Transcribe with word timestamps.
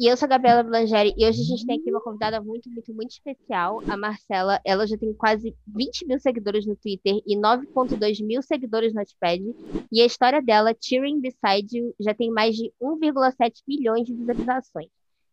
E 0.00 0.06
eu 0.06 0.16
sou 0.16 0.24
a 0.24 0.30
Gabriela 0.30 0.62
Blangeri 0.62 1.12
e 1.14 1.28
hoje 1.28 1.42
a 1.42 1.44
gente 1.44 1.66
tem 1.66 1.78
aqui 1.78 1.90
uma 1.90 2.00
convidada 2.00 2.40
muito, 2.40 2.70
muito, 2.70 2.94
muito 2.94 3.10
especial, 3.10 3.82
a 3.86 3.98
Marcela. 3.98 4.58
Ela 4.64 4.86
já 4.86 4.96
tem 4.96 5.12
quase 5.12 5.54
20 5.66 6.06
mil 6.06 6.18
seguidores 6.18 6.64
no 6.64 6.74
Twitter 6.74 7.20
e 7.26 7.36
9,2 7.36 8.24
mil 8.24 8.40
seguidores 8.40 8.94
no 8.94 9.00
Notepad. 9.00 9.42
E 9.92 10.00
a 10.00 10.06
história 10.06 10.40
dela, 10.40 10.74
Cheering 10.80 11.20
Beside 11.20 11.76
You, 11.76 11.94
já 12.00 12.14
tem 12.14 12.30
mais 12.30 12.56
de 12.56 12.72
1,7 12.80 13.60
milhões 13.68 14.06
de 14.06 14.14
visualizações. 14.14 14.88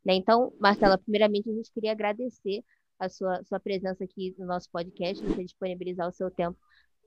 Né? 0.06 0.16
Então, 0.16 0.52
Marcela, 0.60 0.98
primeiramente 0.98 1.50
a 1.50 1.54
gente 1.54 1.72
queria 1.72 1.94
agradecer 1.94 2.62
a 3.00 3.08
sua, 3.08 3.42
sua 3.46 3.62
presença 3.62 4.04
aqui 4.04 4.36
no 4.38 4.46
nosso 4.46 4.70
podcast, 4.70 5.24
você 5.24 5.46
disponibilizar 5.46 6.10
o 6.10 6.12
seu 6.12 6.30
tempo 6.30 6.58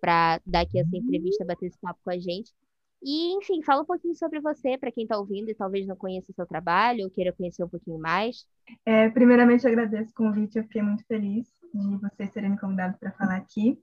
para 0.01 0.41
dar 0.47 0.61
aqui 0.61 0.79
essa 0.79 0.97
entrevista, 0.97 1.45
bater 1.45 1.66
esse 1.66 1.79
papo 1.79 2.01
com 2.02 2.11
a 2.11 2.19
gente. 2.19 2.55
E, 3.03 3.35
enfim, 3.37 3.63
fala 3.63 3.83
um 3.83 3.87
pouquinho 3.87 4.15
sobre 4.15 4.41
você, 4.41 4.77
para 4.77 4.93
quem 4.93 5.05
está 5.05 5.17
ouvindo 5.17 5.51
e 5.51 5.55
talvez 5.55 5.87
não 5.87 5.97
conheça 5.97 6.31
o 6.31 6.35
seu 6.35 6.47
trabalho 6.47 7.05
ou 7.05 7.11
queira 7.11 7.33
conhecer 7.33 7.65
um 7.65 7.69
pouquinho 7.69 7.99
mais. 7.99 8.47
É, 8.85 9.09
primeiramente, 9.09 9.67
agradeço 9.67 10.11
o 10.11 10.15
convite, 10.15 10.59
eu 10.59 10.65
fiquei 10.65 10.83
muito 10.83 11.05
feliz 11.07 11.47
de 11.73 11.97
vocês 11.97 12.30
terem 12.30 12.51
me 12.51 12.59
convidado 12.59 12.99
para 12.99 13.13
falar 13.13 13.37
aqui. 13.37 13.79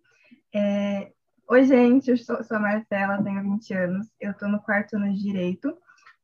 É... 0.53 1.11
Oi, 1.49 1.63
gente, 1.63 2.11
eu 2.11 2.17
sou, 2.17 2.43
sou 2.43 2.57
a 2.57 2.59
Marcela, 2.59 3.23
tenho 3.23 3.41
20 3.41 3.73
anos, 3.73 4.07
eu 4.19 4.31
estou 4.31 4.49
no 4.49 4.59
quarto 4.59 4.97
ano 4.97 5.13
de 5.13 5.21
Direito, 5.21 5.73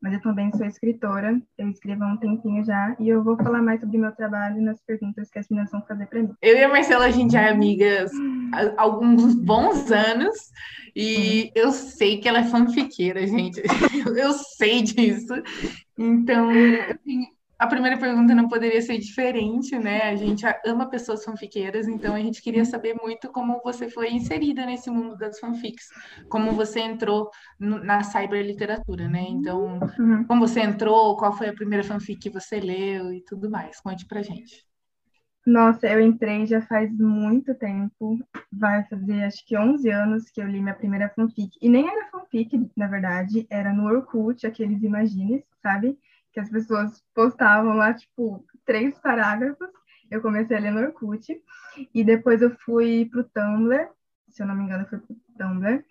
mas 0.01 0.13
eu 0.13 0.21
também 0.21 0.51
sou 0.51 0.65
escritora, 0.65 1.41
eu 1.57 1.69
escrevo 1.69 2.03
há 2.03 2.07
um 2.07 2.17
tempinho 2.17 2.61
já, 2.65 2.93
e 2.99 3.07
eu 3.07 3.23
vou 3.23 3.37
falar 3.37 3.61
mais 3.61 3.79
sobre 3.79 3.97
o 3.97 4.01
meu 4.01 4.11
trabalho 4.11 4.61
nas 4.61 4.81
perguntas 4.81 5.29
que 5.29 5.39
as 5.39 5.47
meninas 5.47 5.71
vão 5.71 5.81
fazer 5.83 6.07
para 6.07 6.21
mim. 6.21 6.33
Eu 6.41 6.57
e 6.57 6.63
a 6.63 6.67
Marcela, 6.67 7.05
a 7.05 7.11
gente 7.11 7.31
já 7.31 7.43
é 7.43 7.49
amigas 7.51 8.11
há 8.51 8.81
alguns 8.81 9.33
bons 9.33 9.89
anos, 9.93 10.51
e 10.95 11.51
eu 11.55 11.71
sei 11.71 12.19
que 12.19 12.27
ela 12.27 12.39
é 12.39 12.43
fanfiqueira, 12.43 13.25
gente. 13.25 13.61
Eu 14.17 14.33
sei 14.33 14.83
disso. 14.83 15.33
Então, 15.97 16.49
assim, 16.49 17.25
a 17.57 17.67
primeira 17.67 17.97
pergunta 17.97 18.35
não 18.35 18.47
poderia 18.47 18.81
ser 18.81 18.97
diferente, 18.97 19.77
né? 19.77 20.09
A 20.09 20.15
gente 20.15 20.45
ama 20.65 20.89
pessoas 20.89 21.23
fanfiqueiras, 21.23 21.87
então 21.87 22.13
a 22.13 22.19
gente 22.19 22.41
queria 22.41 22.65
saber 22.65 22.93
muito 23.01 23.31
como 23.31 23.61
você 23.63 23.89
foi 23.89 24.11
inserida 24.11 24.65
nesse 24.65 24.89
mundo 24.89 25.15
das 25.17 25.39
fanfics, 25.39 25.87
como 26.29 26.51
você 26.51 26.81
entrou 26.81 27.29
na 27.59 28.03
cyberliteratura, 28.03 29.07
né? 29.07 29.23
Então, 29.29 29.79
uhum. 29.97 30.25
como 30.25 30.47
você 30.47 30.59
entrou, 30.59 31.15
qual 31.15 31.35
foi 31.37 31.49
a 31.49 31.53
primeira 31.53 31.83
fanfic 31.83 32.19
que 32.19 32.29
você 32.29 32.59
leu 32.59 33.13
e 33.13 33.23
tudo 33.23 33.49
mais. 33.49 33.79
Conte 33.79 34.05
pra 34.05 34.21
gente. 34.21 34.65
Nossa, 35.45 35.87
eu 35.87 35.99
entrei 35.99 36.45
já 36.45 36.61
faz 36.61 36.89
muito 36.97 37.53
tempo, 37.55 38.17
vai 38.51 38.85
fazer 38.85 39.23
acho 39.23 39.45
que 39.45 39.57
11 39.57 39.89
anos 39.89 40.29
que 40.29 40.41
eu 40.41 40.47
li 40.47 40.61
minha 40.61 40.73
primeira 40.73 41.09
fanfic. 41.09 41.57
E 41.61 41.67
nem 41.67 41.85
era 41.85 42.09
fanfic, 42.09 42.71
na 42.77 42.87
verdade, 42.87 43.45
era 43.49 43.73
no 43.73 43.85
Orkut, 43.85 44.47
aqueles 44.47 44.81
imagines, 44.81 45.43
sabe? 45.61 45.99
Que 46.31 46.39
as 46.39 46.49
pessoas 46.49 47.03
postavam 47.13 47.75
lá, 47.75 47.93
tipo, 47.93 48.45
três 48.65 48.97
parágrafos. 48.99 49.67
Eu 50.09 50.21
comecei 50.21 50.55
a 50.55 50.59
ler 50.61 50.71
no 50.71 50.79
Orkut. 50.79 51.41
E 51.93 52.03
depois 52.05 52.41
eu 52.41 52.55
fui 52.59 53.09
pro 53.11 53.25
Tumblr, 53.25 53.89
se 54.29 54.41
eu 54.41 54.47
não 54.47 54.55
me 54.55 54.63
engano, 54.63 54.85
fui 54.87 54.99
pro 54.99 55.15
Tumblr. 55.37 55.83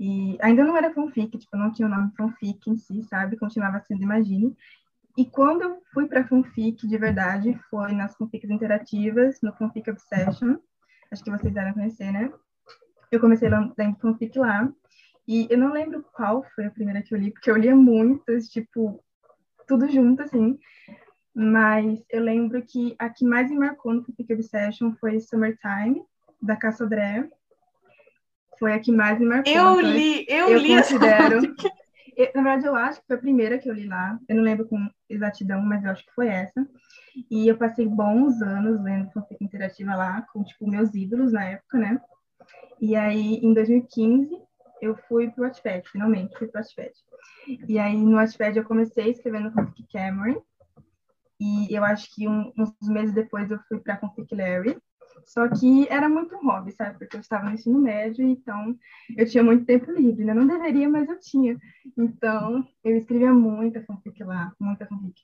E 0.00 0.36
ainda 0.40 0.64
não 0.64 0.76
era 0.76 0.92
fanfic, 0.92 1.38
tipo, 1.38 1.56
não 1.56 1.72
tinha 1.72 1.86
o 1.86 1.90
nome 1.90 2.10
fanfic 2.16 2.68
em 2.68 2.76
si, 2.76 3.04
sabe? 3.04 3.36
Continuava 3.36 3.80
sendo 3.86 4.02
Imagine. 4.02 4.56
E 5.16 5.24
quando 5.24 5.62
eu 5.62 5.82
fui 5.92 6.06
para 6.06 6.26
fanfic 6.26 6.86
de 6.86 6.98
verdade, 6.98 7.58
foi 7.70 7.92
nas 7.92 8.14
fanfics 8.16 8.50
interativas, 8.50 9.40
no 9.42 9.52
Fanfic 9.54 9.90
Obsession, 9.90 10.56
acho 11.10 11.24
que 11.24 11.30
vocês 11.30 11.54
devem 11.54 11.72
conhecer, 11.72 12.12
né? 12.12 12.30
Eu 13.10 13.20
comecei 13.20 13.48
lendo 13.48 13.74
fanfic 14.00 14.38
lá, 14.38 14.70
e 15.26 15.46
eu 15.50 15.58
não 15.58 15.72
lembro 15.72 16.04
qual 16.12 16.44
foi 16.54 16.66
a 16.66 16.70
primeira 16.70 17.02
que 17.02 17.14
eu 17.14 17.18
li, 17.18 17.30
porque 17.30 17.50
eu 17.50 17.56
lia 17.56 17.74
muitas, 17.74 18.48
tipo, 18.48 19.02
tudo 19.66 19.88
junto, 19.90 20.22
assim. 20.22 20.58
Mas 21.34 22.04
eu 22.10 22.22
lembro 22.22 22.62
que 22.62 22.94
a 22.98 23.10
que 23.10 23.24
mais 23.24 23.50
me 23.50 23.58
marcou 23.58 23.92
no 23.92 24.04
Fanfic 24.04 24.32
Obsession 24.32 24.94
foi 25.00 25.20
Summertime, 25.20 26.02
da 26.40 26.56
Cassodré. 26.56 27.28
Foi 28.58 28.72
a 28.72 28.80
que 28.80 28.92
mais 28.92 29.18
me 29.18 29.26
marcou. 29.26 29.52
Eu 29.52 29.80
então, 29.80 29.80
li, 29.80 30.26
eu, 30.28 30.48
eu 30.48 30.58
li 30.58 30.76
considero, 30.76 31.38
essa 31.56 31.76
eu, 32.16 32.30
na 32.34 32.42
verdade, 32.42 32.66
eu 32.66 32.74
acho 32.74 33.00
que 33.00 33.06
foi 33.06 33.16
a 33.16 33.20
primeira 33.20 33.58
que 33.58 33.68
eu 33.68 33.74
li 33.74 33.86
lá. 33.86 34.18
Eu 34.28 34.36
não 34.36 34.42
lembro 34.42 34.66
com 34.66 34.78
exatidão, 35.08 35.60
mas 35.62 35.84
eu 35.84 35.90
acho 35.90 36.04
que 36.04 36.14
foi 36.14 36.28
essa. 36.28 36.66
E 37.30 37.46
eu 37.46 37.56
passei 37.56 37.86
bons 37.86 38.40
anos 38.42 38.82
lendo 38.82 39.10
fanfic 39.12 39.42
interativa 39.42 39.94
lá, 39.94 40.22
com, 40.32 40.42
tipo, 40.42 40.68
meus 40.68 40.94
ídolos 40.94 41.32
na 41.32 41.44
época, 41.44 41.78
né? 41.78 42.00
E 42.80 42.96
aí, 42.96 43.36
em 43.36 43.52
2015, 43.52 44.30
eu 44.80 44.96
fui 45.08 45.30
pro 45.30 45.44
Wattpad, 45.44 45.88
finalmente, 45.90 46.36
fui 46.36 46.48
pro 46.48 46.60
Wattpad. 46.60 46.92
E 47.68 47.78
aí, 47.78 47.96
no 47.96 48.16
Wattpad, 48.16 48.56
eu 48.56 48.64
comecei 48.64 49.10
escrevendo 49.10 49.52
fanfic 49.52 49.86
Cameron. 49.92 50.42
E 51.38 51.74
eu 51.74 51.84
acho 51.84 52.14
que 52.14 52.26
um, 52.26 52.52
uns 52.56 52.88
meses 52.88 53.14
depois 53.14 53.50
eu 53.50 53.58
fui 53.68 53.78
pra 53.78 53.98
fanfic 53.98 54.34
Larry. 54.34 54.78
Só 55.24 55.48
que 55.48 55.88
era 55.88 56.08
muito 56.08 56.36
hobby, 56.36 56.72
sabe? 56.72 56.98
Porque 56.98 57.16
eu 57.16 57.20
estava 57.20 57.46
no 57.46 57.54
ensino 57.54 57.78
médio, 57.78 58.24
então 58.24 58.76
eu 59.16 59.26
tinha 59.26 59.42
muito 59.42 59.64
tempo 59.64 59.90
livre, 59.90 60.24
né? 60.24 60.34
Não 60.34 60.46
deveria, 60.46 60.88
mas 60.88 61.08
eu 61.08 61.18
tinha. 61.18 61.58
Então, 61.96 62.66
eu 62.84 62.96
escrevia 62.96 63.32
muita 63.32 63.82
fanfic 63.82 64.22
lá, 64.22 64.52
muita 64.60 64.86
fanfic. 64.86 65.22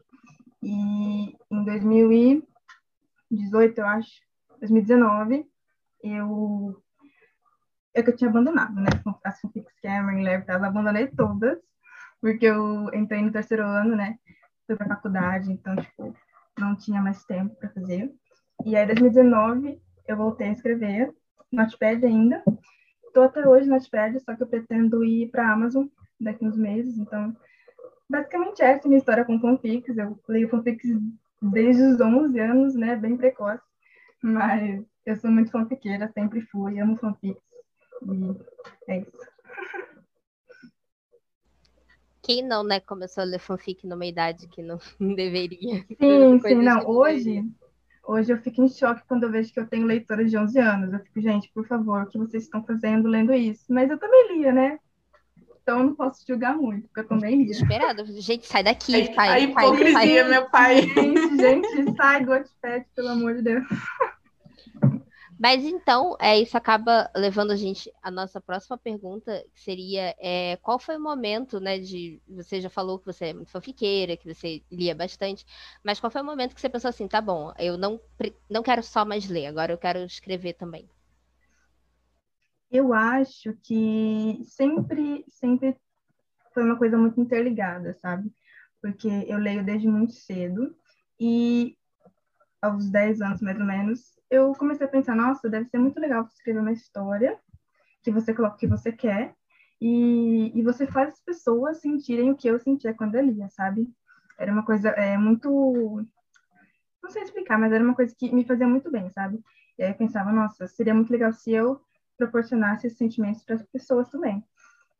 E 0.62 1.36
em 1.50 1.64
2018, 1.64 3.78
eu 3.78 3.86
acho, 3.86 4.10
2019, 4.60 5.46
eu 6.02 6.82
é 7.94 8.02
que 8.02 8.10
eu 8.10 8.16
tinha 8.16 8.30
abandonado, 8.30 8.74
né? 8.74 8.88
As 9.24 9.40
fanfics 9.40 9.74
Cameron, 9.82 10.26
eu 10.26 10.64
abandonei 10.64 11.06
todas, 11.08 11.58
porque 12.20 12.46
eu 12.46 12.92
entrei 12.94 13.22
no 13.22 13.32
terceiro 13.32 13.64
ano, 13.64 13.94
né? 13.94 14.18
Fui 14.66 14.76
pra 14.76 14.88
faculdade, 14.88 15.52
então, 15.52 15.76
tipo, 15.76 16.16
não 16.58 16.76
tinha 16.76 17.02
mais 17.02 17.24
tempo 17.24 17.54
para 17.56 17.70
fazer. 17.70 18.10
E 18.64 18.76
aí, 18.76 18.86
2019, 18.86 19.80
eu 20.06 20.16
voltei 20.16 20.48
a 20.48 20.52
escrever, 20.52 21.12
Notepad 21.50 22.04
ainda. 22.04 22.42
Estou 23.04 23.24
até 23.24 23.46
hoje 23.46 23.68
no 23.68 23.74
Notepad, 23.74 24.18
só 24.20 24.34
que 24.34 24.42
eu 24.42 24.46
pretendo 24.46 25.04
ir 25.04 25.30
para 25.30 25.48
a 25.48 25.52
Amazon 25.52 25.86
daqui 26.20 26.44
uns 26.44 26.56
meses. 26.56 26.96
Então, 26.98 27.36
basicamente 28.08 28.62
essa 28.62 28.82
é 28.82 28.84
a 28.84 28.88
minha 28.88 28.98
história 28.98 29.24
com 29.24 29.40
fanfics. 29.40 29.96
Eu 29.96 30.18
leio 30.28 30.48
fanfics 30.48 30.88
desde 31.40 31.82
os 31.82 32.00
11 32.00 32.38
anos, 32.38 32.74
né? 32.74 32.96
Bem 32.96 33.16
precoce. 33.16 33.62
Mas 34.22 34.84
eu 35.04 35.16
sou 35.16 35.30
muito 35.30 35.50
fanfiqueira, 35.50 36.10
sempre 36.12 36.40
fui, 36.42 36.78
amo 36.78 36.96
fanfics. 36.96 37.42
E 38.02 38.92
é 38.92 38.98
isso. 39.00 39.32
Quem 42.22 42.40
não, 42.40 42.62
né, 42.62 42.78
começou 42.78 43.22
a 43.22 43.24
ler 43.24 43.40
fanfic 43.40 43.84
numa 43.84 44.06
idade 44.06 44.46
que 44.46 44.62
não 44.62 44.78
deveria. 45.16 45.84
Sim, 45.98 46.38
sim, 46.40 46.54
não. 46.54 46.86
Hoje, 46.86 47.44
Hoje 48.04 48.32
eu 48.32 48.38
fico 48.38 48.62
em 48.62 48.68
choque 48.68 49.02
quando 49.06 49.22
eu 49.22 49.30
vejo 49.30 49.52
que 49.52 49.60
eu 49.60 49.66
tenho 49.66 49.86
leitoras 49.86 50.30
de 50.30 50.36
11 50.36 50.58
anos. 50.58 50.92
Eu 50.92 51.00
fico, 51.00 51.20
gente, 51.20 51.50
por 51.54 51.66
favor, 51.66 52.02
o 52.02 52.06
que 52.06 52.18
vocês 52.18 52.44
estão 52.44 52.62
fazendo 52.64 53.08
lendo 53.08 53.32
isso? 53.32 53.64
Mas 53.68 53.90
eu 53.90 53.98
também 53.98 54.36
lia, 54.36 54.52
né? 54.52 54.78
Então 55.62 55.78
eu 55.78 55.86
não 55.86 55.94
posso 55.94 56.24
julgar 56.26 56.56
muito, 56.56 56.88
porque 56.88 57.00
eu 57.00 57.06
também 57.06 57.40
lia. 57.44 57.52
Esperado. 57.52 58.04
Gente, 58.20 58.46
sai 58.46 58.64
daqui, 58.64 59.14
pai. 59.14 59.28
A 59.28 59.38
hipocrisia, 59.38 59.92
pai, 59.92 60.28
meu 60.28 60.50
pai. 60.50 60.82
Gente, 60.82 61.36
gente, 61.36 61.96
sai 61.96 62.24
do 62.24 62.30
Wattpad, 62.32 62.86
pelo 62.96 63.08
amor 63.08 63.36
de 63.36 63.42
Deus. 63.42 63.64
Mas 65.38 65.64
então, 65.64 66.16
é, 66.20 66.38
isso 66.38 66.56
acaba 66.56 67.10
levando 67.16 67.50
a 67.50 67.56
gente 67.56 67.92
à 68.02 68.10
nossa 68.10 68.40
próxima 68.40 68.78
pergunta, 68.78 69.44
que 69.54 69.60
seria 69.60 70.14
é, 70.18 70.56
qual 70.62 70.78
foi 70.78 70.96
o 70.96 71.00
momento, 71.00 71.58
né, 71.58 71.78
de. 71.78 72.20
Você 72.28 72.60
já 72.60 72.70
falou 72.70 72.98
que 72.98 73.06
você 73.06 73.26
é 73.26 73.32
muito 73.34 73.50
fanfiqueira, 73.50 74.16
que 74.16 74.32
você 74.32 74.62
lia 74.70 74.94
bastante, 74.94 75.44
mas 75.82 75.98
qual 75.98 76.10
foi 76.10 76.22
o 76.22 76.24
momento 76.24 76.54
que 76.54 76.60
você 76.60 76.68
pensou 76.68 76.88
assim, 76.88 77.08
tá 77.08 77.20
bom, 77.20 77.52
eu 77.58 77.76
não, 77.76 78.00
não 78.48 78.62
quero 78.62 78.82
só 78.82 79.04
mais 79.04 79.28
ler, 79.28 79.46
agora 79.46 79.72
eu 79.72 79.78
quero 79.78 80.00
escrever 80.00 80.54
também? 80.54 80.88
Eu 82.70 82.94
acho 82.94 83.54
que 83.62 84.40
sempre, 84.44 85.24
sempre 85.28 85.76
foi 86.54 86.62
uma 86.62 86.78
coisa 86.78 86.96
muito 86.96 87.20
interligada, 87.20 87.92
sabe? 88.00 88.32
Porque 88.80 89.08
eu 89.26 89.38
leio 89.38 89.64
desde 89.64 89.86
muito 89.86 90.12
cedo 90.14 90.74
e 91.20 91.76
aos 92.62 92.88
10 92.88 93.20
anos 93.20 93.42
mais 93.42 93.58
ou 93.58 93.66
menos, 93.66 94.18
eu 94.32 94.54
comecei 94.54 94.86
a 94.86 94.90
pensar, 94.90 95.14
nossa, 95.14 95.46
deve 95.46 95.68
ser 95.68 95.76
muito 95.76 96.00
legal 96.00 96.24
escrever 96.24 96.60
uma 96.60 96.72
história 96.72 97.38
que 98.02 98.10
você 98.10 98.32
coloca 98.32 98.56
o 98.56 98.58
que 98.58 98.66
você 98.66 98.90
quer 98.90 99.34
e, 99.78 100.50
e 100.58 100.62
você 100.62 100.86
faz 100.86 101.10
as 101.10 101.20
pessoas 101.20 101.82
sentirem 101.82 102.30
o 102.30 102.34
que 102.34 102.48
eu 102.48 102.58
sentia 102.58 102.94
quando 102.94 103.14
eu 103.14 103.26
lia, 103.26 103.50
sabe? 103.50 103.86
Era 104.38 104.50
uma 104.50 104.64
coisa 104.64 104.88
é, 104.88 105.18
muito. 105.18 106.02
Não 107.02 107.10
sei 107.10 107.22
explicar, 107.22 107.58
mas 107.58 107.72
era 107.72 107.84
uma 107.84 107.94
coisa 107.94 108.14
que 108.18 108.34
me 108.34 108.42
fazia 108.42 108.66
muito 108.66 108.90
bem, 108.90 109.10
sabe? 109.10 109.38
E 109.78 109.82
aí 109.82 109.90
eu 109.90 109.96
pensava, 109.96 110.32
nossa, 110.32 110.66
seria 110.66 110.94
muito 110.94 111.12
legal 111.12 111.30
se 111.34 111.52
eu 111.52 111.82
proporcionasse 112.16 112.86
esses 112.86 112.98
sentimentos 112.98 113.44
para 113.44 113.56
as 113.56 113.62
pessoas 113.64 114.08
também. 114.08 114.42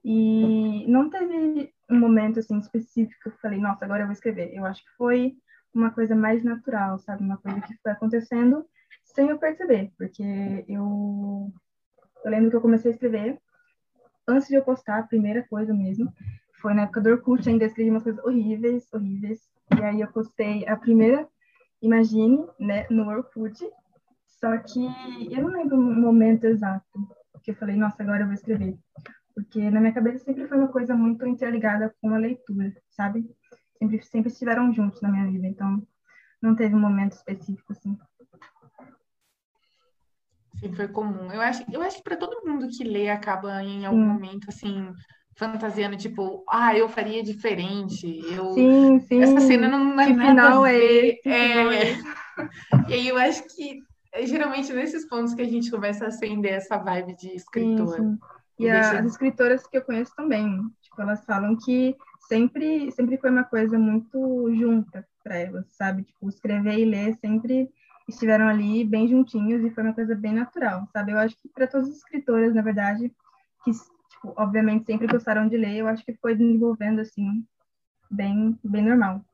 E 0.05 0.85
não 0.89 1.09
teve 1.09 1.73
um 1.89 1.99
momento 1.99 2.39
assim 2.39 2.59
específico 2.59 3.19
que 3.23 3.29
eu 3.31 3.41
falei, 3.41 3.59
nossa, 3.59 3.87
agora 3.87 4.03
eu 4.03 4.07
vou 4.07 4.13
escrever. 4.13 4.53
Eu 4.53 4.67
acho 4.67 4.85
que 4.85 4.91
foi 4.99 5.35
uma 5.75 5.91
coisa 5.91 6.15
mais 6.15 6.45
natural, 6.45 6.99
sabe? 6.99 7.25
Uma 7.25 7.39
coisa 7.39 7.63
que 7.63 7.75
foi 7.83 7.93
acontecendo 7.93 8.67
sem 9.15 9.29
eu 9.29 9.39
perceber, 9.39 9.93
porque 9.97 10.23
eu, 10.69 11.53
eu 12.25 12.31
lembro 12.31 12.51
que 12.51 12.57
eu 12.57 12.61
comecei 12.61 12.91
a 12.91 12.95
escrever 12.95 13.39
antes 14.27 14.49
de 14.49 14.55
eu 14.55 14.63
postar 14.63 14.99
a 14.99 15.07
primeira 15.07 15.47
coisa 15.49 15.73
mesmo. 15.75 16.13
Foi 16.61 16.75
na 16.75 16.83
época 16.83 17.01
do 17.01 17.11
Orkut, 17.11 17.49
ainda 17.49 17.65
escrevi 17.65 17.91
umas 17.91 18.05
coisas 18.05 18.25
horríveis, 18.25 18.93
horríveis. 18.93 19.41
E 19.79 19.83
aí 19.83 20.01
eu 20.01 20.09
postei 20.13 20.67
a 20.67 20.77
primeira 20.77 21.29
Imagine, 21.81 22.47
né, 22.61 22.87
no 22.91 23.09
Orkut. 23.09 23.59
Só 24.27 24.57
que 24.59 24.85
eu 25.31 25.43
não 25.43 25.51
lembro 25.51 25.77
o 25.77 25.81
momento 25.81 26.45
exato 26.45 26.87
que 27.43 27.51
eu 27.51 27.57
falei, 27.57 27.77
nossa, 27.77 28.03
agora 28.03 28.23
eu 28.23 28.27
vou 28.27 28.35
escrever. 28.35 28.79
Porque 29.35 29.71
na 29.71 29.81
minha 29.81 29.93
cabeça 29.93 30.25
sempre 30.25 30.47
foi 30.47 30.57
uma 30.57 30.69
coisa 30.69 30.95
muito 30.95 31.27
interligada 31.27 31.95
com 32.01 32.11
a 32.15 32.19
leitura, 32.19 32.73
sabe? 32.91 33.29
Sempre, 33.79 34.03
sempre 34.03 34.31
estiveram 34.31 34.73
juntos 34.73 35.01
na 35.01 35.11
minha 35.11 35.31
vida, 35.31 35.47
então 35.47 35.83
não 36.41 36.55
teve 36.55 36.75
um 36.75 36.81
momento 36.81 37.13
específico, 37.13 37.73
assim. 37.73 37.99
Sempre 40.63 40.77
foi 40.77 40.89
comum. 40.89 41.33
Eu 41.33 41.41
acho, 41.41 41.65
eu 41.73 41.83
acho 41.83 41.97
que 41.97 42.05
para 42.05 42.17
todo 42.17 42.47
mundo 42.47 42.69
que 42.69 42.85
lê 42.85 43.11
acaba 43.11 43.63
em 43.65 43.85
algum 43.85 43.99
momento, 43.99 44.49
assim, 44.49 44.93
fantasiando, 45.37 45.97
tipo, 45.97 46.45
ah, 46.49 46.77
eu 46.77 46.89
faria 46.89 47.21
diferente. 47.21 48.23
Eu... 48.33 48.53
Sim, 48.53 49.01
sim. 49.01 49.23
Essa 49.23 49.41
cena 49.41 49.67
não, 49.67 50.01
é 50.01 50.13
nada 50.13 50.29
final 50.31 50.67
é 50.67 51.19
é... 51.25 51.97
E 52.89 52.95
aí 52.95 53.09
eu 53.09 53.17
acho 53.17 53.43
que 53.55 53.81
é 54.13 54.25
geralmente 54.25 54.73
nesses 54.73 55.09
pontos 55.09 55.35
que 55.35 55.43
a 55.43 55.49
gente 55.49 55.69
começa 55.69 56.05
a 56.05 56.09
acender 56.09 56.53
essa 56.53 56.79
vibe 56.79 57.17
de 57.17 57.35
escritor. 57.35 57.97
Sim, 57.97 58.13
sim. 58.13 58.19
E, 58.61 58.71
deixa... 58.71 59.01
as 59.01 59.07
escritoras 59.07 59.67
que 59.67 59.79
eu 59.79 59.83
conheço 59.83 60.15
também, 60.15 60.61
tipo, 60.81 61.03
elas 61.03 61.25
falam 61.25 61.57
que 61.57 61.97
sempre, 62.29 62.93
sempre 62.93 63.17
foi 63.17 63.31
uma 63.31 63.45
coisa 63.45 63.77
muito 63.77 64.55
junta 64.55 65.05
para 65.25 65.39
elas, 65.39 65.67
sabe? 65.73 66.05
Tipo, 66.05 66.29
escrever 66.29 66.79
e 66.79 66.85
ler 66.85 67.17
sempre 67.17 67.69
estiveram 68.09 68.49
ali 68.49 68.85
bem 68.85 69.09
juntinhos 69.09 69.65
e 69.65 69.71
foi 69.71 69.85
uma 69.85 69.95
coisa 69.95 70.15
bem 70.15 70.33
natural, 70.33 70.89
sabe? 70.93 71.13
Eu 71.13 71.19
acho 71.19 71.37
que 71.37 71.49
para 71.49 71.67
todas 71.67 71.89
as 71.89 71.97
escritoras, 71.97 72.55
na 72.55 72.63
verdade, 72.63 73.13
que 73.65 73.73
tipo, 73.73 74.33
obviamente 74.37 74.87
sempre 74.87 75.07
gostaram 75.07 75.49
de 75.49 75.57
ler, 75.57 75.77
eu 75.77 75.89
acho 75.89 76.05
que 76.05 76.15
foi 76.15 76.35
desenvolvendo 76.35 77.01
assim 77.01 77.45
bem 78.11 78.59
bem 78.63 78.85
normal. 78.85 79.25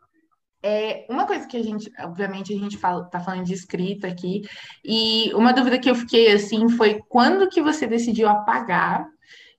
É, 0.62 1.06
uma 1.08 1.24
coisa 1.24 1.46
que 1.46 1.56
a 1.56 1.62
gente, 1.62 1.90
obviamente, 2.00 2.52
a 2.52 2.58
gente 2.58 2.76
fala, 2.76 3.04
tá 3.04 3.20
falando 3.20 3.44
de 3.44 3.54
escrita 3.54 4.08
aqui, 4.08 4.42
e 4.84 5.32
uma 5.34 5.52
dúvida 5.52 5.78
que 5.78 5.88
eu 5.88 5.94
fiquei 5.94 6.32
assim 6.32 6.68
foi 6.68 7.00
quando 7.08 7.48
que 7.48 7.62
você 7.62 7.86
decidiu 7.86 8.28
apagar 8.28 9.06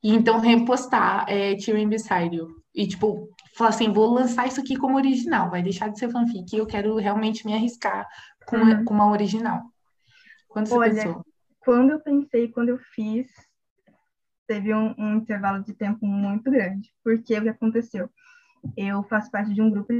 e 0.03 0.13
então 0.13 0.39
repostar 0.39 1.25
é, 1.29 1.55
Tearing 1.55 1.87
Beside? 1.87 2.41
E 2.75 2.87
tipo, 2.87 3.29
falar 3.55 3.69
assim, 3.69 3.91
vou 3.91 4.13
lançar 4.13 4.47
isso 4.47 4.59
aqui 4.59 4.75
como 4.75 4.97
original, 4.97 5.49
vai 5.49 5.61
deixar 5.61 5.89
de 5.89 5.97
ser 5.97 6.09
fanfic, 6.09 6.55
eu 6.55 6.65
quero 6.65 6.95
realmente 6.97 7.45
me 7.45 7.53
arriscar 7.53 8.07
com, 8.49 8.57
uhum. 8.57 8.85
com 8.85 8.93
uma 8.93 9.11
original. 9.11 9.63
Quando 10.47 10.67
você 10.67 10.75
Olha, 10.75 10.95
pensou? 10.95 11.25
Quando 11.59 11.91
eu 11.91 11.99
pensei, 11.99 12.47
quando 12.47 12.69
eu 12.69 12.79
fiz, 12.79 13.27
teve 14.47 14.73
um, 14.73 14.95
um 14.97 15.17
intervalo 15.17 15.63
de 15.63 15.73
tempo 15.73 16.05
muito 16.05 16.49
grande, 16.49 16.91
porque 17.03 17.37
o 17.37 17.43
que 17.43 17.49
aconteceu? 17.49 18.09
Eu 18.75 19.03
faço 19.03 19.29
parte 19.29 19.53
de 19.53 19.61
um 19.61 19.69
grupo 19.69 19.93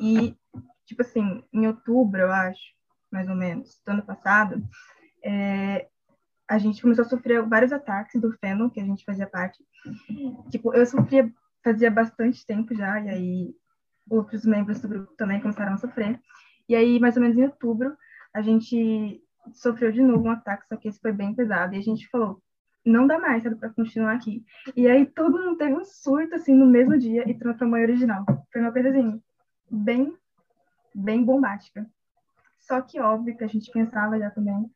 e, 0.00 0.36
tipo 0.84 1.02
assim, 1.02 1.44
em 1.52 1.66
outubro, 1.66 2.22
eu 2.22 2.32
acho, 2.32 2.74
mais 3.10 3.28
ou 3.28 3.36
menos, 3.36 3.80
do 3.86 3.92
ano 3.92 4.02
passado, 4.02 4.60
é, 5.24 5.88
a 6.48 6.58
gente 6.58 6.82
começou 6.82 7.04
a 7.04 7.08
sofrer 7.08 7.46
vários 7.46 7.72
ataques 7.72 8.20
do 8.20 8.32
Fennel, 8.38 8.70
que 8.70 8.80
a 8.80 8.84
gente 8.84 9.04
fazia 9.04 9.26
parte. 9.26 9.64
Tipo, 10.50 10.74
eu 10.74 10.84
sofria 10.84 11.32
fazia 11.62 11.90
bastante 11.90 12.44
tempo 12.44 12.74
já, 12.74 13.00
e 13.00 13.08
aí 13.08 13.54
outros 14.12 14.44
membros 14.44 14.80
do 14.80 14.88
grupo 14.88 15.14
também 15.16 15.40
começaram 15.40 15.74
a 15.74 15.76
sofrer. 15.78 16.20
E 16.68 16.74
aí, 16.74 17.00
mais 17.00 17.16
ou 17.16 17.22
menos 17.22 17.36
em 17.36 17.44
outubro, 17.44 17.96
a 18.34 18.42
gente 18.42 19.22
sofreu 19.52 19.90
de 19.90 20.02
novo 20.02 20.24
um 20.24 20.30
ataque, 20.30 20.66
só 20.68 20.76
que 20.76 20.88
esse 20.88 21.00
foi 21.00 21.12
bem 21.12 21.34
pesado, 21.34 21.74
e 21.74 21.78
a 21.78 21.82
gente 21.82 22.08
falou, 22.08 22.40
não 22.84 23.06
dá 23.06 23.18
mais, 23.18 23.42
sabe, 23.42 23.56
para 23.56 23.70
continuar 23.70 24.14
aqui. 24.14 24.44
E 24.76 24.88
aí 24.88 25.06
todo 25.06 25.38
mundo 25.38 25.56
teve 25.56 25.74
um 25.74 25.84
surto, 25.84 26.34
assim, 26.34 26.54
no 26.54 26.66
mesmo 26.66 26.98
dia 26.98 27.28
e 27.28 27.34
transformou 27.34 27.78
em 27.78 27.82
original. 27.82 28.24
Foi 28.52 28.60
uma 28.60 28.72
coisa, 28.72 28.90
assim, 28.90 29.20
bem, 29.70 30.16
bem 30.94 31.24
bombástica. 31.24 31.86
Só 32.58 32.80
que, 32.80 33.00
óbvio, 33.00 33.36
que 33.36 33.44
a 33.44 33.48
gente 33.48 33.70
pensava 33.70 34.18
já 34.18 34.30
também 34.30 34.70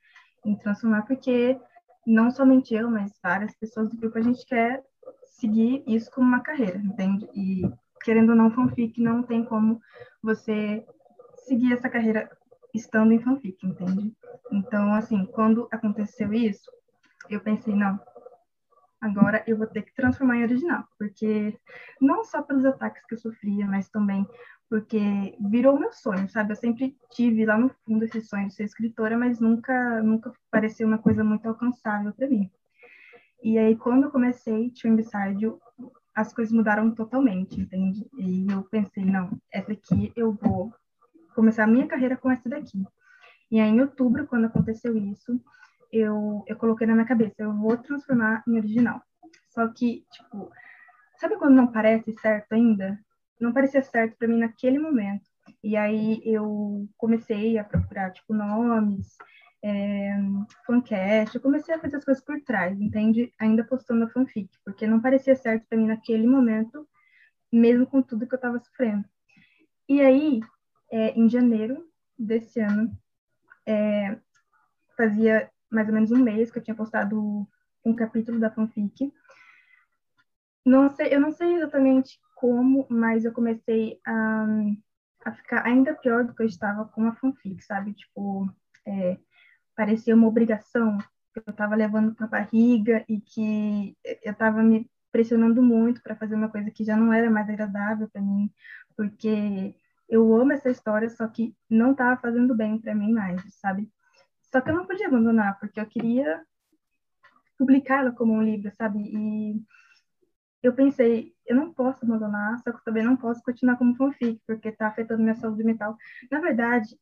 em 0.44 0.56
transformar, 0.56 1.02
porque 1.02 1.58
não 2.06 2.30
somente 2.30 2.74
eu, 2.74 2.90
mas 2.90 3.12
várias 3.22 3.54
pessoas 3.56 3.90
do 3.90 3.96
grupo, 3.96 4.18
a 4.18 4.22
gente 4.22 4.46
quer 4.46 4.84
seguir 5.24 5.82
isso 5.86 6.10
como 6.10 6.26
uma 6.26 6.40
carreira, 6.40 6.78
entende? 6.78 7.28
E, 7.34 7.62
querendo 8.06 8.30
ou 8.30 8.36
não, 8.36 8.52
fanfic 8.52 9.02
não 9.02 9.20
tem 9.20 9.44
como 9.44 9.82
você 10.22 10.86
seguir 11.48 11.72
essa 11.72 11.90
carreira 11.90 12.30
estando 12.72 13.10
em 13.12 13.18
fanfic, 13.18 13.66
entende? 13.66 14.14
Então, 14.52 14.94
assim, 14.94 15.26
quando 15.26 15.66
aconteceu 15.72 16.32
isso, 16.32 16.70
eu 17.28 17.40
pensei, 17.40 17.74
não, 17.74 17.98
agora 19.00 19.42
eu 19.44 19.56
vou 19.56 19.66
ter 19.66 19.82
que 19.82 19.92
transformar 19.92 20.36
em 20.36 20.44
original, 20.44 20.84
porque 20.96 21.58
não 22.00 22.22
só 22.22 22.42
pelos 22.42 22.64
ataques 22.64 23.04
que 23.06 23.14
eu 23.14 23.18
sofria, 23.18 23.66
mas 23.66 23.88
também 23.88 24.24
porque 24.68 25.36
virou 25.40 25.78
meu 25.78 25.92
sonho, 25.92 26.28
sabe? 26.28 26.52
Eu 26.52 26.56
sempre 26.56 26.96
tive 27.10 27.44
lá 27.44 27.58
no 27.58 27.70
fundo 27.84 28.04
esse 28.04 28.20
sonho 28.20 28.46
de 28.46 28.54
ser 28.54 28.64
escritora, 28.64 29.18
mas 29.18 29.40
nunca, 29.40 30.00
nunca 30.02 30.32
pareceu 30.48 30.86
uma 30.86 30.98
coisa 30.98 31.24
muito 31.24 31.46
alcançável 31.48 32.12
para 32.12 32.28
mim. 32.28 32.48
E 33.42 33.58
aí, 33.58 33.76
quando 33.76 34.04
eu 34.04 34.10
comecei 34.10 34.70
Twin 34.70 34.96
Beside 34.96 35.46
as 36.16 36.32
coisas 36.32 36.52
mudaram 36.52 36.90
totalmente, 36.90 37.60
entende? 37.60 38.08
E 38.18 38.50
eu 38.50 38.64
pensei, 38.64 39.04
não, 39.04 39.30
essa 39.52 39.72
aqui 39.72 40.10
eu 40.16 40.32
vou 40.32 40.72
começar 41.34 41.64
a 41.64 41.66
minha 41.66 41.86
carreira 41.86 42.16
com 42.16 42.30
essa 42.30 42.48
daqui. 42.48 42.82
E 43.50 43.60
aí, 43.60 43.68
em 43.68 43.80
outubro, 43.82 44.26
quando 44.26 44.46
aconteceu 44.46 44.96
isso, 44.96 45.38
eu, 45.92 46.42
eu 46.46 46.56
coloquei 46.56 46.86
na 46.86 46.94
minha 46.94 47.06
cabeça, 47.06 47.34
eu 47.38 47.52
vou 47.52 47.76
transformar 47.76 48.42
em 48.48 48.56
original. 48.56 49.02
Só 49.50 49.68
que, 49.68 50.06
tipo, 50.10 50.50
sabe 51.18 51.36
quando 51.36 51.54
não 51.54 51.66
parece 51.66 52.10
certo 52.18 52.54
ainda? 52.54 52.98
Não 53.38 53.52
parecia 53.52 53.82
certo 53.82 54.16
para 54.16 54.26
mim 54.26 54.38
naquele 54.38 54.78
momento. 54.78 55.28
E 55.62 55.76
aí 55.76 56.22
eu 56.24 56.88
comecei 56.96 57.58
a 57.58 57.64
procurar, 57.64 58.10
tipo, 58.10 58.32
nomes, 58.32 59.18
é, 59.62 60.14
fancast, 60.66 61.34
eu 61.34 61.40
comecei 61.40 61.74
a 61.74 61.78
fazer 61.78 61.96
as 61.96 62.04
coisas 62.04 62.24
por 62.24 62.40
trás, 62.42 62.80
entende? 62.80 63.32
Ainda 63.38 63.64
postando 63.64 64.04
a 64.04 64.08
fanfic, 64.08 64.50
porque 64.64 64.86
não 64.86 65.00
parecia 65.00 65.34
certo 65.34 65.66
para 65.68 65.78
mim 65.78 65.86
naquele 65.86 66.26
momento, 66.26 66.86
mesmo 67.52 67.86
com 67.86 68.02
tudo 68.02 68.26
que 68.26 68.34
eu 68.34 68.36
estava 68.36 68.58
sofrendo. 68.58 69.04
E 69.88 70.00
aí, 70.00 70.40
é, 70.90 71.10
em 71.12 71.28
janeiro 71.28 71.88
desse 72.18 72.60
ano, 72.60 72.96
é, 73.66 74.18
fazia 74.96 75.50
mais 75.70 75.88
ou 75.88 75.94
menos 75.94 76.10
um 76.10 76.18
mês 76.18 76.50
que 76.50 76.58
eu 76.58 76.62
tinha 76.62 76.74
postado 76.74 77.46
um 77.84 77.94
capítulo 77.94 78.38
da 78.38 78.50
fanfic. 78.50 79.12
Não 80.64 80.88
sei, 80.90 81.14
eu 81.14 81.20
não 81.20 81.30
sei 81.30 81.54
exatamente 81.54 82.18
como, 82.34 82.86
mas 82.88 83.24
eu 83.24 83.32
comecei 83.32 84.00
a, 84.06 84.46
a 85.24 85.32
ficar 85.32 85.64
ainda 85.64 85.94
pior 85.94 86.24
do 86.24 86.34
que 86.34 86.42
eu 86.42 86.46
estava 86.46 86.84
com 86.84 87.06
a 87.06 87.14
fanfic, 87.14 87.62
sabe? 87.62 87.92
Tipo, 87.94 88.48
é, 88.84 89.18
parecia 89.76 90.14
uma 90.14 90.26
obrigação 90.26 90.98
que 91.32 91.40
eu 91.46 91.50
estava 91.50 91.76
levando 91.76 92.14
para 92.14 92.26
a 92.26 92.28
barriga 92.28 93.04
e 93.08 93.20
que 93.20 93.96
eu 94.24 94.32
estava 94.32 94.62
me 94.62 94.90
pressionando 95.12 95.62
muito 95.62 96.02
para 96.02 96.16
fazer 96.16 96.34
uma 96.34 96.48
coisa 96.48 96.70
que 96.70 96.84
já 96.84 96.96
não 96.96 97.12
era 97.12 97.30
mais 97.30 97.48
agradável 97.48 98.08
para 98.08 98.20
mim, 98.20 98.50
porque 98.96 99.74
eu 100.08 100.34
amo 100.36 100.52
essa 100.52 100.70
história, 100.70 101.08
só 101.08 101.26
que 101.28 101.54
não 101.68 101.92
estava 101.92 102.20
fazendo 102.20 102.54
bem 102.54 102.78
para 102.78 102.94
mim 102.94 103.12
mais, 103.12 103.42
sabe? 103.54 103.90
Só 104.42 104.60
que 104.60 104.70
eu 104.70 104.74
não 104.74 104.86
podia 104.86 105.08
abandonar, 105.08 105.58
porque 105.58 105.80
eu 105.80 105.86
queria 105.86 106.42
publicá-la 107.58 108.12
como 108.12 108.32
um 108.32 108.42
livro, 108.42 108.70
sabe? 108.74 109.00
E 109.00 109.62
eu 110.62 110.74
pensei, 110.74 111.34
eu 111.46 111.56
não 111.56 111.72
posso 111.72 112.04
abandonar, 112.04 112.58
só 112.60 112.72
que 112.72 112.84
também 112.84 113.04
não 113.04 113.16
posso 113.16 113.42
continuar 113.42 113.76
como 113.76 113.96
fanfic, 113.96 114.40
porque 114.46 114.68
está 114.68 114.88
afetando 114.88 115.22
minha 115.22 115.34
saúde 115.34 115.64
mental. 115.64 115.96
Na 116.30 116.40
verdade, 116.40 116.98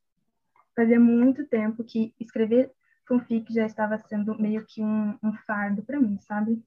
fazia 0.75 0.99
muito 0.99 1.47
tempo 1.47 1.85
que 1.85 2.15
escrever 2.19 2.71
fanfic 3.07 3.53
já 3.53 3.67
estava 3.67 3.99
sendo 3.99 4.39
meio 4.41 4.65
que 4.67 4.83
um, 4.83 5.17
um 5.23 5.33
fardo 5.47 5.83
para 5.83 6.01
mim, 6.01 6.19
sabe? 6.21 6.63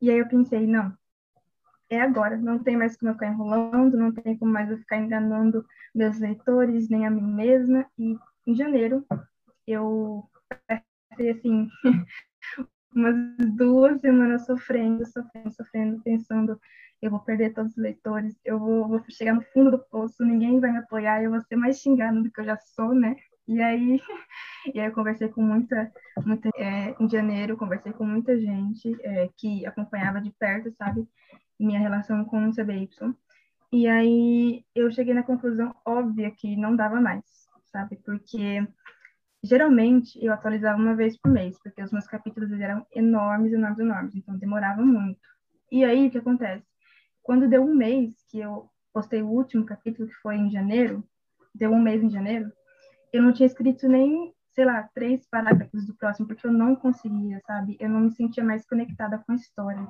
E 0.00 0.10
aí 0.10 0.18
eu 0.18 0.28
pensei, 0.28 0.66
não, 0.66 0.96
é 1.90 2.00
agora, 2.00 2.36
não 2.36 2.58
tem 2.58 2.76
mais 2.76 2.96
como 2.96 3.10
eu 3.10 3.14
ficar 3.14 3.28
enrolando, 3.28 3.96
não 3.96 4.12
tem 4.12 4.36
como 4.36 4.52
mais 4.52 4.70
eu 4.70 4.78
ficar 4.78 4.98
enganando 4.98 5.66
meus 5.94 6.18
leitores, 6.18 6.88
nem 6.88 7.06
a 7.06 7.10
mim 7.10 7.34
mesma. 7.34 7.84
E 7.98 8.16
em 8.46 8.54
janeiro 8.54 9.04
eu 9.66 10.24
passei 10.66 11.30
assim 11.30 11.68
umas 12.94 13.14
duas 13.56 14.00
semanas 14.00 14.46
sofrendo, 14.46 15.04
sofrendo, 15.04 15.52
sofrendo, 15.52 16.02
pensando 16.02 16.60
eu 17.02 17.10
vou 17.10 17.20
perder 17.20 17.54
todos 17.54 17.72
os 17.72 17.78
leitores, 17.78 18.38
eu 18.44 18.58
vou, 18.58 18.88
vou 18.88 19.02
chegar 19.08 19.34
no 19.34 19.42
fundo 19.42 19.70
do 19.70 19.78
poço, 19.78 20.24
ninguém 20.24 20.60
vai 20.60 20.72
me 20.72 20.78
apoiar, 20.78 21.22
eu 21.22 21.30
vou 21.30 21.40
ser 21.42 21.56
mais 21.56 21.80
xingada 21.80 22.20
do 22.20 22.30
que 22.30 22.40
eu 22.40 22.44
já 22.44 22.56
sou, 22.58 22.94
né? 22.94 23.16
E 23.48 23.60
aí, 23.60 24.00
e 24.74 24.80
aí 24.80 24.86
eu 24.86 24.92
conversei 24.92 25.28
com 25.28 25.42
muita, 25.42 25.92
muita 26.24 26.50
é, 26.56 26.94
em 27.00 27.08
janeiro, 27.08 27.56
conversei 27.56 27.92
com 27.92 28.04
muita 28.04 28.38
gente 28.38 28.96
é, 29.02 29.28
que 29.36 29.66
acompanhava 29.66 30.20
de 30.20 30.30
perto, 30.32 30.70
sabe, 30.76 31.08
minha 31.58 31.80
relação 31.80 32.24
com 32.24 32.48
o 32.48 32.52
CBY. 32.54 32.88
E 33.72 33.86
aí 33.88 34.64
eu 34.74 34.90
cheguei 34.90 35.14
na 35.14 35.22
conclusão 35.22 35.74
óbvia 35.84 36.30
que 36.30 36.56
não 36.56 36.76
dava 36.76 37.00
mais, 37.00 37.24
sabe, 37.72 37.96
porque 38.04 38.66
geralmente 39.42 40.18
eu 40.24 40.32
atualizava 40.32 40.78
uma 40.80 40.94
vez 40.94 41.16
por 41.16 41.30
mês, 41.30 41.58
porque 41.62 41.82
os 41.82 41.92
meus 41.92 42.06
capítulos 42.06 42.50
eram 42.52 42.86
enormes, 42.92 43.52
enormes, 43.52 43.78
enormes, 43.78 44.14
então 44.14 44.36
demorava 44.36 44.82
muito. 44.82 45.20
E 45.70 45.84
aí 45.84 46.08
o 46.08 46.10
que 46.10 46.18
acontece? 46.18 46.69
Quando 47.22 47.48
deu 47.48 47.62
um 47.62 47.74
mês 47.74 48.14
que 48.28 48.40
eu 48.40 48.68
postei 48.92 49.22
o 49.22 49.28
último 49.28 49.64
capítulo, 49.64 50.08
que 50.08 50.14
foi 50.16 50.36
em 50.36 50.50
janeiro, 50.50 51.04
deu 51.54 51.70
um 51.70 51.80
mês 51.80 52.02
em 52.02 52.10
janeiro, 52.10 52.52
eu 53.12 53.22
não 53.22 53.32
tinha 53.32 53.46
escrito 53.46 53.88
nem, 53.88 54.32
sei 54.50 54.64
lá, 54.64 54.88
três 54.94 55.26
parágrafos 55.28 55.86
do 55.86 55.94
próximo, 55.94 56.26
porque 56.26 56.46
eu 56.46 56.52
não 56.52 56.74
conseguia, 56.76 57.40
sabe? 57.46 57.76
Eu 57.80 57.88
não 57.88 58.00
me 58.00 58.12
sentia 58.12 58.44
mais 58.44 58.66
conectada 58.66 59.18
com 59.18 59.32
a 59.32 59.36
história. 59.36 59.86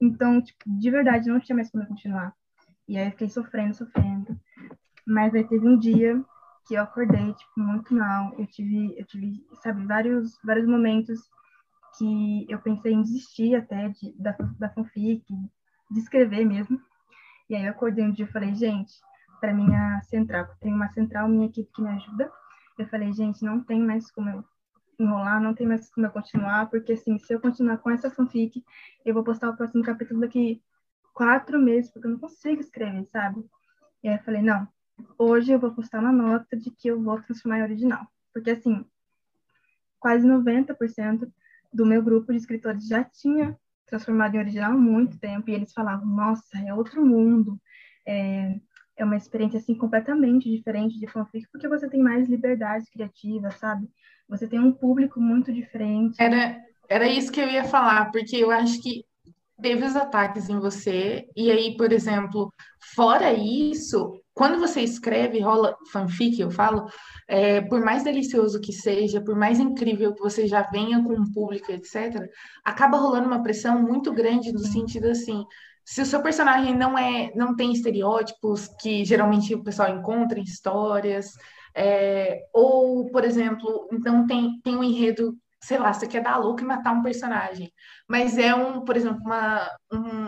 Então, 0.00 0.40
tipo, 0.42 0.64
de 0.66 0.90
verdade, 0.90 1.28
não 1.28 1.40
tinha 1.40 1.56
mais 1.56 1.70
como 1.70 1.86
continuar. 1.86 2.34
E 2.88 2.98
aí 2.98 3.06
eu 3.06 3.10
fiquei 3.12 3.28
sofrendo, 3.28 3.74
sofrendo. 3.74 4.38
Mas 5.06 5.34
aí 5.34 5.44
teve 5.44 5.66
um 5.66 5.78
dia 5.78 6.22
que 6.66 6.74
eu 6.74 6.82
acordei, 6.82 7.32
tipo, 7.34 7.52
muito 7.60 7.94
mal. 7.94 8.34
Eu 8.38 8.46
tive, 8.46 8.98
eu 8.98 9.04
tive, 9.06 9.44
sabe, 9.62 9.84
vários, 9.86 10.38
vários 10.44 10.66
momentos 10.66 11.20
que 11.98 12.46
eu 12.48 12.58
pensei 12.60 12.92
em 12.92 13.02
desistir 13.02 13.54
até 13.54 13.88
de, 13.90 14.12
da, 14.18 14.32
da 14.58 14.70
fanfic, 14.70 15.24
de 15.92 16.00
escrever 16.00 16.44
mesmo. 16.44 16.80
E 17.48 17.54
aí 17.54 17.64
eu 17.64 17.70
acordei 17.70 18.04
um 18.04 18.12
dia 18.12 18.24
e 18.24 18.32
falei, 18.32 18.54
gente, 18.54 18.94
para 19.40 19.52
minha 19.52 20.00
central, 20.02 20.48
tem 20.60 20.72
uma 20.72 20.88
central 20.88 21.28
minha 21.28 21.46
equipe 21.46 21.70
que 21.72 21.82
me 21.82 21.90
ajuda. 21.90 22.30
Eu 22.78 22.86
falei, 22.86 23.12
gente, 23.12 23.44
não 23.44 23.62
tem 23.62 23.80
mais 23.80 24.10
como 24.10 24.30
eu 24.30 24.44
enrolar, 24.98 25.40
não 25.40 25.54
tem 25.54 25.66
mais 25.66 25.90
como 25.90 26.06
eu 26.06 26.10
continuar, 26.10 26.70
porque 26.70 26.92
assim, 26.92 27.18
se 27.18 27.34
eu 27.34 27.40
continuar 27.40 27.78
com 27.78 27.90
essa 27.90 28.10
fanfic, 28.10 28.64
eu 29.04 29.12
vou 29.12 29.24
postar 29.24 29.50
o 29.50 29.56
próximo 29.56 29.82
capítulo 29.82 30.20
daqui 30.20 30.62
quatro 31.12 31.58
meses, 31.58 31.90
porque 31.90 32.06
eu 32.06 32.12
não 32.12 32.18
consigo 32.18 32.60
escrever, 32.60 33.04
sabe? 33.06 33.44
E 34.02 34.08
aí 34.08 34.16
eu 34.16 34.22
falei, 34.22 34.42
não, 34.42 34.66
hoje 35.18 35.52
eu 35.52 35.58
vou 35.58 35.72
postar 35.72 36.00
uma 36.00 36.12
nota 36.12 36.56
de 36.56 36.70
que 36.70 36.88
eu 36.88 37.02
vou 37.02 37.20
transformar 37.20 37.58
em 37.58 37.62
original. 37.62 38.06
Porque 38.32 38.50
assim, 38.50 38.84
quase 39.98 40.26
90% 40.26 41.30
do 41.72 41.86
meu 41.86 42.02
grupo 42.02 42.32
de 42.32 42.38
escritores 42.38 42.86
já 42.86 43.04
tinha 43.04 43.58
transformado 43.86 44.34
em 44.34 44.38
original 44.38 44.72
há 44.72 44.76
muito 44.76 45.18
tempo, 45.18 45.50
e 45.50 45.54
eles 45.54 45.72
falavam, 45.72 46.06
nossa, 46.06 46.58
é 46.58 46.72
outro 46.72 47.04
mundo, 47.04 47.58
é, 48.06 48.54
é 48.96 49.04
uma 49.04 49.16
experiência, 49.16 49.58
assim, 49.58 49.74
completamente 49.74 50.50
diferente 50.50 50.98
de 50.98 51.06
fanfic, 51.06 51.46
porque 51.50 51.68
você 51.68 51.88
tem 51.88 52.02
mais 52.02 52.28
liberdade 52.28 52.90
criativa, 52.90 53.50
sabe? 53.50 53.88
Você 54.28 54.46
tem 54.46 54.60
um 54.60 54.72
público 54.72 55.20
muito 55.20 55.52
diferente. 55.52 56.16
Era, 56.18 56.56
era 56.88 57.06
isso 57.06 57.30
que 57.32 57.40
eu 57.40 57.48
ia 57.48 57.64
falar, 57.64 58.10
porque 58.10 58.36
eu 58.36 58.50
acho 58.50 58.80
que 58.82 59.04
teve 59.60 59.84
os 59.84 59.94
ataques 59.94 60.48
em 60.48 60.58
você, 60.58 61.28
e 61.36 61.50
aí, 61.50 61.76
por 61.76 61.92
exemplo, 61.92 62.52
fora 62.94 63.32
isso, 63.32 64.21
quando 64.34 64.58
você 64.58 64.80
escreve, 64.80 65.40
rola 65.40 65.76
fanfic, 65.92 66.40
eu 66.40 66.50
falo, 66.50 66.86
é, 67.28 67.60
por 67.60 67.80
mais 67.84 68.02
delicioso 68.04 68.60
que 68.60 68.72
seja, 68.72 69.20
por 69.20 69.36
mais 69.36 69.60
incrível 69.60 70.14
que 70.14 70.22
você 70.22 70.46
já 70.46 70.62
venha 70.62 71.02
com 71.02 71.12
um 71.12 71.30
público, 71.32 71.70
etc., 71.70 72.28
acaba 72.64 72.96
rolando 72.96 73.26
uma 73.26 73.42
pressão 73.42 73.80
muito 73.82 74.12
grande 74.12 74.52
no 74.52 74.60
sentido 74.60 75.08
assim, 75.08 75.44
se 75.84 76.00
o 76.00 76.06
seu 76.06 76.22
personagem 76.22 76.76
não 76.76 76.96
é, 76.96 77.32
não 77.34 77.54
tem 77.56 77.72
estereótipos 77.72 78.68
que 78.80 79.04
geralmente 79.04 79.54
o 79.54 79.62
pessoal 79.62 79.90
encontra 79.94 80.38
em 80.38 80.44
histórias, 80.44 81.32
é, 81.74 82.40
ou, 82.52 83.10
por 83.10 83.24
exemplo, 83.24 83.88
então 83.92 84.26
tem, 84.26 84.60
tem 84.62 84.76
um 84.76 84.84
enredo 84.84 85.36
sei 85.62 85.78
lá, 85.78 85.92
você 85.92 86.08
quer 86.08 86.22
dar 86.22 86.34
a 86.34 86.38
louca 86.38 86.62
e 86.64 86.66
matar 86.66 86.92
um 86.92 87.02
personagem. 87.02 87.72
Mas 88.08 88.36
é 88.36 88.54
um, 88.54 88.84
por 88.84 88.96
exemplo, 88.96 89.20
uma, 89.24 89.70
um, 89.92 90.26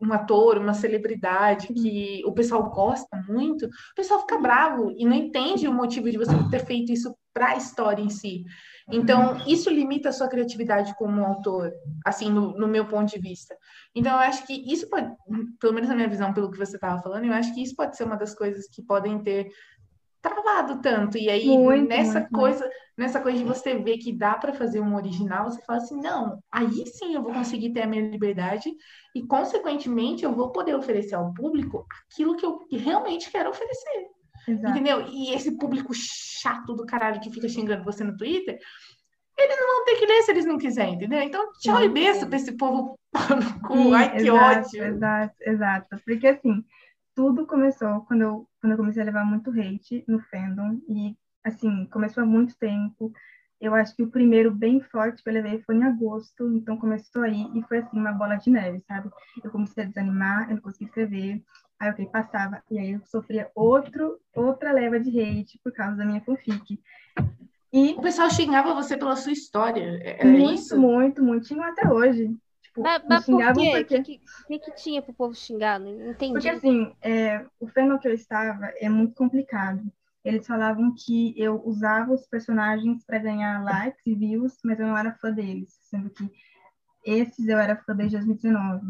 um 0.00 0.12
ator, 0.12 0.58
uma 0.58 0.74
celebridade 0.74 1.68
que 1.68 2.22
o 2.24 2.32
pessoal 2.32 2.70
gosta 2.70 3.16
muito, 3.28 3.66
o 3.66 3.94
pessoal 3.94 4.20
fica 4.20 4.38
bravo 4.38 4.92
e 4.96 5.04
não 5.04 5.14
entende 5.14 5.66
o 5.66 5.72
motivo 5.72 6.10
de 6.10 6.18
você 6.18 6.32
ter 6.50 6.64
feito 6.64 6.92
isso 6.92 7.16
para 7.32 7.48
a 7.48 7.56
história 7.56 8.02
em 8.02 8.08
si. 8.08 8.44
Então, 8.90 9.36
isso 9.46 9.68
limita 9.68 10.10
a 10.10 10.12
sua 10.12 10.28
criatividade 10.28 10.94
como 10.96 11.24
autor, 11.24 11.72
assim, 12.04 12.30
no, 12.30 12.56
no, 12.56 12.68
meu 12.68 12.86
ponto 12.86 13.10
de 13.12 13.20
vista. 13.20 13.56
Então, 13.94 14.12
eu 14.12 14.20
acho 14.20 14.46
que 14.46 14.54
isso 14.72 14.88
pode, 14.88 15.12
pelo 15.60 15.74
menos 15.74 15.88
na 15.88 15.96
minha 15.96 16.08
visão, 16.08 16.32
pelo 16.32 16.50
que 16.50 16.58
você 16.58 16.76
estava 16.76 17.02
falando, 17.02 17.24
eu 17.24 17.32
acho 17.32 17.52
que 17.52 17.62
isso 17.62 17.74
pode 17.74 17.96
ser 17.96 18.04
uma 18.04 18.16
das 18.16 18.34
coisas 18.34 18.68
que 18.68 18.82
podem 18.82 19.18
ter 19.22 19.48
travado 20.28 20.80
tanto. 20.80 21.16
E 21.18 21.28
aí, 21.28 21.46
muito, 21.46 21.88
nessa 21.88 22.20
muito, 22.20 22.32
coisa, 22.32 22.60
muito. 22.60 22.76
nessa 22.96 23.20
coisa 23.20 23.38
de 23.38 23.44
você 23.44 23.74
ver 23.78 23.98
que 23.98 24.12
dá 24.12 24.34
para 24.34 24.52
fazer 24.52 24.80
um 24.80 24.94
original, 24.94 25.50
você 25.50 25.62
fala 25.62 25.78
assim, 25.78 26.00
não, 26.00 26.38
aí 26.52 26.86
sim 26.86 27.14
eu 27.14 27.22
vou 27.22 27.32
conseguir 27.32 27.70
ter 27.70 27.82
a 27.82 27.86
minha 27.86 28.08
liberdade 28.08 28.70
e, 29.14 29.26
consequentemente, 29.26 30.24
eu 30.24 30.32
vou 30.34 30.50
poder 30.50 30.74
oferecer 30.74 31.14
ao 31.14 31.32
público 31.32 31.86
aquilo 32.10 32.36
que 32.36 32.44
eu 32.44 32.58
realmente 32.70 33.30
quero 33.30 33.50
oferecer. 33.50 34.06
Exato. 34.48 34.70
Entendeu? 34.70 35.06
E 35.08 35.34
esse 35.34 35.56
público 35.58 35.92
chato 35.94 36.74
do 36.74 36.86
caralho 36.86 37.20
que 37.20 37.30
fica 37.30 37.48
xingando 37.48 37.84
você 37.84 38.04
no 38.04 38.16
Twitter, 38.16 38.58
eles 39.38 39.56
não 39.60 39.76
vão 39.76 39.84
ter 39.84 39.96
que 39.96 40.06
ler 40.06 40.22
se 40.22 40.30
eles 40.30 40.46
não 40.46 40.56
quiserem, 40.56 40.94
entendeu? 40.94 41.20
Então, 41.20 41.52
tchau 41.60 41.82
e 41.82 41.88
besta 41.88 42.26
pra 42.26 42.36
esse 42.36 42.56
povo 42.56 42.98
com. 43.66 43.92
Ai, 43.92 44.16
que 44.16 44.28
exato, 44.28 44.68
ódio. 44.68 44.84
Exato, 44.84 45.34
exato. 45.40 45.96
Porque 46.04 46.26
assim, 46.28 46.64
tudo 47.16 47.46
começou 47.46 48.02
quando 48.02 48.20
eu, 48.20 48.48
quando 48.60 48.72
eu 48.72 48.76
comecei 48.76 49.02
a 49.02 49.06
levar 49.06 49.24
muito 49.24 49.50
hate 49.50 50.04
no 50.06 50.20
fandom. 50.20 50.78
E, 50.86 51.16
assim, 51.42 51.86
começou 51.86 52.22
há 52.22 52.26
muito 52.26 52.54
tempo. 52.58 53.10
Eu 53.58 53.74
acho 53.74 53.96
que 53.96 54.02
o 54.02 54.10
primeiro 54.10 54.50
bem 54.50 54.82
forte 54.82 55.22
que 55.22 55.28
eu 55.30 55.32
levei 55.32 55.62
foi 55.62 55.76
em 55.76 55.82
agosto, 55.82 56.54
então 56.54 56.76
começou 56.76 57.22
aí 57.22 57.50
e 57.54 57.62
foi 57.62 57.78
assim 57.78 57.98
uma 57.98 58.12
bola 58.12 58.36
de 58.36 58.50
neve, 58.50 58.80
sabe? 58.86 59.10
Eu 59.42 59.50
comecei 59.50 59.82
a 59.82 59.86
desanimar, 59.86 60.50
eu 60.50 60.56
não 60.56 60.62
conseguia 60.62 60.88
escrever, 60.88 61.42
aí 61.80 61.88
ok, 61.88 62.04
passava, 62.04 62.62
e 62.70 62.78
aí 62.78 62.92
eu 62.92 63.00
sofria 63.06 63.50
outro, 63.54 64.20
outra 64.34 64.72
leva 64.72 65.00
de 65.00 65.08
hate 65.08 65.58
por 65.64 65.72
causa 65.72 65.96
da 65.96 66.04
minha 66.04 66.20
fanfic. 66.20 66.78
E 67.72 67.94
o 67.94 68.00
pessoal 68.02 68.28
xingava 68.28 68.74
você 68.74 68.94
pela 68.94 69.16
sua 69.16 69.32
história, 69.32 69.98
é, 70.02 70.20
era 70.20 70.30
muito, 70.30 70.52
isso? 70.52 70.78
Muito, 70.78 71.24
muito, 71.24 71.46
xingam 71.46 71.64
até 71.64 71.90
hoje. 71.90 72.36
Tipo, 72.76 72.82
mas, 72.82 73.02
mas 73.08 73.24
por 73.24 73.38
quê? 73.38 73.68
O 73.68 73.72
porque... 73.72 74.02
que, 74.02 74.20
que, 74.46 74.58
que, 74.58 74.70
tinha 74.72 75.00
pro 75.00 75.14
povo 75.14 75.34
xingar? 75.34 75.80
Não 75.80 76.10
entendi. 76.10 76.32
Porque 76.32 76.48
assim, 76.48 76.94
é, 77.00 77.44
o 77.58 77.66
fandom 77.68 77.98
que 77.98 78.06
eu 78.06 78.12
estava 78.12 78.70
é 78.76 78.88
muito 78.88 79.14
complicado. 79.14 79.82
Eles 80.22 80.46
falavam 80.46 80.92
que 80.94 81.34
eu 81.40 81.62
usava 81.64 82.12
os 82.12 82.26
personagens 82.26 83.04
para 83.04 83.18
ganhar 83.18 83.62
likes 83.62 84.04
e 84.04 84.14
views, 84.14 84.58
mas 84.64 84.78
eu 84.78 84.88
não 84.88 84.98
era 84.98 85.14
fã 85.14 85.32
deles, 85.32 85.78
sendo 85.82 86.10
que 86.10 86.30
esses 87.04 87.48
eu 87.48 87.58
era 87.58 87.76
fã 87.76 87.94
desde 87.94 88.16
2019. 88.16 88.84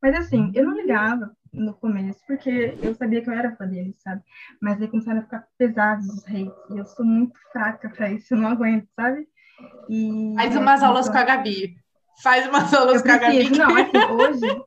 Mas 0.00 0.14
assim, 0.14 0.52
eu 0.54 0.64
não 0.64 0.76
ligava 0.76 1.34
no 1.52 1.72
começo, 1.74 2.20
porque 2.26 2.78
eu 2.82 2.94
sabia 2.94 3.22
que 3.22 3.30
eu 3.30 3.34
era 3.34 3.56
fã 3.56 3.66
deles, 3.66 3.96
sabe? 4.02 4.22
Mas 4.60 4.80
aí 4.80 4.86
começaram 4.86 5.20
a 5.20 5.22
ficar 5.22 5.48
pesados 5.56 6.06
os 6.06 6.24
hates, 6.26 6.52
e 6.70 6.78
eu 6.78 6.84
sou 6.84 7.04
muito 7.04 7.34
fraca 7.50 7.88
para 7.88 8.12
isso, 8.12 8.34
eu 8.34 8.38
não 8.38 8.50
aguento, 8.50 8.86
sabe? 8.94 9.26
E, 9.88 10.34
Faz 10.36 10.54
umas 10.54 10.82
aulas 10.82 11.08
com 11.08 11.16
a 11.16 11.24
Gabi. 11.24 11.85
Faz 12.22 12.46
umas 12.48 12.72
aulas 12.72 13.02
com 13.02 13.10
a 13.10 13.18
Gabi. 13.18 13.50
Não, 13.50 13.76
assim, 13.76 14.12
hoje, 14.14 14.64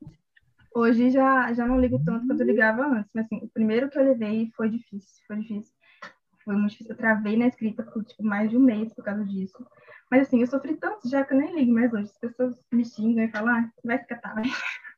hoje 0.76 1.10
já, 1.12 1.52
já 1.54 1.66
não 1.66 1.80
ligo 1.80 2.02
tanto 2.06 2.28
quanto 2.28 2.42
eu 2.42 2.46
ligava 2.46 2.86
antes. 2.86 3.10
Mas 3.14 3.26
assim, 3.26 3.38
o 3.44 3.50
primeiro 3.50 3.90
que 3.90 3.98
eu 3.98 4.04
levei 4.04 4.52
foi 4.56 4.70
difícil, 4.70 5.24
foi 5.28 5.38
difícil. 5.38 5.74
Foi 6.46 6.56
muito 6.56 6.72
difícil. 6.72 6.94
Eu 6.94 6.98
travei 6.98 7.38
na 7.38 7.48
escrita 7.48 7.84
por 7.84 8.04
tipo, 8.04 8.24
mais 8.24 8.50
de 8.50 8.58
um 8.58 8.62
mês 8.62 8.94
por 8.94 9.04
causa 9.04 9.26
disso. 9.26 9.66
Mas 10.10 10.24
assim, 10.28 10.42
eu 10.42 10.48
sofri 10.48 10.76
tanto 10.76 11.08
já 11.10 11.24
que 11.24 11.34
eu 11.34 11.38
nem 11.38 11.56
ligo 11.56 11.74
mais 11.74 11.92
hoje. 11.94 12.06
As 12.06 12.18
pessoas 12.18 12.56
me 12.72 12.86
xingam 12.86 13.24
e 13.24 13.32
falam, 13.32 13.56
ah, 13.56 13.70
vai 13.84 13.98
ficar 13.98 14.18
tá. 14.18 14.36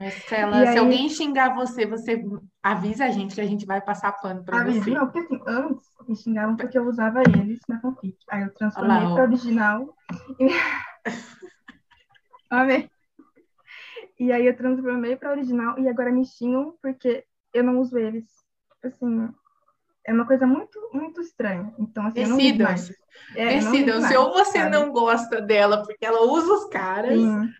Marcela, 0.00 0.62
se 0.62 0.68
aí... 0.68 0.78
alguém 0.78 1.10
xingar 1.10 1.54
você, 1.54 1.84
você 1.84 2.24
avisa 2.62 3.04
a 3.04 3.10
gente 3.10 3.34
que 3.34 3.40
a 3.42 3.46
gente 3.46 3.66
vai 3.66 3.82
passar 3.82 4.12
pano 4.12 4.42
pra 4.42 4.62
avisa, 4.62 4.80
você. 4.80 4.90
Não, 4.90 5.06
porque 5.06 5.18
assim, 5.18 5.42
antes 5.46 5.86
me 6.08 6.16
xingavam 6.16 6.56
porque 6.56 6.78
eu 6.78 6.86
usava 6.86 7.20
eles 7.22 7.60
na 7.68 7.78
fanfic. 7.78 8.16
Aí 8.30 8.44
eu 8.44 8.54
transformei 8.54 8.96
Olá, 8.96 9.14
pra 9.14 9.24
original 9.24 9.94
e... 10.40 10.48
Amei. 12.50 12.90
E 14.18 14.32
aí 14.32 14.46
eu 14.46 14.56
transformei 14.56 15.16
para 15.16 15.30
original 15.30 15.78
e 15.78 15.88
agora 15.88 16.10
me 16.10 16.24
xingam 16.24 16.74
porque 16.82 17.24
eu 17.54 17.62
não 17.62 17.78
uso 17.78 17.98
eles. 17.98 18.24
Assim, 18.82 19.28
é 20.06 20.12
uma 20.12 20.26
coisa 20.26 20.46
muito, 20.46 20.90
muito 20.92 21.20
estranha. 21.20 21.72
Então, 21.78 22.06
assim, 22.06 22.24
Decidam-se. 22.24 22.96
É, 23.36 23.60
Decidam-se. 23.60 24.16
Ou 24.16 24.32
você 24.32 24.58
sabe? 24.58 24.70
não 24.70 24.90
gosta 24.90 25.40
dela 25.40 25.82
porque 25.84 26.04
ela 26.04 26.22
usa 26.22 26.52
os 26.52 26.64
caras, 26.70 27.18
Sim. 27.18 27.54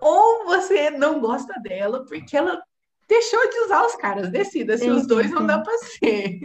ou 0.00 0.44
você 0.44 0.90
não 0.90 1.20
gosta 1.20 1.58
dela 1.60 2.04
porque 2.04 2.36
ela 2.36 2.62
deixou 3.08 3.40
de 3.48 3.58
usar 3.60 3.84
os 3.84 3.96
caras. 3.96 4.28
Decida-se. 4.28 4.88
Os 4.90 5.06
dois 5.06 5.28
sim. 5.28 5.34
não 5.34 5.46
dá 5.46 5.60
para 5.60 5.76
ser. 5.78 6.40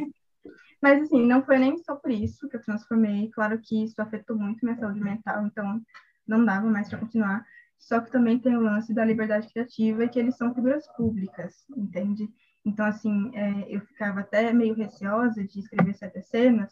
Mas, 0.81 1.03
assim, 1.03 1.25
não 1.25 1.43
foi 1.43 1.59
nem 1.59 1.77
só 1.79 1.95
por 1.95 2.09
isso 2.09 2.47
que 2.47 2.55
eu 2.55 2.61
transformei. 2.61 3.29
Claro 3.31 3.59
que 3.61 3.83
isso 3.83 4.01
afetou 4.01 4.37
muito 4.37 4.63
minha 4.63 4.77
saúde 4.77 5.01
mental, 5.01 5.45
então 5.45 5.81
não 6.25 6.45
dava 6.45 6.67
mais 6.67 6.89
para 6.89 6.99
continuar. 6.99 7.45
Só 7.79 8.01
que 8.01 8.11
também 8.11 8.37
tem 8.37 8.55
o 8.55 8.61
lance 8.61 8.93
da 8.93 9.05
liberdade 9.05 9.47
criativa 9.51 10.03
e 10.03 10.09
que 10.09 10.19
eles 10.19 10.35
são 10.35 10.53
figuras 10.53 10.85
públicas, 10.95 11.65
entende? 11.75 12.29
Então, 12.65 12.85
assim, 12.85 13.31
é, 13.33 13.73
eu 13.73 13.81
ficava 13.81 14.19
até 14.19 14.51
meio 14.51 14.75
receosa 14.75 15.43
de 15.43 15.59
escrever 15.59 15.95
certas 15.95 16.27
cenas, 16.27 16.71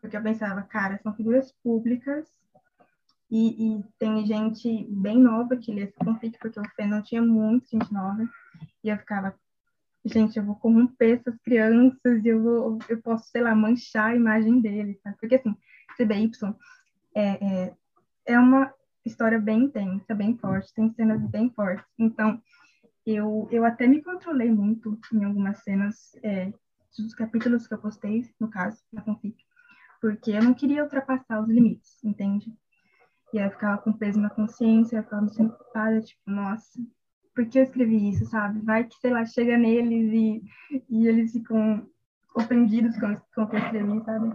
porque 0.00 0.16
eu 0.16 0.22
pensava, 0.22 0.62
cara, 0.62 1.00
são 1.02 1.14
figuras 1.14 1.52
públicas 1.64 2.28
e, 3.30 3.78
e 3.78 3.84
tem 3.98 4.26
gente 4.26 4.86
bem 4.90 5.18
nova 5.18 5.56
que 5.56 5.72
lê 5.72 5.84
esse 5.84 5.96
conflito, 5.96 6.38
porque 6.38 6.60
o 6.60 6.68
Fê 6.76 6.86
não 6.86 7.02
tinha 7.02 7.22
muita 7.22 7.66
gente 7.72 7.92
nova, 7.92 8.28
e 8.84 8.90
eu 8.90 8.98
ficava, 8.98 9.34
gente, 10.04 10.36
eu 10.36 10.44
vou 10.44 10.56
corromper 10.56 11.18
essas 11.18 11.38
crianças 11.38 12.22
e 12.24 12.28
eu, 12.28 12.42
vou, 12.42 12.78
eu 12.90 13.00
posso, 13.00 13.30
sei 13.30 13.40
lá, 13.40 13.54
manchar 13.54 14.10
a 14.10 14.16
imagem 14.16 14.60
deles, 14.60 15.00
sabe? 15.00 15.16
Porque, 15.18 15.36
assim, 15.36 15.56
CBY 15.96 16.30
é, 17.14 17.22
é, 17.44 17.74
é 18.26 18.38
uma 18.38 18.72
história 19.04 19.38
bem 19.38 19.64
intensa, 19.64 20.14
bem 20.14 20.36
forte, 20.36 20.72
tem 20.74 20.92
cenas 20.92 21.20
bem 21.30 21.50
fortes. 21.50 21.86
Então, 21.98 22.40
eu, 23.04 23.48
eu 23.50 23.64
até 23.64 23.86
me 23.86 24.02
controlei 24.02 24.50
muito 24.50 24.98
em 25.12 25.24
algumas 25.24 25.58
cenas 25.62 26.14
é, 26.22 26.52
dos 26.96 27.14
capítulos 27.14 27.66
que 27.66 27.74
eu 27.74 27.78
postei, 27.78 28.24
no 28.38 28.48
caso, 28.48 28.80
na 28.92 29.02
fanfic, 29.02 29.36
porque 30.00 30.30
eu 30.30 30.42
não 30.42 30.54
queria 30.54 30.84
ultrapassar 30.84 31.40
os 31.40 31.48
limites, 31.48 32.02
entende? 32.04 32.52
E 33.32 33.38
aí 33.38 33.46
eu 33.46 33.50
ficava 33.50 33.80
com 33.80 33.92
peso 33.92 34.20
na 34.20 34.30
consciência, 34.30 34.96
eu 34.96 35.02
ficava 35.02 35.22
me 35.22 35.30
sentindo 35.30 35.56
tipo, 36.04 36.20
nossa, 36.26 36.78
por 37.34 37.46
que 37.46 37.58
eu 37.58 37.62
escrevi 37.62 38.10
isso, 38.10 38.26
sabe? 38.26 38.60
Vai 38.60 38.84
que, 38.84 38.94
sei 38.96 39.10
lá, 39.10 39.24
chega 39.24 39.56
neles 39.56 40.12
e, 40.12 40.42
e 40.88 41.06
eles 41.08 41.32
ficam 41.32 41.86
ofendidos 42.34 42.96
com, 42.98 43.16
com 43.34 43.42
o 43.42 43.48
que 43.48 43.56
eu 43.56 43.60
escrevi, 43.60 44.04
sabe? 44.04 44.32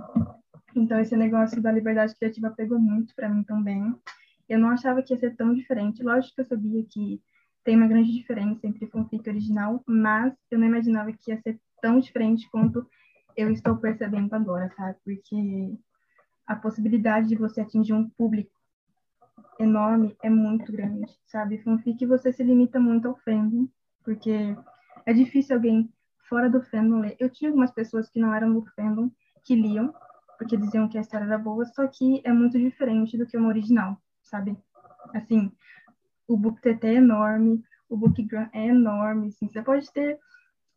Então, 0.76 1.00
esse 1.00 1.16
negócio 1.16 1.62
da 1.62 1.72
liberdade 1.72 2.16
criativa 2.16 2.50
pegou 2.52 2.80
muito 2.80 3.16
para 3.16 3.30
mim 3.30 3.44
também. 3.44 3.96
Eu 4.48 4.60
não 4.60 4.70
achava 4.70 5.02
que 5.02 5.14
ia 5.14 5.20
ser 5.20 5.36
tão 5.36 5.54
diferente. 5.54 6.04
Lógico 6.04 6.36
que 6.36 6.42
eu 6.42 6.46
sabia 6.46 6.84
que 6.90 7.22
tem 7.64 7.76
uma 7.76 7.88
grande 7.88 8.14
diferença 8.14 8.66
entre 8.66 8.88
fanfic 8.88 9.30
original, 9.30 9.84
mas 9.86 10.34
eu 10.50 10.58
não 10.58 10.68
imaginava 10.68 11.12
que 11.12 11.32
ia 11.32 11.42
ser 11.42 11.60
tão 11.82 12.00
diferente 12.00 12.50
quanto 12.50 12.88
eu 13.36 13.52
estou 13.52 13.78
percebendo 13.78 14.34
agora, 14.34 14.72
sabe? 14.76 14.98
Porque 15.04 15.78
a 16.46 16.56
possibilidade 16.56 17.28
de 17.28 17.36
você 17.36 17.62
atingir 17.62 17.94
um 17.94 18.10
público 18.10 18.52
enorme 19.60 20.16
é 20.24 20.30
muito 20.30 20.72
grande, 20.72 21.12
sabe? 21.26 21.58
Fanfic 21.60 22.06
você 22.06 22.32
se 22.32 22.44
limita 22.44 22.80
muito 22.80 23.08
ao 23.08 23.18
fandom, 23.18 23.68
porque 24.04 24.56
é 25.06 25.14
difícil 25.14 25.56
alguém 25.56 25.92
fora 26.30 26.50
do 26.50 26.62
fandom 26.62 27.00
ler. 27.00 27.16
Eu 27.20 27.30
tinha 27.30 27.50
algumas 27.50 27.72
pessoas 27.72 28.10
que 28.10 28.20
não 28.20 28.34
eram 28.34 28.54
do 28.54 28.66
fandom 28.76 29.12
que 29.44 29.56
liam, 29.56 29.94
porque 30.38 30.58
diziam 30.58 30.88
que 30.88 30.98
a 30.98 31.02
história 31.02 31.26
era 31.26 31.38
boa, 31.38 31.66
só 31.66 31.88
que 31.88 32.22
é 32.24 32.32
muito 32.32 32.58
diferente 32.58 33.18
do 33.18 33.26
que 33.26 33.38
uma 33.38 33.50
original, 33.50 34.00
sabe? 34.28 34.58
Assim, 35.14 35.52
o 36.28 36.38
book 36.38 36.62
TT 36.62 36.88
é 36.88 36.94
enorme, 36.96 37.64
o 37.90 37.96
bookgram 37.96 38.50
é 38.54 38.68
enorme, 38.68 39.30
assim, 39.30 39.48
você 39.48 39.62
pode 39.62 39.92
ter, 39.92 40.20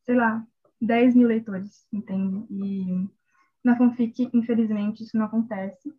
sei 0.05 0.15
lá, 0.15 0.45
10 0.81 1.15
mil 1.15 1.29
leitores, 1.29 1.87
entende? 1.93 2.47
E 2.51 3.09
na 3.63 3.77
fanfic, 3.77 4.31
infelizmente, 4.33 5.03
isso 5.03 5.17
não 5.17 5.27
acontece. 5.27 5.93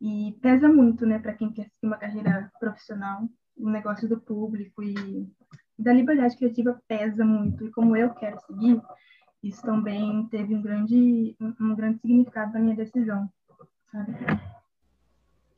E 0.00 0.36
pesa 0.40 0.68
muito, 0.68 1.06
né, 1.06 1.18
para 1.18 1.34
quem 1.34 1.52
quer 1.52 1.64
seguir 1.64 1.86
uma 1.86 1.98
carreira 1.98 2.50
profissional, 2.58 3.28
o 3.56 3.70
negócio 3.70 4.08
do 4.08 4.20
público 4.20 4.82
e 4.82 5.28
da 5.78 5.92
liberdade 5.92 6.36
criativa 6.36 6.80
pesa 6.88 7.24
muito. 7.24 7.66
E 7.66 7.70
como 7.70 7.96
eu 7.96 8.10
quero 8.14 8.38
seguir, 8.40 8.80
isso 9.42 9.62
também 9.62 10.26
teve 10.28 10.54
um 10.54 10.62
grande, 10.62 11.36
um, 11.40 11.74
grande 11.74 12.00
significado 12.00 12.52
na 12.52 12.60
minha 12.60 12.76
decisão, 12.76 13.28
sabe? 13.90 14.12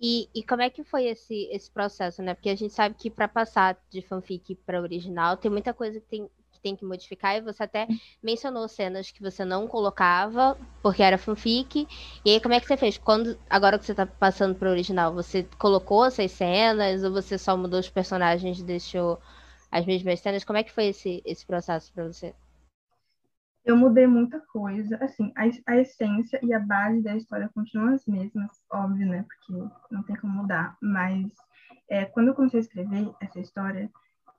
E, 0.04 0.28
e 0.34 0.42
como 0.42 0.62
é 0.62 0.68
que 0.68 0.82
foi 0.82 1.04
esse, 1.06 1.48
esse 1.52 1.70
processo, 1.70 2.20
né? 2.22 2.34
Porque 2.34 2.50
a 2.50 2.56
gente 2.56 2.74
sabe 2.74 2.96
que 2.98 3.08
para 3.08 3.28
passar 3.28 3.78
de 3.88 4.02
fanfic 4.02 4.56
para 4.66 4.80
original 4.80 5.36
tem 5.36 5.48
muita 5.48 5.72
coisa 5.72 6.00
que 6.00 6.06
tem, 6.06 6.28
que 6.50 6.60
tem 6.60 6.74
que 6.74 6.84
modificar, 6.84 7.36
e 7.36 7.40
você 7.40 7.62
até 7.62 7.86
mencionou 8.20 8.66
cenas 8.66 9.12
que 9.12 9.22
você 9.22 9.44
não 9.44 9.68
colocava 9.68 10.58
porque 10.82 11.04
era 11.04 11.16
fanfic. 11.16 11.86
E 12.24 12.30
aí, 12.30 12.40
como 12.40 12.52
é 12.52 12.60
que 12.60 12.66
você 12.66 12.76
fez? 12.76 12.98
Quando, 12.98 13.38
agora 13.48 13.78
que 13.78 13.86
você 13.86 13.92
está 13.92 14.04
passando 14.04 14.56
para 14.56 14.70
original, 14.70 15.14
você 15.14 15.44
colocou 15.56 16.04
essas 16.04 16.32
cenas 16.32 17.04
ou 17.04 17.12
você 17.12 17.38
só 17.38 17.56
mudou 17.56 17.78
os 17.78 17.88
personagens 17.88 18.58
e 18.58 18.64
deixou 18.64 19.20
as 19.70 19.86
mesmas 19.86 20.18
cenas? 20.20 20.44
Como 20.44 20.58
é 20.58 20.64
que 20.64 20.72
foi 20.72 20.86
esse, 20.86 21.22
esse 21.24 21.46
processo 21.46 21.92
para 21.92 22.08
você? 22.08 22.34
Eu 23.64 23.76
mudei 23.76 24.06
muita 24.06 24.40
coisa. 24.40 24.96
Assim, 25.00 25.32
a, 25.36 25.72
a 25.72 25.76
essência 25.76 26.38
e 26.42 26.52
a 26.52 26.58
base 26.58 27.02
da 27.02 27.16
história 27.16 27.50
continuam 27.54 27.94
as 27.94 28.06
mesmas, 28.06 28.50
óbvio, 28.72 29.06
né? 29.06 29.24
Porque 29.28 29.70
não 29.90 30.02
tem 30.02 30.16
como 30.16 30.42
mudar. 30.42 30.76
Mas 30.80 31.30
é, 31.88 32.04
quando 32.04 32.28
eu 32.28 32.34
comecei 32.34 32.60
a 32.60 32.62
escrever 32.62 33.10
essa 33.20 33.40
história, 33.40 33.90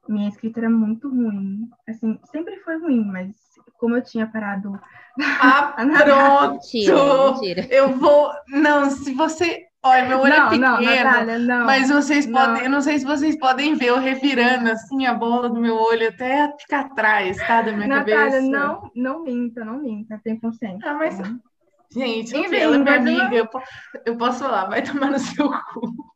minha 0.07 0.29
escrita 0.29 0.59
era 0.59 0.69
muito 0.69 1.09
ruim. 1.09 1.69
Assim, 1.87 2.19
sempre 2.25 2.57
foi 2.57 2.79
ruim, 2.79 3.05
mas 3.05 3.35
como 3.79 3.95
eu 3.95 4.03
tinha 4.03 4.27
parado. 4.27 4.79
Ah, 5.19 5.75
pronto! 5.77 6.53
mentira, 6.53 7.31
mentira. 7.33 7.67
Eu 7.69 7.95
vou. 7.99 8.31
Não, 8.47 8.89
se 8.89 9.13
você 9.13 9.67
Olha, 9.85 10.05
meu 10.07 10.19
olho 10.19 10.33
é 10.33 10.37
não, 10.37 10.45
é 10.45 10.49
pequeno, 10.49 10.65
não, 10.65 10.81
Natália, 10.81 11.39
não, 11.39 11.65
mas 11.65 11.89
vocês 11.89 12.25
podem, 12.25 12.63
eu 12.63 12.69
não 12.69 12.79
sei 12.79 12.99
se 12.99 13.05
vocês 13.05 13.37
podem 13.37 13.75
ver 13.75 13.87
eu 13.87 13.99
revirando 13.99 14.71
assim 14.71 15.05
a 15.05 15.13
bola 15.13 15.49
do 15.49 15.59
meu 15.59 15.75
olho 15.75 16.07
até 16.07 16.55
ficar 16.57 16.85
atrás, 16.85 17.35
tá, 17.35 17.61
da 17.61 17.73
minha 17.73 17.87
Natália, 17.87 18.15
cabeça. 18.15 18.41
não, 18.41 18.89
não 18.95 19.23
minta, 19.23 19.65
não 19.65 19.79
minta, 19.79 20.21
tem 20.23 20.39
consciência. 20.39 20.89
Ah, 20.89 20.93
mas, 20.93 21.19
uhum. 21.19 21.37
gente, 21.91 22.33
Enfim, 22.33 22.55
ela 22.55 22.77
é 22.77 22.79
minha 22.79 22.95
amiga, 22.95 23.35
eu, 23.35 23.49
eu 24.05 24.17
posso 24.17 24.39
falar, 24.39 24.69
vai 24.69 24.81
tomar 24.81 25.11
no 25.11 25.19
seu 25.19 25.49
cu. 25.49 26.13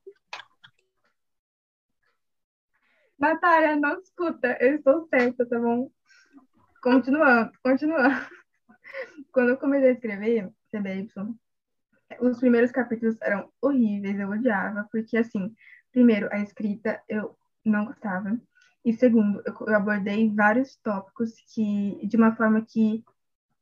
Natália, 3.19 3.75
não 3.75 3.99
escuta, 3.99 4.57
eu 4.61 4.75
estou 4.75 5.07
certa, 5.09 5.45
tá 5.45 5.59
bom? 5.59 5.91
Continuando, 6.81 7.51
continuando. 7.61 8.27
Quando 9.33 9.49
eu 9.49 9.57
comecei 9.57 9.89
a 9.89 9.91
escrever 9.91 10.49
CBY, 10.71 11.09
os 12.19 12.39
primeiros 12.39 12.71
capítulos 12.71 13.17
eram 13.21 13.49
horríveis, 13.61 14.19
eu 14.19 14.29
odiava, 14.29 14.87
porque, 14.91 15.17
assim, 15.17 15.53
primeiro, 15.91 16.27
a 16.31 16.39
escrita 16.39 17.01
eu 17.07 17.35
não 17.65 17.85
gostava, 17.85 18.39
e 18.87 18.93
segundo, 18.93 19.43
eu, 19.45 19.75
abordei 19.75 20.33
vários 20.33 20.77
tópicos 20.77 21.33
que, 21.53 21.99
de 22.07 22.15
uma 22.15 22.35
forma 22.35 22.61
que 22.61 23.03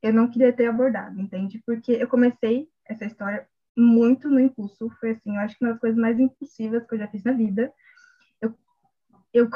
eu 0.01 0.13
não 0.13 0.29
queria 0.29 0.53
ter 0.53 0.67
abordado, 0.67 1.19
entende? 1.19 1.63
Porque 1.65 1.93
eu 1.93 2.07
comecei 2.07 2.69
essa 2.85 3.05
história 3.05 3.47
muito 3.75 4.29
no 4.29 4.39
impulso, 4.39 4.89
foi 4.99 5.11
assim, 5.11 5.35
eu 5.35 5.41
acho 5.41 5.57
que 5.57 5.65
uma 5.65 5.71
das 5.71 5.81
coisas 5.81 5.99
mais 5.99 6.19
impulsivas 6.19 6.85
que 6.85 6.93
eu 6.93 6.99
já 6.99 7.07
fiz 7.07 7.23
na 7.23 7.31
vida. 7.31 7.73
Eu, 8.39 8.55
eu 9.33 9.49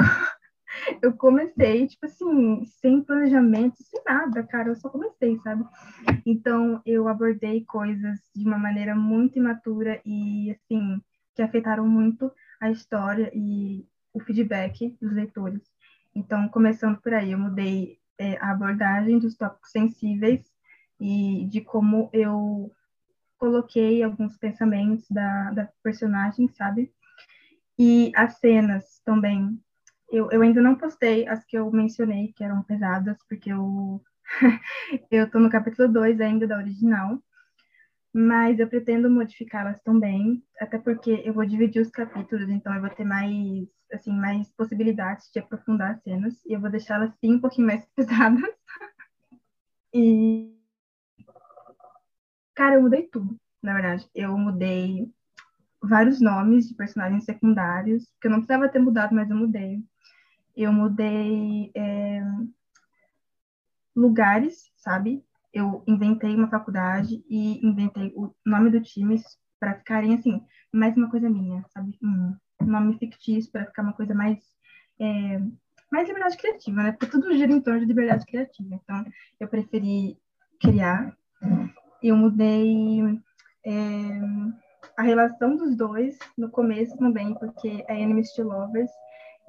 eu 1.01 1.13
comecei, 1.13 1.87
tipo 1.87 2.05
assim, 2.05 2.65
sem 2.65 3.01
planejamento, 3.01 3.81
sem 3.83 4.01
nada, 4.05 4.43
cara, 4.43 4.69
eu 4.69 4.75
só 4.75 4.89
comecei, 4.89 5.37
sabe? 5.39 5.65
Então, 6.25 6.81
eu 6.85 7.07
abordei 7.07 7.63
coisas 7.65 8.19
de 8.35 8.45
uma 8.45 8.57
maneira 8.57 8.95
muito 8.95 9.37
imatura 9.37 10.01
e, 10.05 10.51
assim, 10.51 11.01
que 11.35 11.41
afetaram 11.41 11.87
muito 11.87 12.31
a 12.61 12.69
história 12.69 13.31
e 13.33 13.85
o 14.13 14.19
feedback 14.19 14.95
dos 15.01 15.13
leitores. 15.13 15.61
Então, 16.13 16.47
começando 16.49 16.99
por 17.01 17.13
aí, 17.13 17.31
eu 17.31 17.39
mudei 17.39 17.97
é, 18.17 18.37
a 18.37 18.51
abordagem 18.51 19.19
dos 19.19 19.35
tópicos 19.35 19.71
sensíveis 19.71 20.45
e 20.99 21.47
de 21.49 21.61
como 21.61 22.09
eu 22.11 22.71
coloquei 23.37 24.03
alguns 24.03 24.37
pensamentos 24.37 25.09
da, 25.09 25.51
da 25.51 25.69
personagem, 25.81 26.49
sabe? 26.49 26.91
E 27.77 28.11
as 28.13 28.37
cenas 28.39 28.99
também 29.05 29.57
eu, 30.11 30.29
eu 30.31 30.41
ainda 30.41 30.61
não 30.61 30.75
postei 30.75 31.27
as 31.27 31.43
que 31.45 31.57
eu 31.57 31.71
mencionei, 31.71 32.33
que 32.33 32.43
eram 32.43 32.63
pesadas, 32.63 33.17
porque 33.27 33.51
eu, 33.51 34.03
eu 35.11 35.29
tô 35.29 35.39
no 35.39 35.49
capítulo 35.49 35.87
2 35.87 36.19
ainda 36.19 36.47
da 36.47 36.57
original, 36.57 37.21
mas 38.13 38.59
eu 38.59 38.67
pretendo 38.67 39.09
modificá-las 39.09 39.79
também, 39.81 40.43
até 40.59 40.79
porque 40.79 41.21
eu 41.23 41.33
vou 41.33 41.45
dividir 41.45 41.81
os 41.81 41.91
capítulos, 41.91 42.49
então 42.49 42.73
eu 42.73 42.81
vou 42.81 42.89
ter 42.89 43.05
mais, 43.05 43.67
assim, 43.93 44.11
mais 44.11 44.49
possibilidades 44.51 45.29
de 45.31 45.39
aprofundar 45.39 45.91
as 45.91 46.03
cenas, 46.03 46.43
e 46.45 46.53
eu 46.53 46.59
vou 46.59 46.69
deixá-las, 46.69 47.13
sim, 47.19 47.35
um 47.35 47.41
pouquinho 47.41 47.67
mais 47.67 47.85
pesadas. 47.95 48.55
e... 49.93 50.55
Cara, 52.55 52.75
eu 52.75 52.81
mudei 52.81 53.03
tudo, 53.07 53.39
na 53.63 53.73
verdade. 53.73 54.09
Eu 54.13 54.37
mudei 54.37 55.09
vários 55.81 56.19
nomes 56.19 56.67
de 56.67 56.75
personagens 56.75 57.23
secundários, 57.23 58.03
que 58.19 58.27
eu 58.27 58.31
não 58.31 58.39
precisava 58.39 58.67
ter 58.67 58.79
mudado, 58.79 59.15
mas 59.15 59.29
eu 59.29 59.37
mudei 59.37 59.81
eu 60.61 60.73
mudei 60.73 61.71
é, 61.73 62.21
lugares, 63.95 64.69
sabe? 64.75 65.23
Eu 65.53 65.83
inventei 65.87 66.35
uma 66.35 66.49
faculdade 66.49 67.23
e 67.29 67.65
inventei 67.65 68.11
o 68.13 68.35
nome 68.45 68.69
do 68.69 68.81
time 68.81 69.15
para 69.57 69.75
ficarem 69.75 70.15
assim, 70.15 70.43
mais 70.73 70.97
uma 70.97 71.09
coisa 71.09 71.29
minha, 71.29 71.63
sabe? 71.69 71.97
Um 72.03 72.35
nome 72.59 72.99
fictício 72.99 73.49
para 73.49 73.67
ficar 73.67 73.83
uma 73.83 73.93
coisa 73.93 74.13
mais 74.13 74.37
é, 74.99 75.39
mais 75.89 76.07
liberdade 76.09 76.35
criativa, 76.35 76.83
né? 76.83 76.91
Porque 76.91 77.07
tudo 77.07 77.33
gira 77.33 77.53
em 77.53 77.61
torno 77.61 77.79
de 77.79 77.85
liberdade 77.85 78.25
criativa. 78.25 78.75
Então, 78.75 79.05
eu 79.39 79.47
preferi 79.47 80.17
criar. 80.59 81.17
Eu 82.03 82.17
mudei 82.17 83.01
é, 83.65 83.71
a 84.97 85.03
relação 85.03 85.55
dos 85.55 85.75
dois 85.77 86.19
no 86.37 86.51
começo 86.51 86.97
também, 86.97 87.33
porque 87.35 87.85
é 87.87 88.01
Enemies 88.01 88.33
to 88.33 88.43
Lovers 88.43 88.91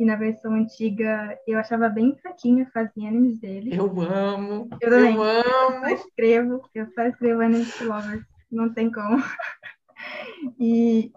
E 0.00 0.04
na 0.06 0.16
versão 0.16 0.54
antiga 0.54 1.38
eu 1.46 1.58
achava 1.58 1.86
bem 1.90 2.16
fraquinha 2.16 2.64
a 2.64 2.70
fase 2.70 3.06
animes 3.06 3.38
dele. 3.38 3.76
Eu 3.76 4.00
amo. 4.00 4.66
Eu, 4.80 4.90
eu 4.90 5.22
amo. 5.22 5.74
Eu 5.74 5.80
só 5.80 5.88
escrevo, 5.88 6.70
eu 6.74 6.86
só 6.94 7.02
escrevo 7.02 7.42
animes 7.42 7.78
lovers. 7.82 8.24
Não 8.50 8.72
tem 8.72 8.90
como. 8.90 9.18
e 10.58 11.12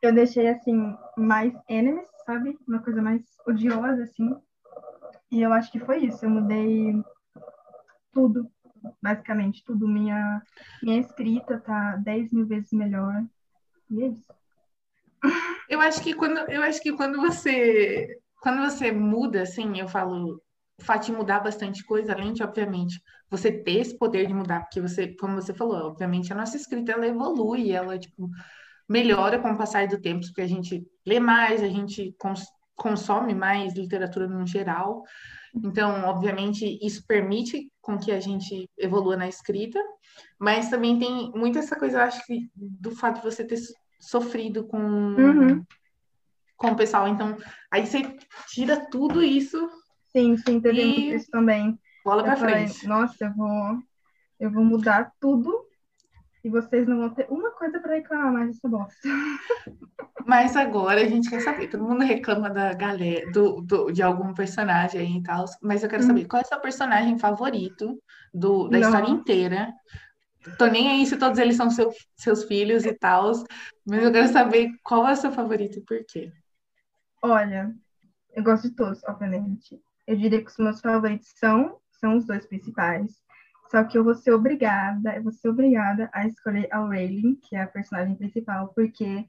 eu 0.00 0.14
deixei 0.14 0.46
assim 0.46 0.96
mais 1.18 1.52
enemies, 1.68 2.06
sabe? 2.24 2.56
Uma 2.68 2.78
coisa 2.78 3.02
mais 3.02 3.22
odiosa 3.44 4.04
assim. 4.04 4.36
E 5.28 5.42
eu 5.42 5.52
acho 5.52 5.72
que 5.72 5.80
foi 5.80 6.04
isso. 6.04 6.24
Eu 6.24 6.30
mudei 6.30 7.02
tudo, 8.12 8.48
basicamente 9.02 9.64
tudo. 9.64 9.88
Minha 9.88 10.40
minha 10.80 11.00
escrita 11.00 11.58
tá 11.58 11.96
10 11.96 12.32
mil 12.32 12.46
vezes 12.46 12.70
melhor. 12.70 13.24
E 13.90 14.04
é 14.04 14.06
isso. 14.06 14.32
Eu 15.68 15.80
acho 15.80 16.00
que 16.02 16.14
quando 16.14 16.38
eu 16.50 16.62
acho 16.62 16.80
que 16.80 16.92
quando 16.92 17.20
você 17.20 18.06
quando 18.40 18.62
você 18.62 18.92
muda, 18.92 19.42
assim, 19.42 19.78
eu 19.78 19.88
falo 19.88 20.40
o 20.78 20.84
fato 20.84 21.06
de 21.06 21.12
mudar 21.12 21.40
bastante 21.40 21.84
coisa, 21.84 22.12
além 22.12 22.32
de, 22.32 22.42
obviamente, 22.42 23.00
você 23.30 23.50
ter 23.50 23.80
esse 23.80 23.98
poder 23.98 24.26
de 24.26 24.34
mudar, 24.34 24.60
porque 24.60 24.80
você, 24.80 25.16
como 25.16 25.34
você 25.34 25.54
falou, 25.54 25.88
obviamente 25.88 26.32
a 26.32 26.36
nossa 26.36 26.56
escrita 26.56 26.92
ela 26.92 27.06
evolui, 27.06 27.72
ela 27.72 27.98
tipo 27.98 28.28
melhora 28.88 29.38
com 29.40 29.50
o 29.50 29.56
passar 29.56 29.88
do 29.88 30.00
tempo, 30.00 30.24
porque 30.26 30.42
a 30.42 30.46
gente 30.46 30.86
lê 31.04 31.18
mais, 31.18 31.62
a 31.62 31.68
gente 31.68 32.14
cons 32.18 32.46
consome 32.76 33.34
mais 33.34 33.74
literatura 33.74 34.28
no 34.28 34.46
geral. 34.46 35.02
Então, 35.64 36.04
obviamente, 36.04 36.78
isso 36.82 37.02
permite 37.06 37.70
com 37.80 37.98
que 37.98 38.12
a 38.12 38.20
gente 38.20 38.68
evolua 38.76 39.16
na 39.16 39.26
escrita, 39.26 39.80
mas 40.38 40.68
também 40.68 40.98
tem 40.98 41.32
muito 41.32 41.58
essa 41.58 41.74
coisa, 41.74 41.98
eu 41.98 42.02
acho 42.02 42.24
que 42.26 42.50
do 42.54 42.90
fato 42.90 43.16
de 43.16 43.24
você 43.24 43.42
ter 43.44 43.56
sofrido 43.98 44.64
com 44.64 44.78
uhum. 44.78 45.64
com 46.56 46.68
o 46.68 46.76
pessoal, 46.76 47.08
então 47.08 47.36
aí 47.70 47.86
você 47.86 48.16
tira 48.48 48.88
tudo 48.90 49.22
isso. 49.22 49.68
Sim, 50.12 50.36
sim, 50.36 50.60
teve 50.60 50.80
e... 50.80 51.14
isso 51.14 51.30
também. 51.30 51.78
Bola 52.04 52.22
para 52.22 52.36
frente. 52.36 52.86
Nossa, 52.86 53.24
eu 53.24 53.34
vou 53.34 53.78
eu 54.38 54.50
vou 54.50 54.64
mudar 54.64 55.12
tudo 55.20 55.66
e 56.46 56.48
vocês 56.48 56.86
não 56.86 56.98
vão 56.98 57.10
ter 57.10 57.26
uma 57.28 57.50
coisa 57.50 57.80
para 57.80 57.94
reclamar 57.94 58.32
mais 58.32 58.48
dessa 58.48 58.68
bosta. 58.68 58.96
Mas 60.24 60.56
agora 60.56 61.00
a 61.00 61.08
gente 61.08 61.28
quer 61.28 61.40
saber, 61.40 61.68
todo 61.68 61.84
mundo 61.84 62.04
reclama 62.04 62.48
da 62.50 62.72
galera, 62.72 63.30
do, 63.30 63.60
do 63.60 63.90
de 63.90 64.02
algum 64.02 64.32
personagem 64.34 65.00
aí 65.00 65.16
e 65.18 65.22
tal, 65.22 65.44
mas 65.62 65.84
eu 65.84 65.88
quero 65.88 66.02
hum. 66.02 66.06
saber 66.06 66.24
qual 66.24 66.40
é 66.42 66.44
o 66.44 66.48
seu 66.48 66.58
personagem 66.58 67.16
favorito 67.16 68.02
do, 68.34 68.66
da 68.66 68.78
não. 68.78 68.88
história 68.88 69.10
inteira. 69.10 69.72
Tô 70.58 70.66
nem 70.66 70.88
aí 70.88 71.06
se 71.06 71.16
todos 71.16 71.38
eles 71.38 71.56
são 71.56 71.70
seu, 71.70 71.92
seus 72.16 72.44
filhos 72.44 72.84
e 72.84 72.92
tal, 72.92 73.32
mas 73.84 74.02
eu 74.02 74.12
quero 74.12 74.28
saber 74.28 74.70
qual 74.82 75.06
é 75.06 75.12
o 75.12 75.16
seu 75.16 75.32
favorito 75.32 75.78
e 75.78 75.82
por 75.82 76.04
quê. 76.06 76.32
Olha, 77.22 77.74
eu 78.34 78.42
gosto 78.42 78.68
de 78.68 78.76
todos, 78.76 79.02
obviamente. 79.04 79.80
Eu 80.06 80.16
diria 80.16 80.42
que 80.42 80.50
os 80.50 80.58
meus 80.58 80.80
favoritos 80.80 81.32
são, 81.36 81.78
são 81.90 82.16
os 82.16 82.26
dois 82.26 82.46
principais. 82.46 83.10
Só 83.70 83.82
que 83.82 83.98
eu 83.98 84.04
vou 84.04 84.14
ser 84.14 84.32
obrigada, 84.32 85.16
eu 85.16 85.22
vou 85.22 85.32
ser 85.32 85.48
obrigada 85.48 86.08
a 86.12 86.26
escolher 86.26 86.68
a 86.70 86.78
Rayleigh, 86.78 87.36
que 87.42 87.56
é 87.56 87.62
a 87.62 87.66
personagem 87.66 88.14
principal, 88.14 88.68
porque 88.74 89.26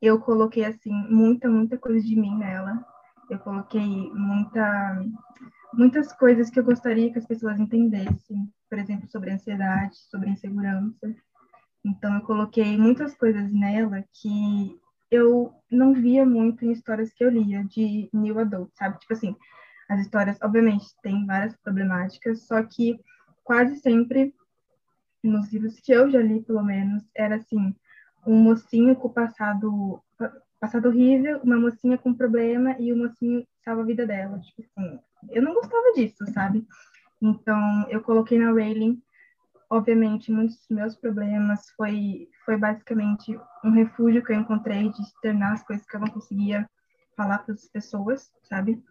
eu 0.00 0.18
coloquei, 0.20 0.64
assim, 0.64 0.92
muita, 1.10 1.48
muita 1.48 1.76
coisa 1.76 2.00
de 2.00 2.16
mim 2.16 2.36
nela. 2.38 2.84
Eu 3.28 3.38
coloquei 3.38 4.10
muita, 4.12 5.04
muitas 5.72 6.12
coisas 6.12 6.48
que 6.48 6.58
eu 6.58 6.64
gostaria 6.64 7.12
que 7.12 7.18
as 7.18 7.26
pessoas 7.26 7.58
entendessem, 7.58 8.50
por 8.74 8.80
exemplo, 8.80 9.08
sobre 9.08 9.30
ansiedade, 9.30 9.96
sobre 10.10 10.30
insegurança. 10.30 11.14
Então, 11.84 12.16
eu 12.16 12.22
coloquei 12.22 12.76
muitas 12.76 13.14
coisas 13.14 13.52
nela 13.52 14.04
que 14.12 14.76
eu 15.12 15.54
não 15.70 15.94
via 15.94 16.26
muito 16.26 16.64
em 16.64 16.72
histórias 16.72 17.12
que 17.12 17.22
eu 17.22 17.30
lia 17.30 17.62
de 17.62 18.10
new 18.12 18.36
adult, 18.36 18.72
sabe? 18.74 18.98
Tipo 18.98 19.12
assim, 19.12 19.36
as 19.88 20.00
histórias, 20.00 20.36
obviamente, 20.42 20.86
têm 21.04 21.24
várias 21.24 21.56
problemáticas, 21.58 22.48
só 22.48 22.60
que 22.64 22.98
quase 23.44 23.76
sempre, 23.76 24.34
nos 25.22 25.52
livros 25.52 25.78
que 25.78 25.92
eu 25.92 26.10
já 26.10 26.20
li, 26.20 26.42
pelo 26.42 26.64
menos, 26.64 27.04
era 27.14 27.36
assim, 27.36 27.76
um 28.26 28.42
mocinho 28.42 28.96
com 28.96 29.08
passado, 29.08 30.02
passado 30.58 30.88
horrível, 30.88 31.38
uma 31.44 31.60
mocinha 31.60 31.96
com 31.96 32.12
problema 32.12 32.74
e 32.80 32.92
o 32.92 32.96
mocinho 32.96 33.46
salva 33.64 33.82
a 33.82 33.86
vida 33.86 34.04
dela. 34.04 34.40
Tipo 34.40 34.62
assim, 34.62 34.98
eu 35.30 35.42
não 35.42 35.54
gostava 35.54 35.92
disso, 35.94 36.26
sabe? 36.32 36.66
Então, 37.20 37.86
eu 37.88 38.02
coloquei 38.02 38.38
na 38.38 38.52
Railing, 38.52 39.02
obviamente, 39.70 40.30
muitos 40.30 40.56
dos 40.58 40.68
meus 40.70 40.96
problemas 40.96 41.70
foi, 41.76 42.28
foi 42.44 42.56
basicamente 42.56 43.38
um 43.64 43.70
refúgio 43.70 44.22
que 44.22 44.32
eu 44.32 44.40
encontrei 44.40 44.90
de 44.90 45.02
externar 45.02 45.52
as 45.52 45.64
coisas 45.64 45.86
que 45.86 45.96
eu 45.96 46.00
não 46.00 46.08
conseguia 46.08 46.68
falar 47.16 47.38
para 47.38 47.54
as 47.54 47.68
pessoas, 47.68 48.30
sabe? 48.42 48.82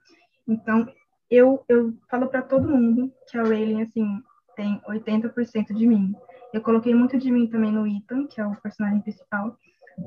Então, 0.48 0.88
eu, 1.30 1.64
eu 1.68 1.98
falo 2.10 2.28
para 2.28 2.42
todo 2.42 2.70
mundo 2.70 3.14
que 3.30 3.38
a 3.38 3.44
Rayleigh, 3.44 3.84
assim, 3.84 4.22
tem 4.56 4.82
80% 4.88 5.74
de 5.74 5.88
mim. 5.88 6.14
Eu 6.54 6.62
coloquei 6.62 6.94
muito 6.94 7.18
de 7.18 7.32
mim 7.32 7.48
também 7.48 7.72
no 7.72 7.88
Ethan, 7.88 8.28
que 8.28 8.40
é 8.40 8.46
o 8.46 8.56
personagem 8.56 9.02
principal, 9.02 9.58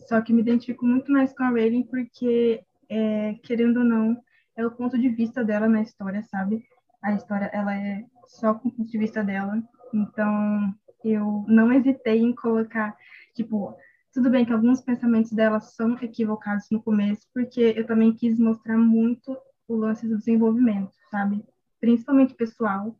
só 0.07 0.20
que 0.20 0.33
me 0.33 0.40
identifico 0.40 0.85
muito 0.85 1.11
mais 1.11 1.33
com 1.33 1.42
a 1.42 1.50
Rayleigh 1.50 1.85
porque, 1.85 2.62
é, 2.88 3.35
querendo 3.42 3.79
ou 3.79 3.85
não, 3.85 4.16
é 4.57 4.66
o 4.66 4.70
ponto 4.70 4.98
de 4.98 5.09
vista 5.09 5.44
dela 5.44 5.68
na 5.68 5.83
história, 5.83 6.22
sabe? 6.22 6.64
A 7.03 7.13
história, 7.15 7.51
ela 7.53 7.75
é 7.75 8.05
só 8.27 8.55
com 8.55 8.69
o 8.69 8.73
ponto 8.73 8.91
de 8.91 8.99
vista 8.99 9.23
dela, 9.23 9.63
então 9.95 10.75
eu 11.05 11.45
não 11.47 11.73
hesitei 11.73 12.21
em 12.21 12.35
colocar, 12.35 12.97
tipo, 13.35 13.77
tudo 14.13 14.31
bem 14.31 14.45
que 14.45 14.53
alguns 14.53 14.81
pensamentos 14.81 15.31
dela 15.33 15.61
são 15.61 15.97
equivocados 16.01 16.69
no 16.71 16.83
começo, 16.83 17.29
porque 17.33 17.75
eu 17.77 17.87
também 17.87 18.13
quis 18.13 18.39
mostrar 18.39 18.79
muito 18.79 19.37
o 19.69 19.77
lance 19.77 20.09
do 20.09 20.19
desenvolvimento, 20.19 20.93
sabe? 21.11 21.45
Principalmente 21.81 22.35
pessoal, 22.35 22.97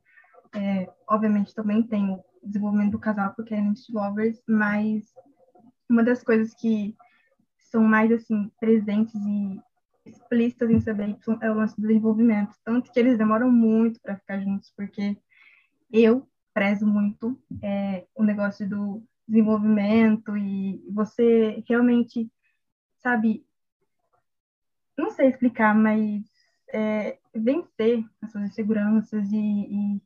é, 0.55 0.89
obviamente 1.09 1.55
também 1.55 1.83
tem 1.83 2.11
o 2.11 2.23
desenvolvimento 2.43 2.93
do 2.93 2.99
casal, 2.99 3.33
porque 3.35 3.55
é 3.55 3.59
Enemies 3.59 3.89
Lovers, 3.89 4.43
mas 4.47 5.13
uma 5.89 6.03
das 6.03 6.23
coisas 6.23 6.55
que 6.55 6.97
são 7.59 7.83
mais, 7.83 8.11
assim, 8.13 8.51
presentes 8.61 9.15
e 9.15 9.61
explícitas 10.07 10.71
em 10.71 10.81
CBY 10.81 11.19
é 11.42 11.51
o 11.51 11.55
lance 11.55 11.75
do 11.81 11.87
desenvolvimento. 11.87 12.55
Tanto 12.64 12.90
que 12.90 12.99
eles 12.99 13.19
demoram 13.19 13.51
muito 13.51 14.01
para 14.01 14.16
ficar 14.16 14.40
juntos, 14.40 14.73
porque 14.77 15.16
eu 15.92 16.27
prezo 16.55 16.87
muito 16.87 17.38
é, 17.62 18.07
o 18.14 18.23
negócio 18.23 18.69
do 18.69 19.03
desenvolvimento 19.29 20.37
e 20.37 20.83
você 20.90 21.62
realmente, 21.69 22.31
sabe, 23.03 23.45
não 24.97 25.11
sei 25.11 25.29
explicar, 25.29 25.75
mas 25.75 26.25
é, 26.73 27.19
vencer 27.35 28.05
as 28.23 28.33
suas 28.33 28.45
inseguranças 28.51 29.31
e, 29.33 29.37
e 29.37 30.03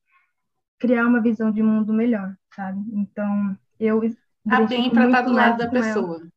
criar 0.78 1.06
uma 1.06 1.20
visão 1.20 1.52
de 1.52 1.62
mundo 1.62 1.92
melhor, 1.92 2.36
sabe? 2.54 2.80
Então, 2.92 3.56
eu. 3.78 4.00
Tá 4.48 4.62
bem 4.62 4.90
para 4.90 5.06
estar 5.06 5.22
do 5.22 5.32
lado 5.32 5.58
da 5.58 5.68
pessoa. 5.68 6.16
Ela. 6.16 6.32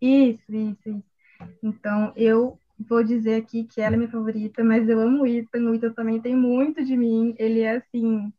Isso, 0.00 0.54
isso, 0.54 0.88
isso. 0.88 1.04
Então, 1.62 2.12
eu 2.16 2.58
vou 2.88 3.04
dizer 3.04 3.36
aqui 3.36 3.64
que 3.64 3.80
ela 3.80 3.94
é 3.94 3.98
minha 3.98 4.10
favorita, 4.10 4.64
mas 4.64 4.88
eu 4.88 5.00
amo 5.00 5.22
o 5.22 5.26
Ethan. 5.26 5.70
O 5.70 5.74
Ethan 5.74 5.92
também 5.92 6.20
tem 6.20 6.34
muito 6.34 6.84
de 6.84 6.96
mim. 6.96 7.34
Ele 7.38 7.60
é, 7.60 7.76
assim, 7.76 8.32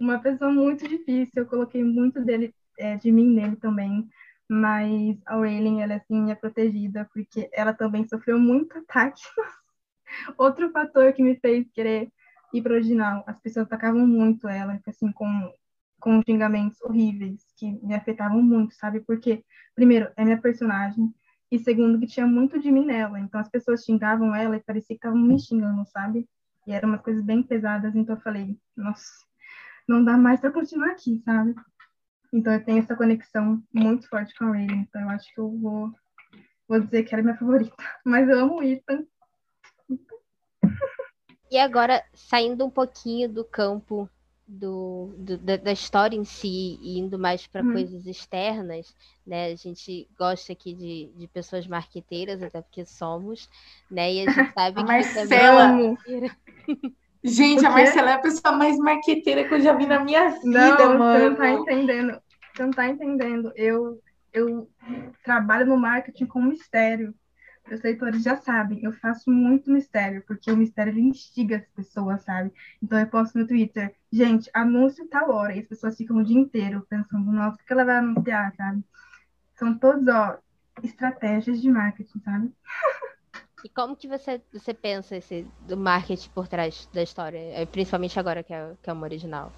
uma 0.00 0.18
pessoa 0.18 0.50
muito 0.52 0.86
difícil. 0.88 1.42
Eu 1.42 1.46
coloquei 1.46 1.84
muito 1.84 2.24
dele, 2.24 2.54
é, 2.78 2.96
de 2.96 3.10
mim 3.12 3.26
nele 3.34 3.56
também. 3.56 4.08
Mas 4.48 5.18
a 5.26 5.36
Raylan, 5.36 5.80
ela, 5.82 5.96
assim, 5.96 6.30
é 6.30 6.34
protegida, 6.34 7.08
porque 7.12 7.50
ela 7.52 7.74
também 7.74 8.06
sofreu 8.08 8.38
muito 8.38 8.78
ataque. 8.78 9.22
Outro 10.38 10.70
fator 10.70 11.12
que 11.12 11.22
me 11.22 11.36
fez 11.36 11.70
querer 11.72 12.10
ir 12.52 12.62
para 12.62 12.72
o 12.72 12.74
original, 12.76 13.24
as 13.26 13.38
pessoas 13.40 13.66
atacavam 13.66 14.06
muito 14.06 14.48
ela, 14.48 14.80
assim, 14.86 15.12
com, 15.12 15.52
com 16.00 16.22
xingamentos 16.22 16.80
horríveis, 16.80 17.44
que 17.58 17.70
me 17.84 17.94
afetavam 17.94 18.42
muito, 18.42 18.74
sabe? 18.74 19.00
Porque, 19.00 19.44
primeiro, 19.74 20.10
é 20.16 20.24
minha 20.24 20.40
personagem, 20.40 21.12
e 21.50 21.58
segundo, 21.58 21.98
que 21.98 22.06
tinha 22.06 22.26
muito 22.26 22.58
de 22.58 22.70
mim 22.70 22.84
nela. 22.84 23.18
Então, 23.18 23.40
as 23.40 23.48
pessoas 23.48 23.84
xingavam 23.84 24.34
ela 24.34 24.56
e 24.56 24.62
parecia 24.62 24.88
que 24.88 24.94
estavam 24.94 25.18
me 25.18 25.38
xingando, 25.38 25.84
sabe? 25.86 26.28
E 26.66 26.72
eram 26.72 26.90
umas 26.90 27.00
coisas 27.00 27.24
bem 27.24 27.42
pesadas, 27.42 27.94
então 27.96 28.16
eu 28.16 28.20
falei, 28.20 28.56
nossa, 28.76 29.04
não 29.88 30.04
dá 30.04 30.16
mais 30.16 30.40
para 30.40 30.52
continuar 30.52 30.90
aqui, 30.90 31.22
sabe? 31.24 31.54
Então, 32.32 32.52
eu 32.52 32.64
tenho 32.64 32.78
essa 32.78 32.94
conexão 32.94 33.62
muito 33.72 34.08
forte 34.08 34.34
com 34.36 34.44
a 34.44 34.48
Raven, 34.48 34.80
então 34.80 35.00
eu 35.00 35.08
acho 35.08 35.32
que 35.34 35.40
eu 35.40 35.50
vou, 35.58 35.90
vou 36.68 36.80
dizer 36.80 37.04
que 37.04 37.14
ela 37.14 37.22
é 37.22 37.24
minha 37.24 37.38
favorita. 37.38 37.74
Mas 38.04 38.28
eu 38.28 38.38
amo 38.40 38.58
o 38.58 38.62
Ethan, 38.62 39.06
e 41.50 41.56
agora, 41.58 42.04
saindo 42.12 42.66
um 42.66 42.70
pouquinho 42.70 43.26
do 43.26 43.42
campo 43.42 44.08
do, 44.48 45.14
do 45.18 45.36
da, 45.36 45.56
da, 45.58 45.72
história 45.72 46.16
em 46.16 46.24
si 46.24 46.78
e 46.80 46.98
indo 46.98 47.18
mais 47.18 47.46
para 47.46 47.62
hum. 47.62 47.72
coisas 47.72 48.06
externas, 48.06 48.96
né? 49.26 49.52
A 49.52 49.54
gente 49.54 50.08
gosta 50.18 50.52
aqui 50.52 50.72
de, 50.72 51.10
de 51.14 51.26
pessoas 51.28 51.66
marqueteiras, 51.66 52.42
até 52.42 52.62
porque 52.62 52.86
somos, 52.86 53.48
né? 53.90 54.14
E 54.14 54.26
a 54.26 54.30
gente 54.32 54.52
sabe 54.54 54.80
a 54.80 54.82
que 54.82 54.88
Marcela. 54.88 55.96
Gente, 57.20 57.66
a 57.66 57.70
Marcela 57.70 58.12
é 58.12 58.14
a 58.14 58.20
pessoa 58.20 58.54
mais 58.54 58.78
marqueteira 58.78 59.42
que 59.46 59.52
eu 59.52 59.60
já 59.60 59.72
vi 59.72 59.86
na 59.86 59.98
minha 59.98 60.28
vida, 60.28 60.78
não, 60.78 60.98
mano. 60.98 61.18
Você 61.18 61.28
não 61.28 61.36
tá 61.36 61.50
entendendo. 61.50 62.22
Você 62.54 62.62
não 62.62 62.70
tá 62.70 62.88
entendendo. 62.88 63.52
Eu, 63.56 64.00
eu 64.32 64.70
trabalho 65.24 65.66
no 65.66 65.76
marketing 65.76 66.26
com 66.26 66.40
mistério. 66.40 67.12
Os 67.70 67.82
leitores 67.82 68.22
já 68.22 68.36
sabem, 68.36 68.82
eu 68.82 68.92
faço 68.92 69.30
muito 69.30 69.70
mistério, 69.70 70.22
porque 70.26 70.50
o 70.50 70.56
mistério 70.56 70.98
instiga 70.98 71.58
as 71.58 71.66
pessoas, 71.68 72.22
sabe? 72.22 72.52
Então 72.82 72.98
eu 72.98 73.06
posto 73.06 73.38
no 73.38 73.46
Twitter, 73.46 73.94
gente, 74.10 74.50
anúncio 74.54 75.06
tal 75.08 75.30
hora, 75.30 75.54
e 75.54 75.60
as 75.60 75.66
pessoas 75.66 75.96
ficam 75.96 76.16
o 76.16 76.24
dia 76.24 76.38
inteiro 76.38 76.86
pensando, 76.88 77.30
nossa, 77.30 77.60
o 77.60 77.64
que 77.64 77.72
ela 77.72 77.84
vai 77.84 77.98
anunciar, 77.98 78.54
sabe? 78.56 78.82
São 79.54 79.78
todos, 79.78 80.06
ó, 80.08 80.38
estratégias 80.82 81.60
de 81.60 81.70
marketing, 81.70 82.20
sabe? 82.20 82.52
E 83.64 83.68
como 83.68 83.96
que 83.96 84.06
você, 84.06 84.40
você 84.52 84.72
pensa 84.72 85.16
esse, 85.16 85.44
do 85.66 85.76
marketing 85.76 86.30
por 86.30 86.46
trás 86.46 86.88
da 86.92 87.02
história, 87.02 87.38
é, 87.38 87.66
principalmente 87.66 88.16
agora 88.18 88.42
que 88.42 88.54
é, 88.54 88.76
que 88.80 88.88
é 88.88 88.92
uma 88.92 89.02
original? 89.02 89.52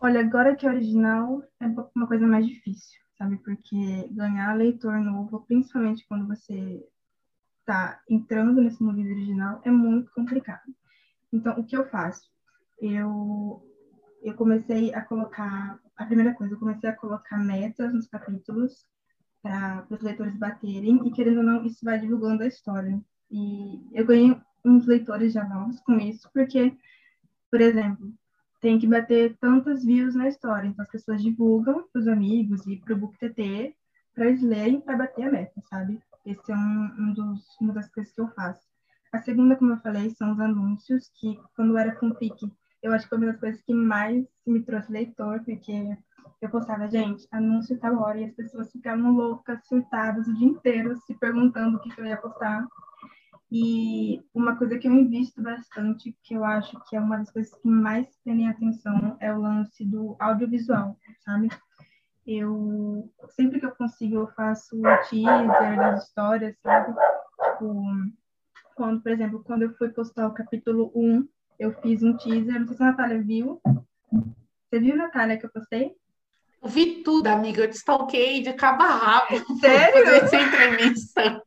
Olha, 0.00 0.20
agora 0.20 0.56
que 0.56 0.66
é 0.66 0.70
original 0.70 1.42
é 1.60 1.66
uma 1.94 2.06
coisa 2.06 2.26
mais 2.26 2.46
difícil, 2.46 2.98
sabe? 3.20 3.36
Porque 3.36 4.08
ganhar 4.12 4.56
leitor 4.56 4.98
novo, 4.98 5.44
principalmente 5.46 6.06
quando 6.08 6.26
você 6.26 6.82
está 7.60 8.00
entrando 8.08 8.62
nesse 8.62 8.82
mundo 8.82 8.98
original, 8.98 9.60
é 9.62 9.70
muito 9.70 10.10
complicado. 10.12 10.74
Então, 11.30 11.60
o 11.60 11.64
que 11.64 11.76
eu 11.76 11.86
faço? 11.90 12.22
Eu, 12.80 13.62
eu 14.22 14.34
comecei 14.34 14.94
a 14.94 15.02
colocar, 15.02 15.78
a 15.94 16.06
primeira 16.06 16.34
coisa, 16.34 16.54
eu 16.54 16.58
comecei 16.58 16.88
a 16.88 16.96
colocar 16.96 17.36
metas 17.36 17.92
nos 17.92 18.08
capítulos 18.08 18.86
para 19.42 19.86
os 19.90 20.00
leitores 20.00 20.36
baterem, 20.38 21.06
e 21.06 21.12
querendo 21.12 21.38
ou 21.38 21.44
não, 21.44 21.66
isso 21.66 21.84
vai 21.84 22.00
divulgando 22.00 22.42
a 22.42 22.46
história. 22.46 22.98
E 23.30 23.86
eu 23.92 24.06
ganhei 24.06 24.34
uns 24.64 24.86
leitores 24.86 25.34
já 25.34 25.46
novos 25.46 25.78
com 25.80 25.98
isso, 25.98 26.28
porque, 26.32 26.74
por 27.50 27.60
exemplo, 27.60 28.14
tem 28.60 28.78
que 28.78 28.86
bater 28.86 29.36
tantas 29.40 29.84
views 29.84 30.14
na 30.14 30.28
história, 30.28 30.68
então 30.68 30.82
as 30.82 30.90
pessoas 30.90 31.22
divulgam 31.22 31.84
para 31.92 32.00
os 32.00 32.08
amigos 32.08 32.66
e 32.66 32.76
para 32.76 32.94
o 32.94 32.96
BookTT 32.96 33.74
para 34.14 34.26
eles 34.26 34.42
lerem 34.42 34.80
para 34.80 34.98
bater 34.98 35.24
a 35.24 35.30
meta, 35.30 35.60
sabe? 35.70 36.00
Esse 36.26 36.52
é 36.52 36.54
um, 36.54 36.90
um 36.98 37.12
dos, 37.14 37.56
uma 37.60 37.72
das 37.72 37.88
coisas 37.88 38.12
que 38.12 38.20
eu 38.20 38.28
faço. 38.28 38.68
A 39.12 39.18
segunda, 39.18 39.56
como 39.56 39.72
eu 39.72 39.78
falei, 39.78 40.10
são 40.10 40.32
os 40.32 40.40
anúncios, 40.40 41.10
que 41.14 41.40
quando 41.56 41.70
eu 41.70 41.78
era 41.78 41.98
fanfic, 41.98 42.52
eu 42.82 42.92
acho 42.92 43.04
que 43.04 43.08
foi 43.08 43.18
uma 43.18 43.28
das 43.28 43.40
coisas 43.40 43.60
que 43.62 43.74
mais 43.74 44.24
me 44.46 44.62
trouxe 44.62 44.92
leitor, 44.92 45.42
porque 45.44 45.96
eu 46.40 46.48
postava, 46.48 46.88
gente, 46.88 47.26
anúncio 47.30 47.78
tal 47.78 47.98
hora, 47.98 48.20
e 48.20 48.24
as 48.24 48.32
pessoas 48.32 48.70
ficavam 48.70 49.12
loucas, 49.12 49.66
surtadas 49.66 50.26
o 50.28 50.34
dia 50.34 50.48
inteiro, 50.48 50.96
se 51.06 51.14
perguntando 51.14 51.76
o 51.76 51.80
que, 51.80 52.00
eu 52.00 52.06
ia 52.06 52.16
postar. 52.16 52.66
E 53.52 54.22
uma 54.32 54.56
coisa 54.56 54.78
que 54.78 54.86
eu 54.86 54.92
invisto 54.92 55.42
bastante, 55.42 56.16
que 56.22 56.34
eu 56.34 56.44
acho 56.44 56.80
que 56.88 56.94
é 56.94 57.00
uma 57.00 57.18
das 57.18 57.32
coisas 57.32 57.52
que 57.52 57.68
mais 57.68 58.06
prendem 58.22 58.48
atenção, 58.48 59.16
é 59.18 59.32
o 59.32 59.40
lance 59.40 59.84
do 59.84 60.16
audiovisual, 60.20 60.96
sabe? 61.24 61.48
Eu, 62.24 63.12
sempre 63.30 63.58
que 63.58 63.66
eu 63.66 63.74
consigo, 63.74 64.16
eu 64.16 64.28
faço 64.28 64.76
o 64.78 64.82
teaser 65.08 65.76
das 65.76 66.04
histórias, 66.04 66.56
sabe? 66.62 66.94
Tipo, 67.42 67.84
quando, 68.76 69.02
por 69.02 69.10
exemplo, 69.10 69.42
quando 69.44 69.62
eu 69.62 69.74
fui 69.74 69.88
postar 69.88 70.28
o 70.28 70.34
capítulo 70.34 70.92
1, 70.94 71.28
eu 71.58 71.72
fiz 71.82 72.04
um 72.04 72.16
teaser, 72.16 72.60
não 72.60 72.68
sei 72.68 72.76
se 72.76 72.82
a 72.82 72.86
Natália 72.86 73.20
viu. 73.20 73.60
Você 74.70 74.78
viu, 74.78 74.96
Natália, 74.96 75.36
que 75.36 75.46
eu 75.46 75.50
postei? 75.50 75.96
Eu 76.62 76.68
vi 76.68 77.02
tudo, 77.02 77.26
amiga. 77.26 77.62
Eu 77.62 77.70
te 77.70 77.76
stalkei 77.76 78.42
de 78.42 78.52
cabo 78.52 78.82
a 78.82 78.90
rabo. 78.90 79.58
Sério? 79.58 80.04
Fazer 80.04 80.16
essa 80.24 80.36
entrevista. 80.36 81.42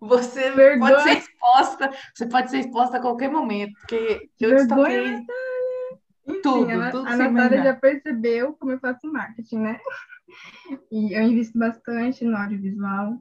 Você 0.00 0.50
Vergonha. 0.50 0.94
pode 0.94 1.02
ser 1.02 1.18
exposta, 1.18 1.90
você 2.14 2.26
pode 2.26 2.50
ser 2.50 2.58
exposta 2.58 2.96
a 2.96 3.00
qualquer 3.00 3.30
momento, 3.30 3.72
porque 3.80 4.28
eu 4.40 4.50
Vergonha, 4.50 5.16
te 5.16 5.22
stalkei 5.22 5.44
tudo, 6.42 6.70
Enfim, 6.70 6.90
tudo. 6.90 7.06
A, 7.08 7.16
Natália 7.16 7.62
já 7.62 7.74
percebeu 7.74 8.54
como 8.54 8.72
eu 8.72 8.80
faço 8.80 9.10
marketing, 9.12 9.58
né? 9.58 9.80
E 10.90 11.12
eu 11.12 11.22
invisto 11.22 11.58
bastante 11.58 12.24
no 12.24 12.36
audiovisual. 12.36 13.18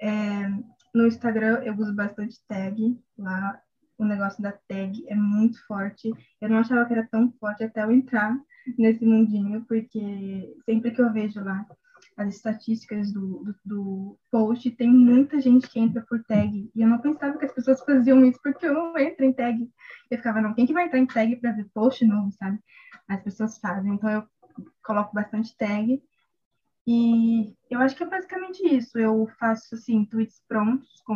É, 0.00 0.48
no 0.94 1.06
Instagram 1.06 1.60
eu 1.62 1.74
uso 1.74 1.94
bastante 1.94 2.38
tag 2.48 2.98
lá. 3.18 3.60
O 3.98 4.04
negócio 4.04 4.42
da 4.42 4.52
tag 4.52 5.04
é 5.08 5.14
muito 5.14 5.64
forte. 5.66 6.10
Eu 6.40 6.48
não 6.48 6.58
achava 6.58 6.86
que 6.86 6.92
era 6.92 7.06
tão 7.10 7.32
forte 7.38 7.64
até 7.64 7.82
eu 7.82 7.90
entrar 7.90 8.36
nesse 8.78 9.04
mundinho, 9.04 9.64
porque 9.66 10.54
sempre 10.64 10.92
que 10.92 11.00
eu 11.00 11.12
vejo 11.12 11.42
lá 11.42 11.66
as 12.18 12.34
estatísticas 12.34 13.12
do, 13.12 13.44
do, 13.44 13.54
do, 13.64 14.18
post, 14.30 14.68
tem 14.72 14.90
muita 14.90 15.40
gente 15.40 15.68
que 15.70 15.78
entra 15.78 16.04
por 16.06 16.22
tag. 16.24 16.70
E 16.74 16.82
eu 16.82 16.88
não 16.88 16.98
pensava 16.98 17.38
que 17.38 17.44
as 17.44 17.52
pessoas 17.52 17.80
faziam 17.84 18.24
isso, 18.24 18.40
porque 18.42 18.66
eu 18.66 18.74
não 18.74 18.98
entro 18.98 19.24
em 19.24 19.32
tag. 19.32 19.70
Eu 20.10 20.18
ficava, 20.18 20.40
não, 20.40 20.52
quem 20.52 20.66
que 20.66 20.72
vai 20.72 20.86
entrar 20.86 20.98
em 20.98 21.06
tag 21.06 21.36
para 21.36 21.52
ver 21.52 21.68
post 21.72 22.04
novo, 22.04 22.32
sabe? 22.32 22.58
As 23.08 23.22
pessoas 23.22 23.58
fazem. 23.58 23.94
Então 23.94 24.10
eu 24.10 24.24
coloco 24.82 25.14
bastante 25.14 25.56
tag. 25.56 26.02
E 26.86 27.54
eu 27.70 27.80
acho 27.80 27.94
que 27.94 28.02
é 28.02 28.06
basicamente 28.06 28.66
isso. 28.66 28.98
Eu 28.98 29.28
faço, 29.38 29.76
assim, 29.76 30.04
tweets 30.04 30.42
prontos 30.48 31.00
com 31.06 31.14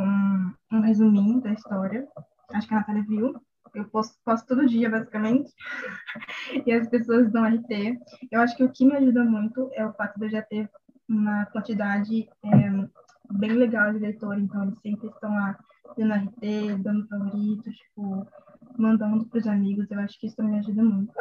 um 0.71 0.81
resuminho 0.81 1.41
da 1.41 1.53
história. 1.53 2.07
Acho 2.53 2.69
que 2.69 2.75
a 2.75 2.79
Natália 2.79 3.03
viu 3.03 3.43
eu 3.75 3.89
posto, 3.89 4.19
posto 4.25 4.47
todo 4.47 4.69
dia, 4.69 4.91
basicamente, 4.91 5.53
e 6.67 6.73
as 6.73 6.89
pessoas 6.89 7.31
dão 7.33 7.45
RT. 7.45 7.99
Eu 8.31 8.41
acho 8.41 8.57
que 8.57 8.65
o 8.65 8.71
que 8.71 8.85
me 8.85 8.97
ajuda 8.97 9.25
muito 9.25 9.71
é 9.75 9.85
o 9.85 9.93
fato 9.95 10.19
de 10.19 10.27
eu 10.27 10.31
já 10.31 10.43
ter 10.43 10.71
uma 11.09 11.47
quantidade 11.47 12.29
é, 12.45 12.89
bem 13.31 13.53
legal 13.53 13.93
de 13.93 13.99
leitores, 13.99 14.45
então 14.45 14.63
eles 14.65 14.79
sempre 14.81 15.09
estão 15.09 15.31
lá 15.31 15.59
dando 15.97 16.15
RT, 16.15 16.83
dando 16.83 17.09
favoritos, 17.09 17.75
tipo, 17.77 18.27
mandando 18.79 19.27
para 19.27 19.39
os 19.39 19.47
amigos, 19.47 19.91
eu 19.91 20.01
acho 20.01 20.19
que 20.19 20.27
isso 20.27 20.43
me 20.43 20.59
ajuda 20.59 20.83
muito. 20.83 21.13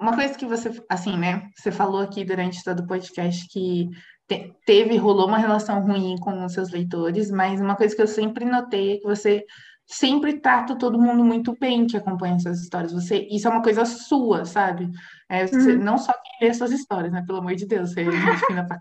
Uma 0.00 0.14
coisa 0.14 0.38
que 0.38 0.46
você, 0.46 0.70
assim, 0.88 1.16
né, 1.18 1.50
você 1.56 1.72
falou 1.72 2.00
aqui 2.00 2.24
durante 2.24 2.62
todo 2.62 2.80
o 2.80 2.86
podcast 2.86 3.48
que 3.48 3.88
te, 4.28 4.54
teve, 4.64 4.96
rolou 4.96 5.26
uma 5.26 5.38
relação 5.38 5.80
ruim 5.82 6.16
com 6.20 6.44
os 6.44 6.52
seus 6.52 6.70
leitores, 6.70 7.30
mas 7.30 7.60
uma 7.60 7.74
coisa 7.74 7.96
que 7.96 8.02
eu 8.02 8.06
sempre 8.06 8.44
notei 8.44 8.92
é 8.92 8.96
que 8.98 9.04
você 9.04 9.44
sempre 9.88 10.38
trata 10.38 10.76
todo 10.76 11.00
mundo 11.00 11.24
muito 11.24 11.56
bem 11.58 11.86
que 11.86 11.96
acompanha 11.96 12.36
essas 12.36 12.60
histórias. 12.60 12.92
Você, 12.92 13.26
isso 13.30 13.48
é 13.48 13.50
uma 13.50 13.62
coisa 13.62 13.84
sua, 13.84 14.44
sabe? 14.44 14.88
É, 15.28 15.46
você, 15.46 15.72
uhum. 15.72 15.82
Não 15.82 15.98
só 15.98 16.12
quem 16.12 16.48
lê 16.48 16.54
suas 16.54 16.72
histórias, 16.72 17.12
né? 17.12 17.22
Pelo 17.26 17.38
amor 17.38 17.54
de 17.54 17.66
Deus, 17.66 17.92
você 17.92 18.00
é 18.00 18.04
gente 18.04 18.14
fina 18.46 18.66
pra 18.66 18.80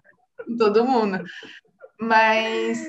todo 0.57 0.85
mundo. 0.85 1.23
Mas, 1.99 2.85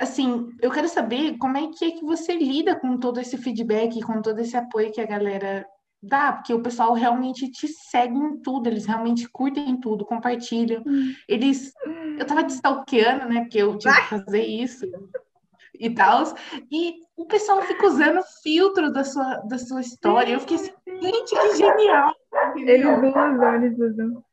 assim, 0.00 0.50
eu 0.60 0.70
quero 0.70 0.88
saber 0.88 1.36
como 1.38 1.56
é 1.56 1.68
que 1.68 1.84
é 1.84 1.90
que 1.92 2.04
você 2.04 2.34
lida 2.34 2.74
com 2.74 2.98
todo 2.98 3.20
esse 3.20 3.36
feedback, 3.36 4.00
com 4.00 4.20
todo 4.20 4.40
esse 4.40 4.56
apoio 4.56 4.92
que 4.92 5.00
a 5.00 5.06
galera 5.06 5.66
dá, 6.02 6.32
porque 6.32 6.54
o 6.54 6.62
pessoal 6.62 6.92
realmente 6.94 7.50
te 7.50 7.66
segue 7.68 8.16
em 8.16 8.40
tudo, 8.40 8.68
eles 8.68 8.86
realmente 8.86 9.28
curtem 9.28 9.78
tudo, 9.80 10.04
compartilham. 10.04 10.82
Uhum. 10.86 11.14
Eles. 11.28 11.72
Eu 12.18 12.26
tava 12.26 12.44
te 12.44 12.50
stalkeando, 12.50 13.28
né? 13.28 13.40
Porque 13.42 13.58
eu 13.58 13.76
tive 13.78 13.94
que 13.94 14.08
fazer 14.08 14.44
isso 14.44 14.86
e 15.78 15.90
tal. 15.90 16.24
E 16.70 16.94
o 17.16 17.26
pessoal 17.26 17.62
fica 17.62 17.86
usando 17.86 18.20
filtro 18.42 18.92
da 18.92 19.04
sua, 19.04 19.36
da 19.48 19.58
sua 19.58 19.80
história. 19.80 20.32
Eu 20.32 20.40
fiquei 20.40 20.56
assim, 20.56 20.72
gente, 21.00 21.34
que 21.34 21.56
genial! 21.56 22.14
Eles 22.56 22.86
usam, 22.86 23.54
eles 23.54 23.78
usam. 23.78 24.24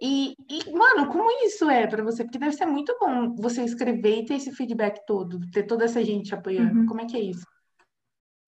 E, 0.00 0.34
e, 0.48 0.72
mano, 0.72 1.08
como 1.08 1.28
isso 1.44 1.68
é 1.68 1.86
para 1.86 2.04
você? 2.04 2.22
Porque 2.22 2.38
deve 2.38 2.52
ser 2.52 2.66
muito 2.66 2.96
bom 3.00 3.34
você 3.34 3.64
escrever 3.64 4.18
e 4.18 4.24
ter 4.24 4.34
esse 4.34 4.52
feedback 4.52 5.04
todo, 5.04 5.40
ter 5.50 5.64
toda 5.64 5.84
essa 5.84 6.04
gente 6.04 6.32
apoiando. 6.32 6.80
Uhum. 6.80 6.86
Como 6.86 7.00
é 7.00 7.06
que 7.06 7.16
é 7.16 7.20
isso? 7.20 7.44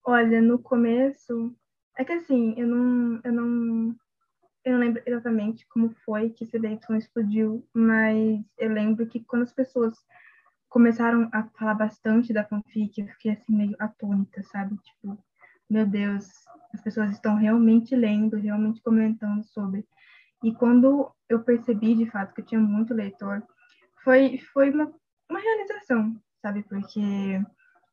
Olha, 0.05 0.41
no 0.41 0.57
começo, 0.57 1.53
é 1.97 2.05
que 2.05 2.13
assim, 2.13 2.53
eu 2.57 2.67
não, 2.67 3.19
eu 3.23 3.33
não, 3.33 3.95
eu 4.63 4.71
não 4.73 4.79
lembro 4.79 5.03
exatamente 5.05 5.67
como 5.67 5.93
foi 6.05 6.29
que 6.29 6.45
esse 6.45 6.57
Dayton 6.57 6.95
explodiu, 6.95 7.67
mas 7.73 8.41
eu 8.57 8.69
lembro 8.69 9.05
que 9.05 9.19
quando 9.19 9.43
as 9.43 9.53
pessoas 9.53 9.93
começaram 10.69 11.29
a 11.33 11.43
falar 11.43 11.73
bastante 11.73 12.31
da 12.31 12.45
fanfic, 12.45 13.01
eu 13.01 13.07
fiquei 13.07 13.33
assim 13.33 13.53
meio 13.53 13.75
atônita, 13.77 14.41
sabe? 14.43 14.77
Tipo, 14.77 15.21
meu 15.71 15.85
Deus, 15.85 16.29
as 16.73 16.81
pessoas 16.81 17.11
estão 17.11 17.35
realmente 17.35 17.95
lendo, 17.95 18.35
realmente 18.35 18.81
comentando 18.81 19.41
sobre. 19.45 19.85
E 20.43 20.53
quando 20.53 21.09
eu 21.29 21.41
percebi 21.43 21.95
de 21.95 22.09
fato 22.09 22.33
que 22.33 22.41
eu 22.41 22.45
tinha 22.45 22.59
muito 22.59 22.93
leitor, 22.93 23.41
foi 24.03 24.37
foi 24.53 24.69
uma, 24.71 24.91
uma 25.29 25.39
realização, 25.39 26.13
sabe? 26.41 26.63
Porque 26.63 27.41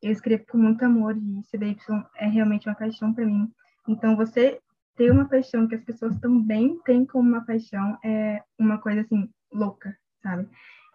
eu 0.02 0.10
escrevo 0.10 0.44
com 0.46 0.58
muito 0.58 0.84
amor 0.84 1.16
e 1.16 1.42
CDY 1.44 1.76
é 2.16 2.26
realmente 2.26 2.68
uma 2.68 2.74
paixão 2.74 3.14
para 3.14 3.24
mim. 3.24 3.48
Então 3.86 4.16
você 4.16 4.60
ter 4.96 5.12
uma 5.12 5.28
paixão 5.28 5.68
que 5.68 5.76
as 5.76 5.84
pessoas 5.84 6.18
também 6.18 6.80
têm 6.80 7.06
como 7.06 7.28
uma 7.28 7.44
paixão 7.44 7.96
é 8.04 8.42
uma 8.58 8.78
coisa 8.78 9.02
assim 9.02 9.30
louca, 9.52 9.96
sabe? 10.20 10.48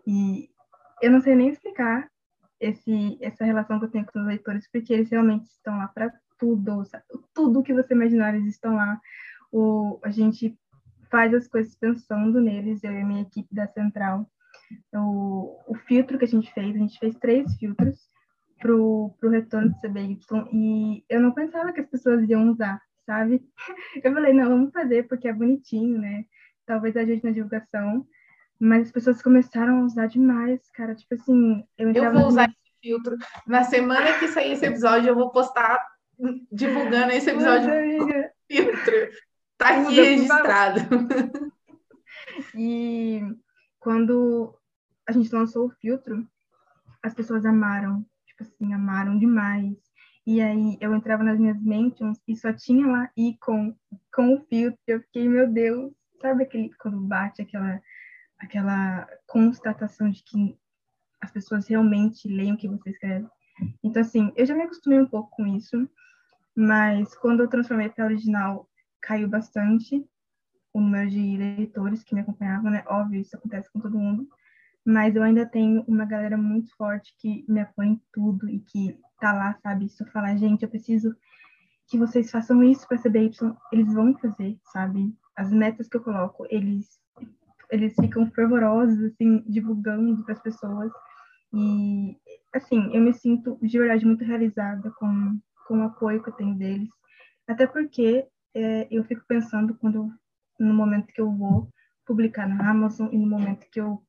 E 0.06 0.50
eu 1.02 1.12
não 1.12 1.22
sei 1.22 1.34
nem 1.34 1.48
explicar 1.48 2.10
esse, 2.60 3.18
essa 3.22 3.46
relação 3.46 3.80
que 3.80 3.86
eu 3.86 3.92
tenho 3.92 4.06
com 4.06 4.20
os 4.20 4.28
leitores, 4.28 4.70
porque 4.70 4.94
eles 4.94 5.10
realmente 5.10 5.46
estão 5.46 5.78
lá 5.78 5.88
para 5.88 6.14
tudo, 6.38 6.86
sabe? 6.86 7.04
tudo 7.34 7.64
que 7.64 7.74
você 7.74 7.94
imaginar, 7.94 8.36
eles 8.36 8.54
estão 8.54 8.76
lá. 8.76 9.00
O, 9.52 10.00
a 10.04 10.10
gente 10.10 10.58
faz 11.10 11.34
as 11.34 11.48
coisas 11.48 11.76
pensando 11.76 12.42
neles, 12.42 12.84
eu 12.84 12.92
e 12.92 13.02
a 13.02 13.06
minha 13.06 13.22
equipe 13.22 13.54
da 13.54 13.68
Central. 13.68 14.28
O, 14.92 15.60
o 15.68 15.76
filtro 15.76 16.18
que 16.18 16.26
a 16.26 16.28
gente 16.28 16.52
fez, 16.54 16.76
a 16.76 16.80
gente 16.80 16.98
fez 16.98 17.16
três 17.18 17.56
filtros 17.58 18.00
para 18.60 18.74
o 18.74 19.14
retorno 19.30 19.70
do 19.70 19.80
CBY, 19.82 20.20
e 20.54 21.04
eu 21.10 21.20
não 21.20 21.34
pensava 21.34 21.74
que 21.74 21.82
as 21.82 21.88
pessoas 21.88 22.28
iam 22.30 22.50
usar, 22.50 22.82
sabe? 23.06 23.44
Eu 24.04 24.14
falei, 24.14 24.34
não, 24.34 24.50
vamos 24.50 24.72
fazer 24.72 25.04
porque 25.08 25.28
é 25.28 25.34
bonitinho, 25.34 26.00
né? 26.00 26.24
Talvez 26.66 26.96
ajude 26.96 27.22
na 27.24 27.32
divulgação, 27.32 28.08
Mas 28.58 28.84
as 28.88 28.92
pessoas 28.92 29.22
começaram 29.22 29.82
a 29.82 29.86
usar 29.86 30.08
demais, 30.08 30.62
cara. 30.72 30.96
Tipo 30.96 31.14
assim, 31.16 31.64
eu, 31.78 31.92
eu 31.92 32.14
vou 32.14 32.28
usar 32.28 32.46
esse 32.46 32.80
filtro. 32.82 33.18
Na 33.46 33.64
semana 33.64 34.18
que 34.18 34.30
sair 34.30 34.54
esse 34.54 34.66
episódio, 34.66 35.10
eu 35.10 35.16
vou 35.16 35.30
postar 35.30 35.86
divulgando 36.52 37.12
esse 37.12 37.30
episódio 37.30 37.70
filtro. 38.48 38.94
Tá 39.56 39.82
aqui 39.82 39.96
registrado. 39.96 40.80
E 42.56 43.22
quando 43.80 44.54
a 45.08 45.12
gente 45.12 45.34
lançou 45.34 45.68
o 45.68 45.72
filtro, 45.80 46.28
as 47.02 47.14
pessoas 47.14 47.46
amaram, 47.46 48.06
tipo 48.26 48.44
assim, 48.44 48.74
amaram 48.74 49.18
demais. 49.18 49.78
E 50.26 50.42
aí 50.42 50.78
eu 50.80 50.96
entrava 50.96 51.24
nas 51.24 51.40
minhas 51.40 51.62
mentions 51.62 52.20
e 52.28 52.36
só 52.36 52.54
tinha 52.54 52.88
lá 52.88 53.10
ícone 53.16 53.76
com 54.14 54.36
o 54.36 54.46
filtro. 54.46 54.80
Eu 54.88 55.02
fiquei, 55.02 55.28
meu 55.28 55.50
Deus, 55.50 55.94
sabe 56.22 56.44
aquele 56.44 56.74
quando 56.76 57.00
bate 57.02 57.42
aquela 57.42 57.82
aquela 58.40 59.08
constatação 59.28 60.10
de 60.10 60.22
que 60.24 60.58
as 61.22 61.32
pessoas 61.32 61.68
realmente 61.68 62.28
leem 62.28 62.54
o 62.54 62.58
que 62.58 62.68
você 62.68 62.90
escreve. 62.90 63.28
Então 63.82 64.02
assim, 64.02 64.32
eu 64.36 64.46
já 64.46 64.56
me 64.56 64.64
acostumei 64.64 65.00
um 65.00 65.08
pouco 65.08 65.30
com 65.32 65.46
isso, 65.46 65.90
mas 66.56 67.16
quando 67.16 67.42
eu 67.42 67.50
transformei 67.50 67.90
para 67.90 68.06
original, 68.06 68.70
caiu 69.02 69.28
bastante 69.28 70.06
o 70.74 70.82
número 70.82 71.10
de 71.10 71.38
leitores 71.38 72.04
que 72.04 72.16
me 72.16 72.22
acompanhavam, 72.22 72.72
né? 72.72 72.84
Óbvio, 72.88 73.22
isso 73.22 73.36
acontece 73.36 73.72
com 73.72 73.80
todo 73.80 73.98
mundo 73.98 74.28
mas 74.86 75.16
eu 75.16 75.24
ainda 75.24 75.46
tenho 75.46 75.84
uma 75.88 76.06
galera 76.06 76.38
muito 76.38 76.76
forte 76.76 77.16
que 77.18 77.46
me 77.48 77.62
apoia 77.62 77.90
em 77.90 78.02
tudo 78.12 78.50
e 78.50 78.60
que 78.60 79.00
tá 79.20 79.32
lá, 79.32 79.58
sabe? 79.64 79.88
Se 79.88 80.04
eu 80.04 80.08
falar, 80.08 80.36
gente, 80.36 80.64
eu 80.64 80.70
preciso 80.70 81.16
que 81.88 81.98
vocês 81.98 82.30
façam 82.30 82.62
isso 82.64 82.88
para 82.88 82.98
CBY, 82.98 83.32
eles 83.72 83.94
vão 83.94 84.18
fazer, 84.18 84.58
sabe? 84.74 85.16
As 85.36 85.52
metas 85.52 85.88
que 85.88 85.98
eu 85.98 86.04
coloco, 86.04 86.46
eles 86.50 87.02
eles 87.72 87.96
ficam 87.96 88.30
fervorosos, 88.30 89.02
assim, 89.04 89.44
divulgando 89.48 90.24
para 90.24 90.34
as 90.34 90.42
pessoas. 90.42 90.92
E, 91.52 92.16
assim, 92.54 92.94
eu 92.94 93.02
me 93.02 93.14
sinto 93.14 93.58
de 93.64 93.80
verdade 93.80 94.06
muito 94.06 94.24
realizada 94.24 94.92
com, 94.92 95.40
com 95.68 95.80
o 95.80 95.84
apoio 95.84 96.22
que 96.22 96.30
eu 96.30 96.34
tenho 96.34 96.56
deles. 96.56 96.90
Até 97.48 97.68
porque 97.68 98.28
é, 98.54 98.88
eu 98.92 99.04
fico 99.04 99.24
pensando 99.28 99.76
quando, 99.76 100.12
no 100.60 100.74
momento 100.74 101.08
que 101.08 101.22
eu 101.22 101.32
vou 101.32 101.70
publicar 102.06 102.48
na 102.48 102.70
Amazon 102.70 103.10
e 103.12 103.18
no 103.18 103.28
momento 103.28 103.68
que 103.72 103.80
eu 103.80 104.04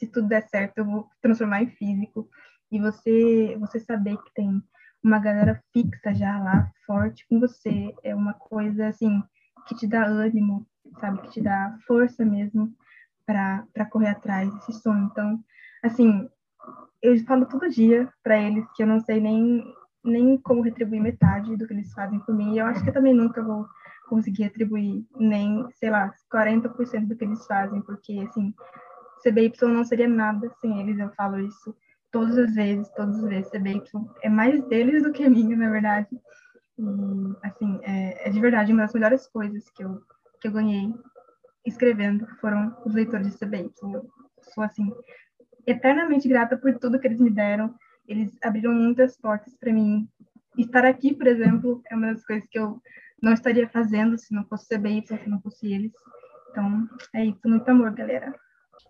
se 0.00 0.06
tudo 0.06 0.28
der 0.28 0.48
certo, 0.48 0.78
eu 0.78 0.84
vou 0.86 1.10
transformar 1.20 1.62
em 1.62 1.68
físico. 1.68 2.26
E 2.72 2.80
você, 2.80 3.54
você 3.60 3.78
saber 3.78 4.16
que 4.16 4.32
tem 4.34 4.62
uma 5.02 5.18
galera 5.18 5.62
fixa 5.74 6.14
já 6.14 6.38
lá, 6.38 6.72
forte 6.86 7.26
com 7.28 7.38
você, 7.38 7.94
é 8.02 8.14
uma 8.14 8.32
coisa, 8.32 8.88
assim, 8.88 9.22
que 9.66 9.74
te 9.74 9.86
dá 9.86 10.06
ânimo, 10.06 10.66
sabe? 11.00 11.20
Que 11.22 11.30
te 11.32 11.42
dá 11.42 11.76
força 11.86 12.24
mesmo 12.24 12.74
para 13.26 13.84
correr 13.90 14.08
atrás 14.08 14.52
desse 14.54 14.72
sonho. 14.72 15.08
Então, 15.12 15.44
assim, 15.82 16.28
eu 17.02 17.18
falo 17.24 17.46
todo 17.46 17.68
dia 17.68 18.10
para 18.22 18.40
eles 18.40 18.64
que 18.74 18.82
eu 18.82 18.86
não 18.86 19.00
sei 19.00 19.20
nem, 19.20 19.64
nem 20.04 20.38
como 20.38 20.62
retribuir 20.62 21.00
metade 21.00 21.56
do 21.56 21.66
que 21.66 21.72
eles 21.72 21.92
fazem 21.92 22.18
por 22.20 22.34
mim. 22.34 22.54
E 22.54 22.58
eu 22.58 22.66
acho 22.66 22.82
que 22.82 22.90
eu 22.90 22.94
também 22.94 23.14
nunca 23.14 23.42
vou 23.42 23.66
conseguir 24.08 24.44
retribuir 24.44 25.04
nem, 25.16 25.66
sei 25.72 25.90
lá, 25.90 26.12
40% 26.32 27.06
do 27.06 27.16
que 27.16 27.24
eles 27.24 27.46
fazem, 27.46 27.80
porque, 27.82 28.18
assim, 28.28 28.52
CBY 29.22 29.52
não 29.62 29.84
seria 29.84 30.08
nada 30.08 30.50
sem 30.60 30.80
eles, 30.80 30.98
eu 30.98 31.10
falo 31.10 31.38
isso 31.38 31.74
todas 32.10 32.36
as 32.36 32.54
vezes, 32.54 32.88
todas 32.90 33.22
as 33.22 33.28
vezes. 33.28 33.50
CBY 33.50 33.82
é 34.22 34.28
mais 34.28 34.62
deles 34.64 35.02
do 35.02 35.12
que 35.12 35.28
minha, 35.28 35.56
na 35.56 35.70
verdade. 35.70 36.08
E, 36.78 36.82
assim, 37.42 37.78
é, 37.82 38.28
é 38.28 38.30
de 38.30 38.40
verdade 38.40 38.72
uma 38.72 38.82
das 38.82 38.94
melhores 38.94 39.26
coisas 39.28 39.68
que 39.70 39.84
eu, 39.84 40.02
que 40.40 40.48
eu 40.48 40.52
ganhei 40.52 40.92
escrevendo 41.64 42.26
foram 42.40 42.76
os 42.84 42.94
leitores 42.94 43.30
de 43.30 43.38
CBY. 43.38 43.70
Eu 43.82 44.08
sou, 44.54 44.64
assim, 44.64 44.92
eternamente 45.66 46.28
grata 46.28 46.56
por 46.56 46.76
tudo 46.78 46.98
que 46.98 47.06
eles 47.06 47.20
me 47.20 47.30
deram. 47.30 47.74
Eles 48.10 48.36
abriram 48.42 48.74
muitas 48.74 49.16
portas 49.16 49.54
para 49.56 49.72
mim. 49.72 50.08
Estar 50.58 50.84
aqui, 50.84 51.14
por 51.14 51.28
exemplo, 51.28 51.80
é 51.88 51.94
uma 51.94 52.12
das 52.12 52.26
coisas 52.26 52.44
que 52.50 52.58
eu 52.58 52.82
não 53.22 53.32
estaria 53.32 53.68
fazendo 53.68 54.18
se 54.18 54.34
não 54.34 54.44
fosse 54.44 54.68
CBY, 54.68 55.06
se 55.06 55.28
não 55.28 55.40
fosse 55.40 55.72
eles. 55.72 55.92
Então, 56.50 56.88
é 57.14 57.26
isso. 57.26 57.38
Muito 57.44 57.68
amor, 57.68 57.92
galera. 57.92 58.34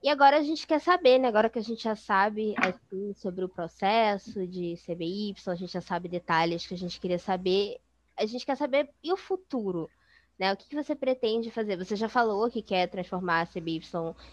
E 0.03 0.09
agora 0.09 0.39
a 0.39 0.43
gente 0.43 0.67
quer 0.67 0.81
saber, 0.81 1.19
né? 1.19 1.29
Agora 1.29 1.51
que 1.51 1.59
a 1.59 1.63
gente 1.63 1.83
já 1.83 1.95
sabe 1.95 2.55
assim, 2.57 3.13
sobre 3.13 3.45
o 3.45 3.49
processo 3.49 4.47
de 4.47 4.75
CBY, 4.87 5.35
a 5.47 5.55
gente 5.55 5.75
já 5.75 5.83
sabe 5.83 6.09
detalhes 6.09 6.67
que 6.67 6.73
a 6.73 6.79
gente 6.79 6.99
queria 6.99 7.19
saber. 7.19 7.77
A 8.17 8.25
gente 8.25 8.47
quer 8.47 8.57
saber 8.57 8.89
e 9.05 9.13
o 9.13 9.19
futuro, 9.19 9.91
né? 10.40 10.55
O 10.55 10.57
que, 10.57 10.66
que 10.66 10.74
você 10.74 10.94
pretende 10.94 11.50
fazer? 11.50 11.76
Você 11.76 11.94
já 11.94 12.09
falou 12.09 12.50
que 12.50 12.62
quer 12.62 12.88
transformar 12.88 13.42
a 13.42 13.46
CBY 13.46 13.83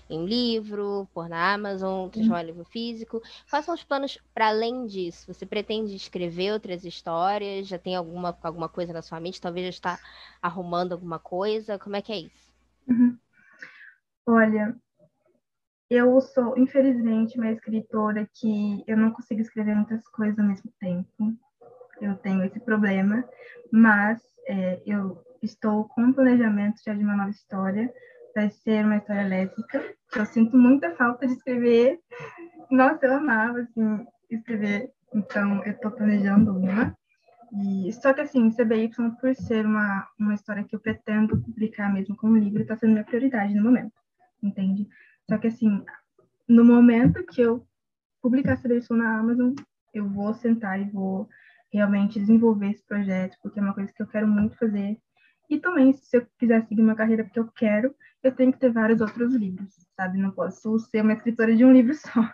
em 0.09 0.25
livro, 0.25 1.05
pôr 1.13 1.27
na 1.27 1.53
Amazon, 1.53 2.07
transformar 2.07 2.43
em 2.43 2.47
livro 2.47 2.63
físico. 2.63 3.21
Quais 3.49 3.65
são 3.65 3.75
os 3.75 3.83
planos 3.83 4.17
para 4.33 4.47
além 4.47 4.87
disso? 4.87 5.31
Você 5.31 5.45
pretende 5.45 5.93
escrever 5.93 6.53
outras 6.53 6.85
histórias? 6.85 7.67
Já 7.67 7.77
tem 7.77 7.93
alguma, 7.93 8.35
alguma 8.41 8.69
coisa 8.69 8.93
na 8.93 9.01
sua 9.01 9.19
mente? 9.19 9.41
Talvez 9.41 9.65
já 9.65 9.69
está 9.69 9.99
arrumando 10.41 10.93
alguma 10.93 11.19
coisa? 11.19 11.77
Como 11.77 11.97
é 11.97 12.01
que 12.01 12.13
é 12.13 12.19
isso? 12.19 12.53
Uhum. 12.87 13.17
Olha, 14.25 14.77
eu 15.89 16.21
sou, 16.21 16.57
infelizmente, 16.57 17.37
uma 17.37 17.51
escritora 17.51 18.25
que 18.33 18.81
eu 18.87 18.95
não 18.95 19.11
consigo 19.11 19.41
escrever 19.41 19.75
muitas 19.75 20.07
coisas 20.07 20.39
ao 20.39 20.45
mesmo 20.45 20.71
tempo. 20.79 21.33
Eu 21.99 22.15
tenho 22.15 22.45
esse 22.45 22.61
problema, 22.61 23.27
mas 23.71 24.21
é, 24.47 24.81
eu 24.85 25.26
estou 25.41 25.85
com 25.85 26.13
planejamento 26.13 26.81
já 26.85 26.93
de 26.93 27.03
uma 27.03 27.15
nova 27.15 27.29
história. 27.29 27.91
Vai 28.35 28.49
ser 28.49 28.85
uma 28.85 28.97
história 28.97 29.27
lésbica, 29.27 29.83
que 30.11 30.19
eu 30.19 30.25
sinto 30.25 30.55
muita 30.57 30.95
falta 30.95 31.25
de 31.25 31.33
escrever. 31.33 31.99
Nossa, 32.69 33.05
eu 33.05 33.13
amava, 33.15 33.59
assim, 33.61 34.05
escrever. 34.29 34.91
Então, 35.13 35.63
eu 35.65 35.71
estou 35.71 35.91
planejando 35.91 36.55
uma. 36.55 36.95
E, 37.53 37.91
só 37.93 38.13
que, 38.13 38.21
assim, 38.21 38.51
CBY, 38.51 38.91
por 39.19 39.33
ser 39.35 39.65
uma, 39.65 40.07
uma 40.19 40.33
história 40.33 40.63
que 40.63 40.75
eu 40.75 40.79
pretendo 40.79 41.41
publicar 41.41 41.91
mesmo 41.91 42.15
como 42.15 42.37
livro, 42.37 42.61
está 42.61 42.75
sendo 42.75 42.91
minha 42.91 43.05
prioridade 43.05 43.55
no 43.55 43.63
momento, 43.63 43.93
entende? 44.43 44.87
Só 45.29 45.37
que, 45.37 45.47
assim, 45.47 45.83
no 46.47 46.63
momento 46.63 47.25
que 47.25 47.41
eu 47.41 47.65
publicar 48.21 48.55
versão 48.61 48.97
na 48.97 49.17
Amazon, 49.17 49.53
eu 49.93 50.07
vou 50.07 50.33
sentar 50.33 50.79
e 50.79 50.89
vou 50.89 51.27
realmente 51.71 52.19
desenvolver 52.19 52.71
esse 52.71 52.85
projeto, 52.85 53.37
porque 53.41 53.59
é 53.59 53.61
uma 53.61 53.73
coisa 53.73 53.91
que 53.93 54.01
eu 54.01 54.07
quero 54.07 54.27
muito 54.27 54.57
fazer. 54.57 54.97
E 55.49 55.59
também, 55.59 55.93
se 55.93 56.17
eu 56.17 56.25
quiser 56.37 56.65
seguir 56.67 56.81
uma 56.81 56.95
carreira 56.95 57.23
porque 57.23 57.39
eu 57.39 57.47
quero, 57.47 57.95
eu 58.23 58.31
tenho 58.33 58.51
que 58.51 58.59
ter 58.59 58.71
vários 58.71 58.99
outros 58.99 59.33
livros, 59.33 59.73
sabe? 59.95 60.17
Não 60.17 60.31
posso 60.31 60.77
ser 60.79 61.01
uma 61.01 61.13
escritora 61.13 61.55
de 61.55 61.63
um 61.63 61.71
livro 61.71 61.93
só. 61.95 62.31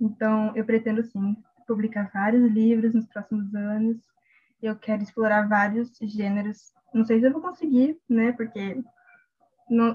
Então, 0.00 0.52
eu 0.56 0.64
pretendo, 0.64 1.02
sim, 1.02 1.36
publicar 1.66 2.10
vários 2.12 2.50
livros 2.50 2.94
nos 2.94 3.06
próximos 3.06 3.54
anos. 3.54 3.98
Eu 4.60 4.76
quero 4.76 5.02
explorar 5.02 5.48
vários 5.48 5.92
gêneros. 6.02 6.72
Não 6.92 7.04
sei 7.04 7.20
se 7.20 7.26
eu 7.26 7.32
vou 7.32 7.40
conseguir, 7.40 7.96
né? 8.08 8.32
Porque, 8.32 8.82
não, 9.68 9.94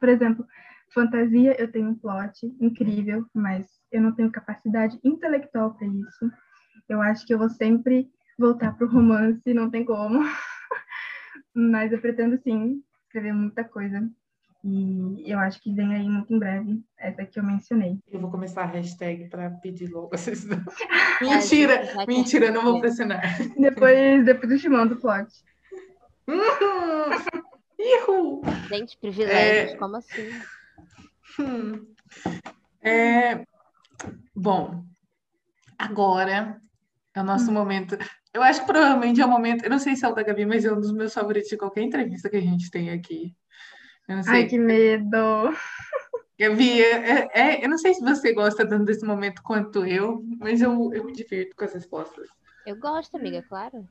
por 0.00 0.08
exemplo, 0.08 0.46
Fantasia, 0.92 1.60
eu 1.60 1.70
tenho 1.70 1.90
um 1.90 1.94
plot 1.94 2.46
incrível, 2.60 3.26
mas 3.34 3.66
eu 3.92 4.00
não 4.00 4.12
tenho 4.12 4.30
capacidade 4.30 4.98
intelectual 5.04 5.74
para 5.74 5.86
isso. 5.86 6.30
Eu 6.88 7.02
acho 7.02 7.26
que 7.26 7.34
eu 7.34 7.38
vou 7.38 7.50
sempre 7.50 8.08
voltar 8.38 8.76
para 8.76 8.86
o 8.86 8.90
romance, 8.90 9.52
não 9.52 9.70
tem 9.70 9.84
como. 9.84 10.20
mas 11.54 11.92
eu 11.92 12.00
pretendo 12.00 12.36
sim 12.42 12.82
escrever 13.06 13.32
muita 13.32 13.64
coisa. 13.64 14.10
E 14.66 15.30
eu 15.30 15.38
acho 15.38 15.60
que 15.60 15.74
vem 15.74 15.94
aí 15.94 16.08
muito 16.08 16.32
em 16.32 16.38
breve, 16.38 16.82
essa 16.96 17.26
que 17.26 17.38
eu 17.38 17.44
mencionei. 17.44 17.98
Eu 18.10 18.18
vou 18.18 18.30
começar 18.30 18.62
a 18.62 18.66
hashtag 18.66 19.28
para 19.28 19.50
pedir 19.50 19.90
logo 19.90 20.08
vocês. 20.08 20.46
mentira, 21.20 21.82
mentira, 22.08 22.50
não 22.50 22.62
vou 22.62 22.80
pressionar. 22.80 23.22
Depois, 23.60 24.24
depois 24.24 24.52
eu 24.52 24.58
te 24.58 24.68
mando 24.70 24.94
o 24.94 25.00
plot. 25.00 25.28
Uhum. 26.26 27.34
Gente, 28.68 28.96
privilégios, 28.98 29.74
é... 29.74 29.76
como 29.76 29.96
assim? 29.96 30.30
Hum. 31.38 31.86
É, 32.80 33.44
bom, 34.34 34.84
agora 35.78 36.60
é 37.14 37.20
o 37.20 37.24
nosso 37.24 37.50
hum. 37.50 37.54
momento. 37.54 37.98
Eu 38.34 38.42
acho 38.42 38.60
que 38.60 38.66
provavelmente 38.66 39.20
é 39.20 39.24
o 39.24 39.28
momento. 39.28 39.64
Eu 39.64 39.70
não 39.70 39.78
sei 39.78 39.94
se 39.94 40.04
é 40.04 40.08
o 40.08 40.12
da 40.12 40.24
Gabi, 40.24 40.44
mas 40.44 40.64
é 40.64 40.72
um 40.72 40.80
dos 40.80 40.92
meus 40.92 41.14
favoritos 41.14 41.48
de 41.48 41.56
qualquer 41.56 41.82
entrevista 41.82 42.28
que 42.28 42.36
a 42.36 42.40
gente 42.40 42.68
tem 42.68 42.90
aqui. 42.90 43.32
Eu 44.08 44.16
não 44.16 44.22
sei. 44.24 44.34
Ai, 44.34 44.46
que 44.46 44.58
medo! 44.58 45.54
Gabi, 46.36 46.82
é, 46.82 47.28
é, 47.32 47.64
eu 47.64 47.68
não 47.68 47.78
sei 47.78 47.94
se 47.94 48.00
você 48.00 48.32
gosta 48.32 48.68
tanto 48.68 48.86
desse 48.86 49.06
momento 49.06 49.40
quanto 49.40 49.86
eu, 49.86 50.20
mas 50.40 50.60
eu, 50.60 50.92
eu 50.92 51.04
me 51.04 51.12
divirto 51.12 51.54
com 51.54 51.64
as 51.64 51.72
respostas. 51.74 52.28
Eu 52.66 52.76
gosto, 52.76 53.16
amiga, 53.16 53.40
claro. 53.48 53.88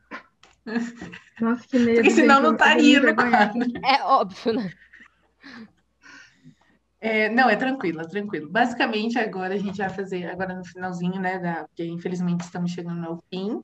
Nossa, 1.39 1.65
que 1.65 1.79
medo. 1.79 1.95
Porque 1.95 2.11
senão 2.11 2.41
não 2.41 2.51
estaria 2.51 2.99
no 2.99 3.15
quadro. 3.15 3.61
É 3.85 4.03
óbvio, 4.03 4.53
né? 4.53 4.73
É, 6.99 7.29
não, 7.29 7.49
é 7.49 7.55
tranquilo, 7.55 8.01
é 8.01 8.07
tranquilo. 8.07 8.49
Basicamente, 8.49 9.17
agora 9.17 9.53
a 9.53 9.57
gente 9.57 9.77
vai 9.77 9.89
fazer, 9.89 10.25
agora 10.29 10.53
no 10.53 10.65
finalzinho, 10.65 11.19
né, 11.19 11.39
da, 11.39 11.65
porque 11.65 11.85
infelizmente 11.85 12.41
estamos 12.41 12.71
chegando 12.71 13.05
ao 13.05 13.23
fim, 13.29 13.61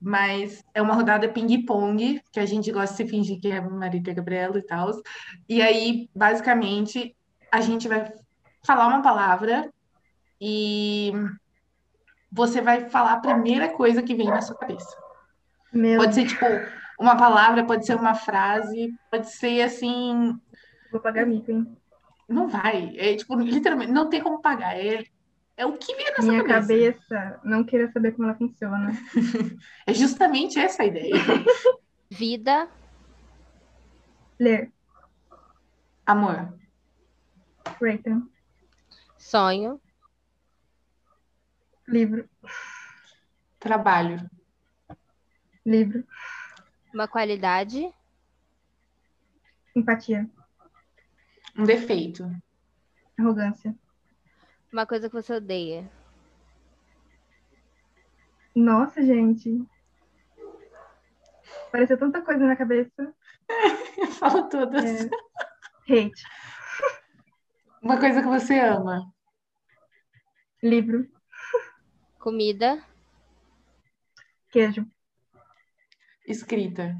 mas 0.00 0.64
é 0.74 0.80
uma 0.80 0.94
rodada 0.94 1.28
ping-pong, 1.28 2.22
que 2.32 2.40
a 2.40 2.46
gente 2.46 2.72
gosta 2.72 2.94
de 2.94 3.02
se 3.02 3.08
fingir 3.08 3.40
que 3.40 3.48
é 3.48 3.60
Marita 3.60 4.10
e 4.10 4.14
Gabriela 4.14 4.58
e 4.58 4.62
tal. 4.62 4.90
E 5.48 5.60
aí, 5.60 6.08
basicamente, 6.14 7.14
a 7.52 7.60
gente 7.60 7.86
vai 7.86 8.10
falar 8.64 8.88
uma 8.88 9.02
palavra 9.02 9.70
e 10.40 11.12
você 12.32 12.62
vai 12.62 12.88
falar 12.88 13.14
a 13.14 13.20
primeira 13.20 13.68
coisa 13.68 14.02
que 14.02 14.14
vem 14.14 14.28
na 14.28 14.40
sua 14.40 14.56
cabeça. 14.56 14.96
Meu 15.72 16.00
Pode 16.00 16.14
ser 16.14 16.26
tipo 16.26 16.46
uma 16.98 17.16
palavra, 17.16 17.64
pode 17.64 17.84
ser 17.84 17.96
uma 17.96 18.14
frase, 18.14 18.94
pode 19.10 19.30
ser 19.30 19.62
assim. 19.62 20.38
Vou 20.90 21.00
pagar 21.00 21.26
mico, 21.26 21.50
hein? 21.50 21.76
Não 22.28 22.48
vai. 22.48 22.94
É 22.96 23.14
tipo, 23.16 23.34
literalmente, 23.34 23.92
não 23.92 24.08
tem 24.08 24.22
como 24.22 24.40
pagar. 24.40 24.78
É, 24.78 25.04
é 25.60 25.66
o 25.66 25.76
que 25.76 25.94
vem 25.94 26.06
na 26.10 26.16
sua 26.16 26.24
Minha 26.24 26.44
cabeça. 26.44 27.00
cabeça 27.14 27.40
não 27.44 27.62
queira 27.64 27.90
saber 27.92 28.12
como 28.12 28.28
ela 28.28 28.36
funciona. 28.38 28.92
É 29.86 29.92
justamente 29.92 30.58
essa 30.58 30.82
a 30.82 30.86
ideia. 30.86 31.14
Vida, 32.10 32.68
Ler. 34.38 34.72
Amor, 36.06 36.58
Rayton. 37.80 38.26
sonho, 39.18 39.80
Livro. 41.86 42.28
trabalho, 43.60 44.28
Livro. 45.64 46.04
uma 46.94 47.06
qualidade, 47.06 47.92
Empatia. 49.76 50.28
um 51.56 51.64
defeito, 51.64 52.24
Arrogância. 53.18 53.74
Uma 54.72 54.86
coisa 54.86 55.08
que 55.08 55.14
você 55.14 55.34
odeia. 55.34 55.90
Nossa, 58.54 59.02
gente. 59.02 59.64
Pareceu 61.70 61.98
tanta 61.98 62.22
coisa 62.22 62.44
na 62.44 62.56
cabeça. 62.56 63.14
fala 64.18 64.48
todas. 64.48 64.84
É. 64.84 65.10
Hate. 65.88 66.22
Uma 67.82 67.98
coisa 67.98 68.20
que 68.20 68.28
você 68.28 68.60
ama, 68.60 69.10
Livro. 70.62 71.10
Comida, 72.18 72.84
Queijo. 74.50 74.86
escrita. 76.26 76.94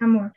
Amor. 0.00 0.32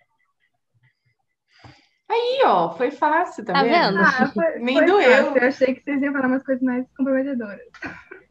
Aí, 2.09 2.41
ó, 2.45 2.69
foi 2.75 2.89
fácil, 2.89 3.43
tá, 3.43 3.53
Tá 3.53 3.63
vendo? 3.63 3.97
vendo? 3.97 3.99
Ah, 3.99 4.27
foi, 4.33 4.59
Nem 4.59 4.77
foi 4.77 4.85
doeu. 4.85 5.25
fácil. 5.25 5.41
Eu 5.41 5.47
achei 5.47 5.75
que 5.75 5.83
vocês 5.83 6.01
iam 6.01 6.13
falar 6.13 6.27
umas 6.27 6.43
coisas 6.43 6.63
mais 6.63 6.85
comprometedoras. 6.97 7.59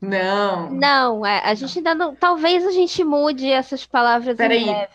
Não. 0.01 0.71
Não, 0.71 1.27
é, 1.27 1.41
a 1.45 1.55
gente 1.55 1.79
ainda 1.79 1.95
não. 1.95 2.15
Talvez 2.15 2.67
a 2.67 2.71
gente 2.71 3.03
mude 3.05 3.51
essas 3.51 3.87
palavras 3.87 4.37
Peraí, 4.37 4.67
né, 4.67 4.87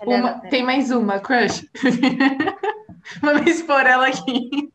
tem 0.49 0.63
mais 0.63 0.91
uma, 0.91 1.19
crush. 1.19 1.67
Vamos 3.21 3.45
expor 3.47 3.81
ela 3.85 4.07
aqui. 4.07 4.71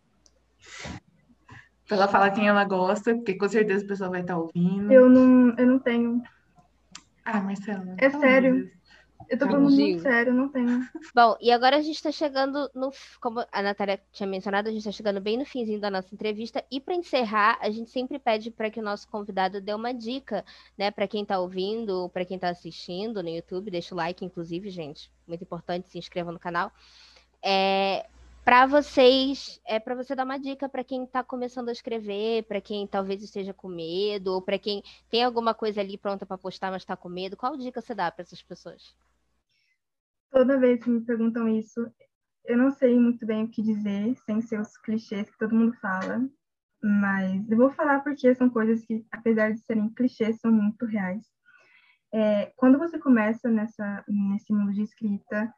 Pra 1.88 1.96
ela 1.96 2.08
falar 2.08 2.30
quem 2.32 2.48
ela 2.48 2.64
gosta, 2.64 3.14
porque 3.14 3.34
com 3.34 3.48
certeza 3.48 3.84
o 3.84 3.88
pessoal 3.88 4.10
vai 4.10 4.20
estar 4.20 4.36
ouvindo. 4.36 4.92
Eu 4.92 5.08
não, 5.08 5.54
eu 5.56 5.66
não 5.66 5.78
tenho. 5.78 6.20
Ah, 7.24 7.40
Marcela. 7.40 7.94
É 7.98 8.10
sério. 8.10 8.68
Eu 9.28 9.38
tô 9.38 9.44
Tá 9.44 9.50
falando 9.50 9.70
muito 9.70 10.02
sério, 10.02 10.32
não 10.32 10.48
tenho. 10.48 10.88
Bom, 11.14 11.36
e 11.40 11.50
agora 11.50 11.76
a 11.76 11.80
gente 11.80 11.96
está 11.96 12.12
chegando 12.12 12.70
no. 12.74 12.92
Como 13.20 13.44
a 13.50 13.62
Natália 13.62 14.00
tinha 14.12 14.26
mencionado, 14.26 14.68
a 14.68 14.70
gente 14.70 14.80
está 14.80 14.92
chegando 14.92 15.20
bem 15.20 15.36
no 15.36 15.44
finzinho 15.44 15.80
da 15.80 15.90
nossa 15.90 16.14
entrevista. 16.14 16.64
E 16.70 16.80
para 16.80 16.94
encerrar, 16.94 17.58
a 17.60 17.70
gente 17.70 17.90
sempre 17.90 18.18
pede 18.18 18.50
para 18.50 18.70
que 18.70 18.80
o 18.80 18.82
nosso 18.82 19.08
convidado 19.08 19.60
dê 19.60 19.74
uma 19.74 19.92
dica, 19.92 20.44
né? 20.78 20.90
Para 20.90 21.08
quem 21.08 21.22
está 21.22 21.38
ouvindo, 21.38 22.08
para 22.10 22.24
quem 22.24 22.36
está 22.36 22.48
assistindo 22.48 23.22
no 23.22 23.28
YouTube, 23.28 23.70
deixa 23.70 23.94
o 23.94 23.98
like, 23.98 24.24
inclusive, 24.24 24.70
gente. 24.70 25.10
Muito 25.26 25.42
importante, 25.42 25.88
se 25.88 25.98
inscreva 25.98 26.30
no 26.30 26.38
canal. 26.38 26.72
É, 27.42 28.06
para 28.46 28.64
vocês, 28.64 29.60
é 29.64 29.80
para 29.80 29.96
você 29.96 30.14
dar 30.14 30.22
uma 30.22 30.38
dica 30.38 30.68
para 30.68 30.84
quem 30.84 31.02
está 31.02 31.24
começando 31.24 31.68
a 31.68 31.72
escrever, 31.72 32.44
para 32.44 32.60
quem 32.60 32.86
talvez 32.86 33.20
esteja 33.20 33.52
com 33.52 33.66
medo, 33.66 34.34
ou 34.34 34.40
para 34.40 34.56
quem 34.56 34.84
tem 35.10 35.24
alguma 35.24 35.52
coisa 35.52 35.80
ali 35.80 35.98
pronta 35.98 36.24
para 36.24 36.38
postar, 36.38 36.70
mas 36.70 36.82
está 36.82 36.96
com 36.96 37.08
medo. 37.08 37.36
Qual 37.36 37.56
dica 37.56 37.80
você 37.80 37.92
dá 37.92 38.08
para 38.08 38.22
essas 38.22 38.40
pessoas? 38.40 38.94
Toda 40.30 40.58
vez 40.58 40.82
que 40.82 40.90
me 40.90 41.00
perguntam 41.00 41.48
isso, 41.48 41.80
eu 42.44 42.56
não 42.56 42.70
sei 42.70 42.98
muito 42.98 43.26
bem 43.26 43.44
o 43.44 43.48
que 43.48 43.62
dizer, 43.62 44.14
sem 44.24 44.40
ser 44.40 44.60
os 44.60 44.76
clichês 44.78 45.28
que 45.30 45.38
todo 45.38 45.54
mundo 45.54 45.74
fala. 45.80 46.28
Mas 46.82 47.50
eu 47.50 47.56
vou 47.56 47.70
falar 47.70 48.00
porque 48.00 48.34
são 48.34 48.48
coisas 48.48 48.84
que, 48.84 49.04
apesar 49.10 49.52
de 49.52 49.60
serem 49.60 49.88
clichês, 49.88 50.38
são 50.38 50.52
muito 50.52 50.84
reais. 50.84 51.24
É, 52.12 52.52
quando 52.56 52.78
você 52.78 52.98
começa 52.98 53.50
nessa, 53.50 54.04
nesse 54.08 54.52
mundo 54.52 54.72
de 54.72 54.82
escrita, 54.82 55.52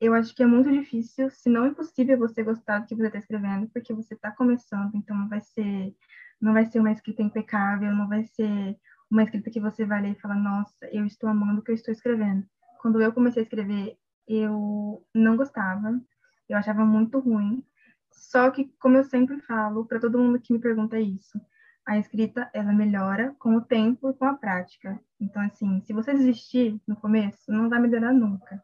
eu 0.00 0.14
acho 0.14 0.34
que 0.34 0.42
é 0.42 0.46
muito 0.46 0.70
difícil, 0.70 1.28
se 1.30 1.50
não 1.50 1.66
impossível, 1.66 2.18
você 2.18 2.42
gostar 2.42 2.78
do 2.78 2.86
que 2.86 2.94
você 2.94 3.08
está 3.08 3.18
escrevendo, 3.18 3.68
porque 3.70 3.92
você 3.92 4.14
está 4.14 4.30
começando, 4.30 4.94
então 4.94 5.16
não 5.16 5.28
vai 5.28 5.40
ser, 5.40 5.94
não 6.40 6.52
vai 6.52 6.64
ser 6.66 6.78
uma 6.78 6.92
escrita 6.92 7.22
impecável, 7.22 7.92
não 7.92 8.08
vai 8.08 8.24
ser 8.24 8.76
uma 9.10 9.24
escrita 9.24 9.50
que 9.50 9.60
você 9.60 9.84
vai 9.84 10.02
ler 10.02 10.12
e 10.12 10.20
falar, 10.20 10.36
nossa, 10.36 10.86
eu 10.92 11.04
estou 11.04 11.28
amando 11.28 11.60
o 11.60 11.64
que 11.64 11.72
eu 11.72 11.74
estou 11.74 11.92
escrevendo. 11.92 12.46
Quando 12.80 13.00
eu 13.00 13.12
comecei 13.12 13.42
a 13.42 13.44
escrever, 13.44 13.96
eu 14.26 15.04
não 15.14 15.36
gostava, 15.36 16.00
eu 16.48 16.56
achava 16.56 16.84
muito 16.84 17.18
ruim. 17.18 17.64
Só 18.12 18.50
que, 18.50 18.72
como 18.80 18.96
eu 18.96 19.04
sempre 19.04 19.40
falo, 19.40 19.86
para 19.86 20.00
todo 20.00 20.18
mundo 20.18 20.40
que 20.40 20.52
me 20.52 20.58
pergunta 20.58 20.98
isso, 20.98 21.40
a 21.86 21.98
escrita 21.98 22.50
ela 22.52 22.72
melhora 22.72 23.34
com 23.38 23.56
o 23.56 23.62
tempo 23.62 24.10
e 24.10 24.14
com 24.14 24.26
a 24.26 24.34
prática. 24.34 25.00
Então, 25.20 25.40
assim, 25.42 25.80
se 25.86 25.92
você 25.92 26.12
desistir 26.12 26.80
no 26.86 26.96
começo, 26.96 27.50
não 27.50 27.68
vai 27.68 27.80
melhorar 27.80 28.12
nunca. 28.12 28.62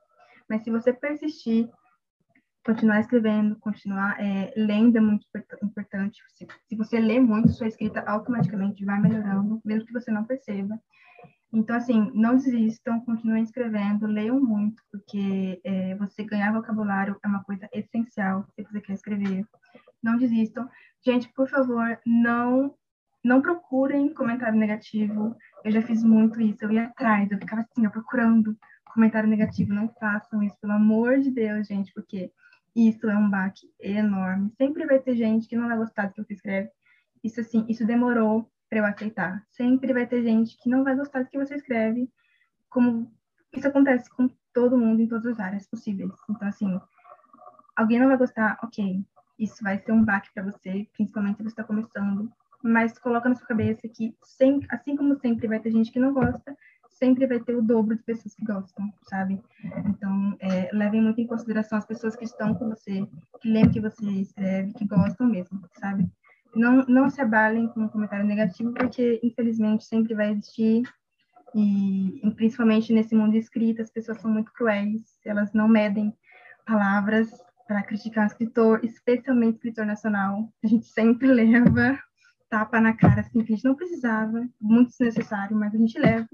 Mas 0.49 0.62
se 0.62 0.71
você 0.71 0.93
persistir, 0.93 1.71
continuar 2.65 3.01
escrevendo, 3.01 3.57
continuar 3.57 4.21
é, 4.21 4.53
lendo 4.57 4.99
é 4.99 5.01
muito 5.01 5.27
importante. 5.62 6.23
Se, 6.35 6.47
se 6.69 6.77
você 6.77 6.99
lê 6.99 7.19
muito, 7.19 7.49
sua 7.53 7.69
escrita 7.69 8.01
automaticamente 8.07 8.85
vai 8.85 9.01
melhorando, 9.01 9.61
mesmo 9.65 9.87
que 9.87 9.93
você 9.93 10.11
não 10.11 10.25
perceba. 10.25 10.79
Então, 11.55 11.76
assim, 11.76 12.11
não 12.12 12.34
desistam, 12.34 13.00
continuem 13.00 13.44
escrevendo, 13.44 14.07
leiam 14.07 14.40
muito, 14.40 14.82
porque 14.90 15.61
é, 15.62 15.94
você 15.94 16.24
ganhar 16.24 16.52
vocabulário 16.52 17.16
é 17.24 17.28
uma 17.28 17.44
coisa 17.44 17.68
essencial 17.72 18.44
se 18.57 18.64
você 18.64 18.80
quer 18.80 18.94
escrever. 18.94 19.46
Não 20.02 20.16
desistam. 20.16 20.68
Gente, 21.05 21.28
por 21.32 21.48
favor, 21.48 21.98
não 22.05 22.74
não 23.22 23.40
procurem 23.40 24.12
comentário 24.12 24.59
negativo. 24.59 25.34
Eu 25.64 25.70
já 25.70 25.80
fiz 25.80 26.02
muito 26.02 26.40
isso, 26.42 26.62
eu 26.62 26.72
ia 26.72 26.84
atrás, 26.84 27.30
eu 27.30 27.38
ficava 27.38 27.62
assim, 27.62 27.86
ó, 27.86 27.90
procurando 27.90 28.55
comentário 28.84 29.28
negativo. 29.28 29.72
Não 29.72 29.88
façam 29.88 30.42
isso, 30.42 30.59
pelo 30.61 30.74
amor 30.74 31.20
de 31.20 31.30
Deus, 31.30 31.66
gente, 31.68 31.90
porque 31.94 32.30
isso 32.76 33.09
é 33.09 33.16
um 33.16 33.30
baque 33.30 33.66
enorme. 33.80 34.52
Sempre 34.59 34.84
vai 34.84 34.98
ter 34.98 35.16
gente 35.16 35.48
que 35.48 35.57
não 35.57 35.68
vai 35.68 35.76
gostar 35.78 36.07
do 36.07 36.14
que 36.14 36.22
você 36.22 36.34
escreve. 36.34 36.68
Isso, 37.22 37.40
assim, 37.40 37.64
isso 37.68 37.86
demorou 37.86 38.50
para 38.75 38.81
eu 38.81 38.85
aceitar. 38.85 39.47
Sempre 39.51 39.93
vai 39.93 40.05
ter 40.05 40.22
gente 40.25 40.57
que 40.59 40.68
não 40.68 40.83
vai 40.83 40.97
gostar 40.97 41.22
do 41.22 41.29
que 41.29 41.39
você 41.39 41.55
escreve, 41.55 42.11
como 42.68 43.09
isso 43.53 43.68
acontece 43.68 44.11
com 44.11 44.29
todo 44.53 44.77
mundo 44.77 45.01
em 45.01 45.07
todas 45.07 45.27
as 45.27 45.39
áreas 45.39 45.66
possíveis. 45.68 46.11
Então, 46.29 46.49
assim, 46.49 46.81
alguém 47.77 48.01
não 48.01 48.09
vai 48.09 48.16
gostar, 48.16 48.59
ok, 48.64 49.05
isso 49.39 49.62
vai 49.62 49.79
ser 49.79 49.93
um 49.93 50.05
baque 50.05 50.29
para 50.35 50.43
você, 50.43 50.89
principalmente 50.93 51.37
se 51.37 51.43
você 51.45 51.51
está 51.51 51.62
começando, 51.62 52.29
mas 52.64 52.99
coloca 52.99 53.29
na 53.29 53.37
sua 53.37 53.47
cabeça 53.47 53.89
que, 53.89 54.16
sempre, 54.25 54.66
assim 54.70 54.97
como 54.97 55.14
sempre 55.20 55.47
vai 55.47 55.61
ter 55.61 55.70
gente 55.70 55.93
que 55.93 56.01
não 56.01 56.12
gosta, 56.12 56.57
sempre 56.89 57.29
vai 57.29 57.39
ter 57.39 57.55
o 57.55 57.62
dobro 57.62 57.95
de 57.95 58.03
pessoas 58.03 58.35
que 58.35 58.45
gostam, 58.45 58.93
sabe? 59.05 59.41
Então, 59.87 60.37
é, 60.41 60.68
levem 60.72 61.01
muito 61.01 61.20
em 61.20 61.27
consideração 61.29 61.79
as 61.79 61.87
pessoas 61.87 62.16
que 62.16 62.25
estão 62.25 62.55
com 62.55 62.70
você, 62.70 63.07
que 63.41 63.49
lembram 63.49 63.72
que 63.72 63.81
você 63.81 64.11
escreve, 64.11 64.72
que 64.72 64.85
gostam 64.85 65.29
mesmo, 65.29 65.61
sabe? 65.79 66.11
Não, 66.55 66.84
não 66.86 67.11
se 67.11 67.20
abalem 67.20 67.68
com 67.68 67.80
um 67.80 67.88
comentário 67.88 68.24
negativo, 68.24 68.72
porque, 68.72 69.20
infelizmente, 69.22 69.84
sempre 69.84 70.14
vai 70.14 70.30
existir. 70.30 70.82
E, 71.55 72.26
e, 72.26 72.30
principalmente 72.32 72.92
nesse 72.92 73.14
mundo 73.14 73.32
de 73.32 73.38
escrita, 73.38 73.82
as 73.82 73.90
pessoas 73.90 74.20
são 74.20 74.30
muito 74.30 74.52
cruéis, 74.52 75.02
elas 75.24 75.52
não 75.52 75.68
medem 75.68 76.12
palavras 76.66 77.30
para 77.66 77.82
criticar 77.82 78.24
um 78.24 78.26
escritor, 78.26 78.84
especialmente 78.84 79.57
escritor 79.57 79.86
nacional. 79.86 80.52
A 80.62 80.66
gente 80.66 80.86
sempre 80.86 81.28
leva 81.32 81.98
tapa 82.50 82.80
na 82.80 82.92
cara, 82.92 83.20
assim, 83.20 83.42
que 83.42 83.52
a 83.52 83.57
gente 83.57 83.64
não 83.64 83.74
precisava, 83.74 84.46
muito 84.61 84.90
desnecessário, 84.90 85.57
mas 85.57 85.74
a 85.74 85.78
gente 85.78 85.98
leva. 85.98 86.28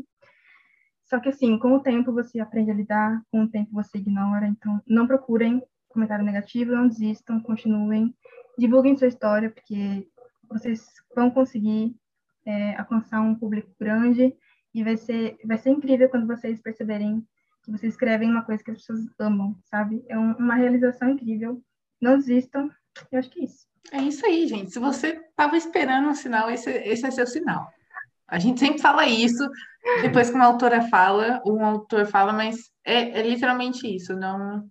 Só 1.05 1.19
que, 1.19 1.29
assim, 1.29 1.59
com 1.59 1.75
o 1.75 1.81
tempo 1.81 2.13
você 2.13 2.41
aprende 2.41 2.71
a 2.71 2.75
lidar, 2.75 3.23
com 3.31 3.43
o 3.43 3.49
tempo 3.49 3.73
você 3.73 3.99
ignora, 3.99 4.47
então 4.47 4.81
não 4.87 5.07
procurem 5.07 5.63
comentário 5.89 6.25
negativo, 6.25 6.73
não 6.73 6.87
desistam, 6.87 7.41
continuem, 7.41 8.15
divulguem 8.59 8.97
sua 8.97 9.09
história, 9.09 9.51
porque 9.51 10.07
vocês 10.51 10.87
vão 11.15 11.31
conseguir 11.31 11.95
é, 12.45 12.77
alcançar 12.77 13.21
um 13.21 13.35
público 13.35 13.71
grande 13.79 14.35
e 14.75 14.85
vai 14.85 14.97
ser, 14.97 15.39
vai 15.45 15.59
ser 15.59 15.71
incrível 15.71 16.09
quando 16.09 16.27
vocês 16.27 16.61
perceberem 16.61 17.27
que 17.63 17.71
vocês 17.71 17.93
escrevem 17.93 18.31
uma 18.31 18.43
coisa 18.43 18.63
que 18.63 18.71
as 18.71 18.79
pessoas 18.79 19.01
amam, 19.19 19.57
sabe? 19.65 20.03
É 20.09 20.19
um, 20.19 20.33
uma 20.33 20.55
realização 20.55 21.11
incrível. 21.11 21.63
Não 22.01 22.17
desistam, 22.17 22.71
eu 23.13 23.19
acho 23.19 23.31
que 23.31 23.41
é 23.41 23.45
isso. 23.45 23.67
É 23.93 23.99
isso 23.99 24.25
aí, 24.25 24.47
gente. 24.47 24.73
Se 24.73 24.79
você 24.79 25.09
estava 25.09 25.57
esperando 25.57 26.09
um 26.09 26.15
sinal, 26.15 26.51
esse, 26.51 26.71
esse 26.71 27.07
é 27.07 27.11
seu 27.11 27.27
sinal. 27.27 27.69
A 28.27 28.39
gente 28.39 28.61
sempre 28.61 28.81
fala 28.81 29.07
isso, 29.07 29.47
depois 30.03 30.31
que 30.31 30.37
uma 30.37 30.47
autora 30.47 30.83
fala, 30.83 31.43
um 31.45 31.65
autor 31.65 32.07
fala, 32.07 32.33
mas 32.33 32.71
é, 32.85 33.19
é 33.19 33.29
literalmente 33.29 33.87
isso. 33.93 34.15
Não, 34.15 34.65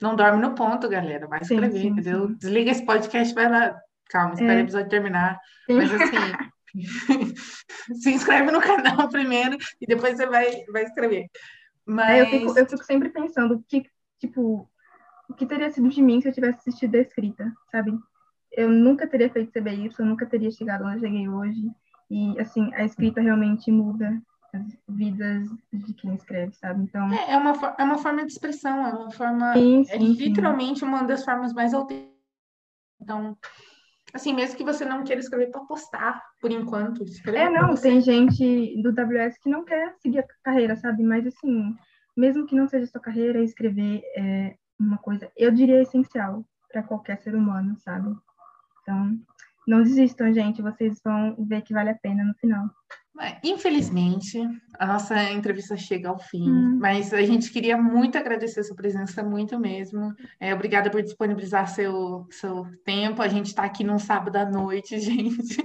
não 0.00 0.16
dorme 0.16 0.42
no 0.42 0.54
ponto, 0.54 0.88
galera. 0.88 1.26
Vai 1.26 1.40
escrever, 1.40 1.80
sim, 1.80 1.88
entendeu? 1.88 2.28
sim. 2.28 2.34
Desliga 2.34 2.70
esse 2.72 2.84
podcast, 2.84 3.32
vai 3.34 3.48
lá 3.48 3.80
calma, 4.08 4.34
espera 4.34 4.54
é. 4.54 4.56
o 4.56 4.60
episódio 4.60 4.88
terminar. 4.88 5.40
Mas 5.68 5.90
assim, 5.92 6.54
se 8.00 8.10
inscreve 8.10 8.50
no 8.50 8.60
canal 8.60 9.08
primeiro 9.10 9.56
e 9.80 9.86
depois 9.86 10.16
você 10.16 10.26
vai, 10.26 10.64
vai 10.72 10.84
escrever. 10.84 11.26
Mas... 11.86 12.10
É, 12.10 12.20
eu, 12.22 12.26
fico, 12.26 12.58
eu 12.58 12.66
fico 12.66 12.84
sempre 12.84 13.08
pensando 13.08 13.64
que, 13.68 13.84
tipo, 14.18 14.68
o 15.28 15.34
que 15.34 15.46
teria 15.46 15.70
sido 15.70 15.88
de 15.88 16.02
mim 16.02 16.20
se 16.20 16.28
eu 16.28 16.32
tivesse 16.32 16.58
assistido 16.58 16.94
a 16.96 17.00
escrita, 17.00 17.52
sabe? 17.70 17.98
Eu 18.52 18.68
nunca 18.68 19.06
teria 19.06 19.30
feito 19.30 19.52
CBY, 19.52 19.90
eu 19.98 20.06
nunca 20.06 20.26
teria 20.26 20.50
chegado 20.50 20.84
onde 20.84 20.96
eu 20.96 21.00
cheguei 21.00 21.28
hoje. 21.28 21.70
E, 22.10 22.38
assim, 22.40 22.72
a 22.74 22.84
escrita 22.84 23.20
realmente 23.20 23.70
muda 23.70 24.20
as 24.52 24.78
vidas 24.88 25.48
de 25.72 25.92
quem 25.94 26.14
escreve, 26.14 26.54
sabe? 26.54 26.82
Então... 26.82 27.12
É, 27.12 27.32
é 27.32 27.36
uma, 27.36 27.74
é 27.78 27.84
uma 27.84 27.98
forma 27.98 28.24
de 28.24 28.32
expressão, 28.32 28.86
é 28.86 28.90
uma 28.90 29.10
forma... 29.10 29.52
Sim, 29.52 29.84
sim, 29.84 29.92
é 29.92 29.98
literalmente 29.98 30.80
sim. 30.80 30.86
uma 30.86 31.02
das 31.02 31.24
formas 31.24 31.52
mais 31.52 31.74
autênticas. 31.74 32.16
Então, 33.00 33.36
assim, 34.12 34.34
mesmo 34.34 34.56
que 34.56 34.64
você 34.64 34.84
não 34.84 35.04
queira 35.04 35.20
escrever 35.20 35.50
para 35.50 35.60
postar, 35.62 36.22
por 36.40 36.50
enquanto. 36.50 37.04
É, 37.26 37.48
não, 37.48 37.74
tem 37.74 38.00
gente 38.00 38.80
do 38.82 38.90
WS 38.90 39.38
que 39.40 39.48
não 39.48 39.64
quer 39.64 39.94
seguir 40.00 40.20
a 40.20 40.26
carreira, 40.42 40.76
sabe? 40.76 41.02
Mas, 41.02 41.26
assim, 41.26 41.74
mesmo 42.16 42.46
que 42.46 42.56
não 42.56 42.66
seja 42.66 42.86
sua 42.86 43.00
carreira, 43.00 43.42
escrever 43.42 44.02
é 44.16 44.56
uma 44.78 44.98
coisa, 44.98 45.30
eu 45.36 45.50
diria, 45.50 45.82
essencial 45.82 46.44
para 46.70 46.82
qualquer 46.82 47.18
ser 47.18 47.34
humano, 47.34 47.76
sabe? 47.78 48.14
Então, 48.82 49.18
não 49.66 49.82
desistam, 49.82 50.32
gente. 50.32 50.62
Vocês 50.62 51.00
vão 51.04 51.36
ver 51.38 51.62
que 51.62 51.74
vale 51.74 51.90
a 51.90 51.94
pena 51.94 52.24
no 52.24 52.34
final. 52.34 52.68
Infelizmente, 53.42 54.38
a 54.78 54.86
nossa 54.86 55.32
entrevista 55.32 55.76
chega 55.76 56.08
ao 56.08 56.18
fim, 56.18 56.48
hum. 56.48 56.78
mas 56.80 57.12
a 57.12 57.22
gente 57.22 57.50
queria 57.50 57.76
muito 57.76 58.16
agradecer 58.16 58.60
a 58.60 58.64
sua 58.64 58.76
presença, 58.76 59.24
muito 59.24 59.58
mesmo. 59.58 60.14
É, 60.38 60.54
obrigada 60.54 60.88
por 60.88 61.02
disponibilizar 61.02 61.68
seu, 61.68 62.26
seu 62.30 62.64
tempo. 62.84 63.20
A 63.20 63.28
gente 63.28 63.46
está 63.46 63.64
aqui 63.64 63.82
num 63.82 63.98
sábado 63.98 64.36
à 64.36 64.44
noite, 64.44 64.98
gente. 65.00 65.56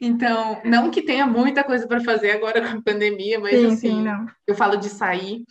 Então, 0.00 0.62
não 0.64 0.90
que 0.90 1.02
tenha 1.02 1.26
muita 1.26 1.62
coisa 1.62 1.86
para 1.86 2.02
fazer 2.02 2.30
agora 2.30 2.66
com 2.66 2.78
a 2.78 2.82
pandemia, 2.82 3.38
mas 3.38 3.52
sim, 3.52 3.66
assim, 3.66 3.76
sim, 3.76 4.04
eu 4.46 4.54
falo 4.54 4.76
de 4.76 4.88
sair. 4.88 5.44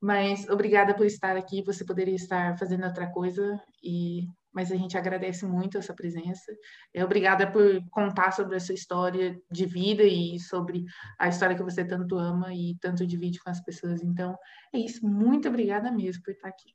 Mas 0.00 0.48
obrigada 0.48 0.94
por 0.94 1.06
estar 1.06 1.36
aqui. 1.36 1.62
Você 1.62 1.84
poderia 1.84 2.14
estar 2.14 2.58
fazendo 2.58 2.84
outra 2.86 3.06
coisa 3.10 3.60
e 3.82 4.24
mas 4.52 4.72
a 4.72 4.76
gente 4.76 4.96
agradece 4.96 5.46
muito 5.46 5.78
essa 5.78 5.94
presença. 5.94 6.52
É, 6.92 7.04
obrigada 7.04 7.50
por 7.50 7.82
contar 7.90 8.32
sobre 8.32 8.56
a 8.56 8.60
sua 8.60 8.74
história 8.74 9.40
de 9.50 9.66
vida 9.66 10.02
e 10.02 10.38
sobre 10.40 10.84
a 11.18 11.28
história 11.28 11.56
que 11.56 11.62
você 11.62 11.84
tanto 11.84 12.16
ama 12.16 12.52
e 12.52 12.76
tanto 12.80 13.06
divide 13.06 13.40
com 13.40 13.50
as 13.50 13.60
pessoas. 13.62 14.02
Então, 14.02 14.36
é 14.74 14.78
isso. 14.78 15.06
Muito 15.06 15.48
obrigada 15.48 15.90
mesmo 15.90 16.22
por 16.22 16.32
estar 16.32 16.48
aqui. 16.48 16.74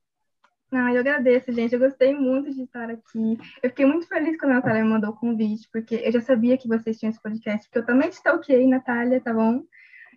Ah, 0.72 0.92
eu 0.92 1.00
agradeço, 1.00 1.52
gente. 1.52 1.74
Eu 1.74 1.78
gostei 1.78 2.14
muito 2.14 2.52
de 2.52 2.62
estar 2.62 2.90
aqui. 2.90 3.38
Eu 3.62 3.70
fiquei 3.70 3.86
muito 3.86 4.08
feliz 4.08 4.36
quando 4.38 4.52
a 4.52 4.54
Natália 4.54 4.82
me 4.82 4.90
mandou 4.90 5.10
o 5.10 5.16
convite, 5.16 5.68
porque 5.72 5.94
eu 5.94 6.10
já 6.10 6.20
sabia 6.20 6.58
que 6.58 6.66
vocês 6.66 6.98
tinham 6.98 7.10
esse 7.10 7.22
podcast, 7.22 7.68
porque 7.68 7.78
eu 7.78 7.86
também 7.86 8.08
stalkeei, 8.08 8.66
Natália, 8.66 9.20
tá 9.20 9.32
bom? 9.32 9.62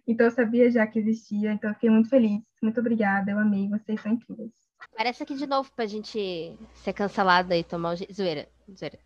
Então 0.07 0.25
eu 0.25 0.31
sabia 0.31 0.71
já 0.71 0.87
que 0.87 0.97
existia, 0.97 1.53
então 1.53 1.69
eu 1.69 1.75
fiquei 1.75 1.89
muito 1.89 2.09
feliz. 2.09 2.41
Muito 2.63 2.79
obrigada, 2.79 3.29
eu 3.29 3.37
amei, 3.37 3.69
vocês 3.69 4.01
são 4.01 4.13
incríveis. 4.13 4.68
Parece 4.95 5.23
aqui 5.23 5.35
de 5.35 5.47
novo 5.47 5.71
pra 5.75 5.85
gente 5.85 6.57
ser 6.75 6.93
cancelada 6.93 7.55
e 7.55 7.63
tomar 7.63 7.93
o. 7.93 8.13
Zoeira. 8.13 8.47
Zoeira. 8.77 8.99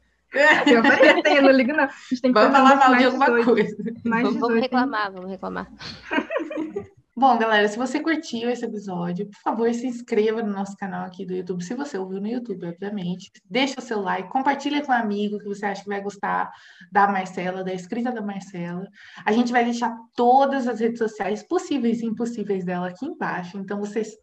Eu 0.65 0.79
apareci, 0.79 1.35
eu 1.35 1.41
não 1.43 1.51
ligo, 1.51 1.73
não. 1.73 1.83
A 1.83 1.87
gente 1.87 2.21
tem 2.21 2.33
que 2.33 2.39
vamos 2.39 2.57
falar 2.57 2.75
mal 2.75 2.95
de 2.95 3.05
alguma 3.05 3.25
18, 3.25 3.45
coisa. 3.45 3.75
Mais 4.03 4.23
vamos, 4.23 4.39
vamos 4.39 4.59
reclamar, 4.59 5.11
vamos 5.11 5.29
reclamar. 5.29 5.71
Bom, 7.15 7.37
galera, 7.37 7.67
se 7.67 7.77
você 7.77 7.99
curtiu 7.99 8.49
esse 8.49 8.65
episódio, 8.65 9.27
por 9.27 9.39
favor, 9.39 9.71
se 9.71 9.85
inscreva 9.85 10.41
no 10.41 10.51
nosso 10.51 10.75
canal 10.75 11.05
aqui 11.05 11.23
do 11.23 11.35
YouTube, 11.35 11.63
se 11.63 11.75
você 11.75 11.95
ouviu 11.95 12.19
no 12.19 12.27
YouTube, 12.27 12.65
obviamente. 12.65 13.31
Deixa 13.47 13.79
o 13.79 13.83
seu 13.83 14.01
like, 14.01 14.29
compartilha 14.29 14.81
com 14.81 14.91
um 14.91 14.95
amigo 14.95 15.37
que 15.37 15.47
você 15.47 15.67
acha 15.67 15.83
que 15.83 15.89
vai 15.89 16.01
gostar 16.01 16.51
da 16.91 17.07
Marcela, 17.07 17.63
da 17.63 17.71
escrita 17.71 18.11
da 18.11 18.23
Marcela. 18.23 18.87
A 19.23 19.31
gente 19.31 19.51
vai 19.51 19.63
deixar 19.63 19.95
todas 20.15 20.67
as 20.67 20.79
redes 20.79 20.97
sociais 20.97 21.43
possíveis 21.43 22.01
e 22.01 22.07
impossíveis 22.07 22.65
dela 22.65 22.87
aqui 22.87 23.05
embaixo, 23.05 23.59
então 23.59 23.79
vocês 23.79 24.17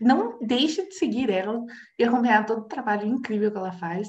não 0.00 0.38
deixe 0.40 0.86
de 0.86 0.94
seguir 0.94 1.30
ela 1.30 1.62
e 1.98 2.04
acompanhar 2.04 2.46
todo 2.46 2.60
o 2.60 2.68
trabalho 2.68 3.06
incrível 3.06 3.50
que 3.50 3.58
ela 3.58 3.72
faz. 3.72 4.08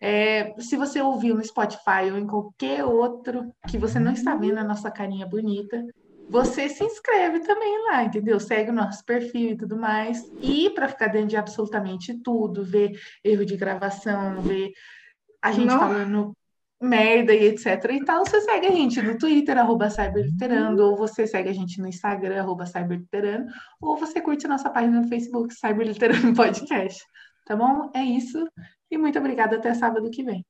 É, 0.00 0.54
se 0.58 0.76
você 0.76 1.00
ouviu 1.00 1.34
no 1.34 1.44
Spotify 1.44 2.10
ou 2.10 2.18
em 2.18 2.26
qualquer 2.26 2.84
outro 2.84 3.52
que 3.68 3.78
você 3.78 3.98
não 3.98 4.12
está 4.12 4.36
vendo 4.36 4.58
a 4.58 4.64
nossa 4.64 4.90
carinha 4.90 5.26
bonita, 5.26 5.82
você 6.28 6.68
se 6.68 6.84
inscreve 6.84 7.40
também 7.40 7.84
lá, 7.84 8.04
entendeu? 8.04 8.38
Segue 8.40 8.70
o 8.70 8.74
nosso 8.74 9.04
perfil 9.04 9.50
e 9.50 9.56
tudo 9.56 9.76
mais. 9.76 10.20
E 10.42 10.70
para 10.70 10.88
ficar 10.88 11.08
dentro 11.08 11.28
de 11.28 11.36
absolutamente 11.36 12.20
tudo, 12.22 12.64
ver 12.64 12.92
erro 13.22 13.46
de 13.46 13.56
gravação, 13.56 14.42
ver 14.42 14.72
a 15.40 15.52
gente 15.52 15.68
não. 15.68 15.78
falando 15.78 16.36
merda 16.80 17.34
e 17.34 17.46
etc 17.46 17.84
e 17.90 18.04
tal, 18.04 18.24
você 18.24 18.40
segue 18.40 18.66
a 18.66 18.70
gente 18.70 19.00
no 19.00 19.16
Twitter, 19.16 19.56
arroba 19.58 19.88
Cyberliterando, 19.88 20.82
ou 20.84 20.96
você 20.96 21.26
segue 21.26 21.48
a 21.48 21.52
gente 21.52 21.80
no 21.80 21.88
Instagram, 21.88 22.40
arroba 22.40 22.66
Cyberliterando, 22.66 23.50
ou 23.80 23.96
você 23.96 24.20
curte 24.20 24.46
nossa 24.46 24.70
página 24.70 25.00
no 25.00 25.08
Facebook, 25.08 25.54
Cyberliterando 25.54 26.34
Podcast. 26.34 27.02
Tá 27.46 27.56
bom? 27.56 27.90
É 27.94 28.02
isso. 28.02 28.46
E 28.90 28.98
muito 28.98 29.18
obrigada. 29.18 29.56
Até 29.56 29.72
sábado 29.74 30.10
que 30.10 30.24
vem. 30.24 30.44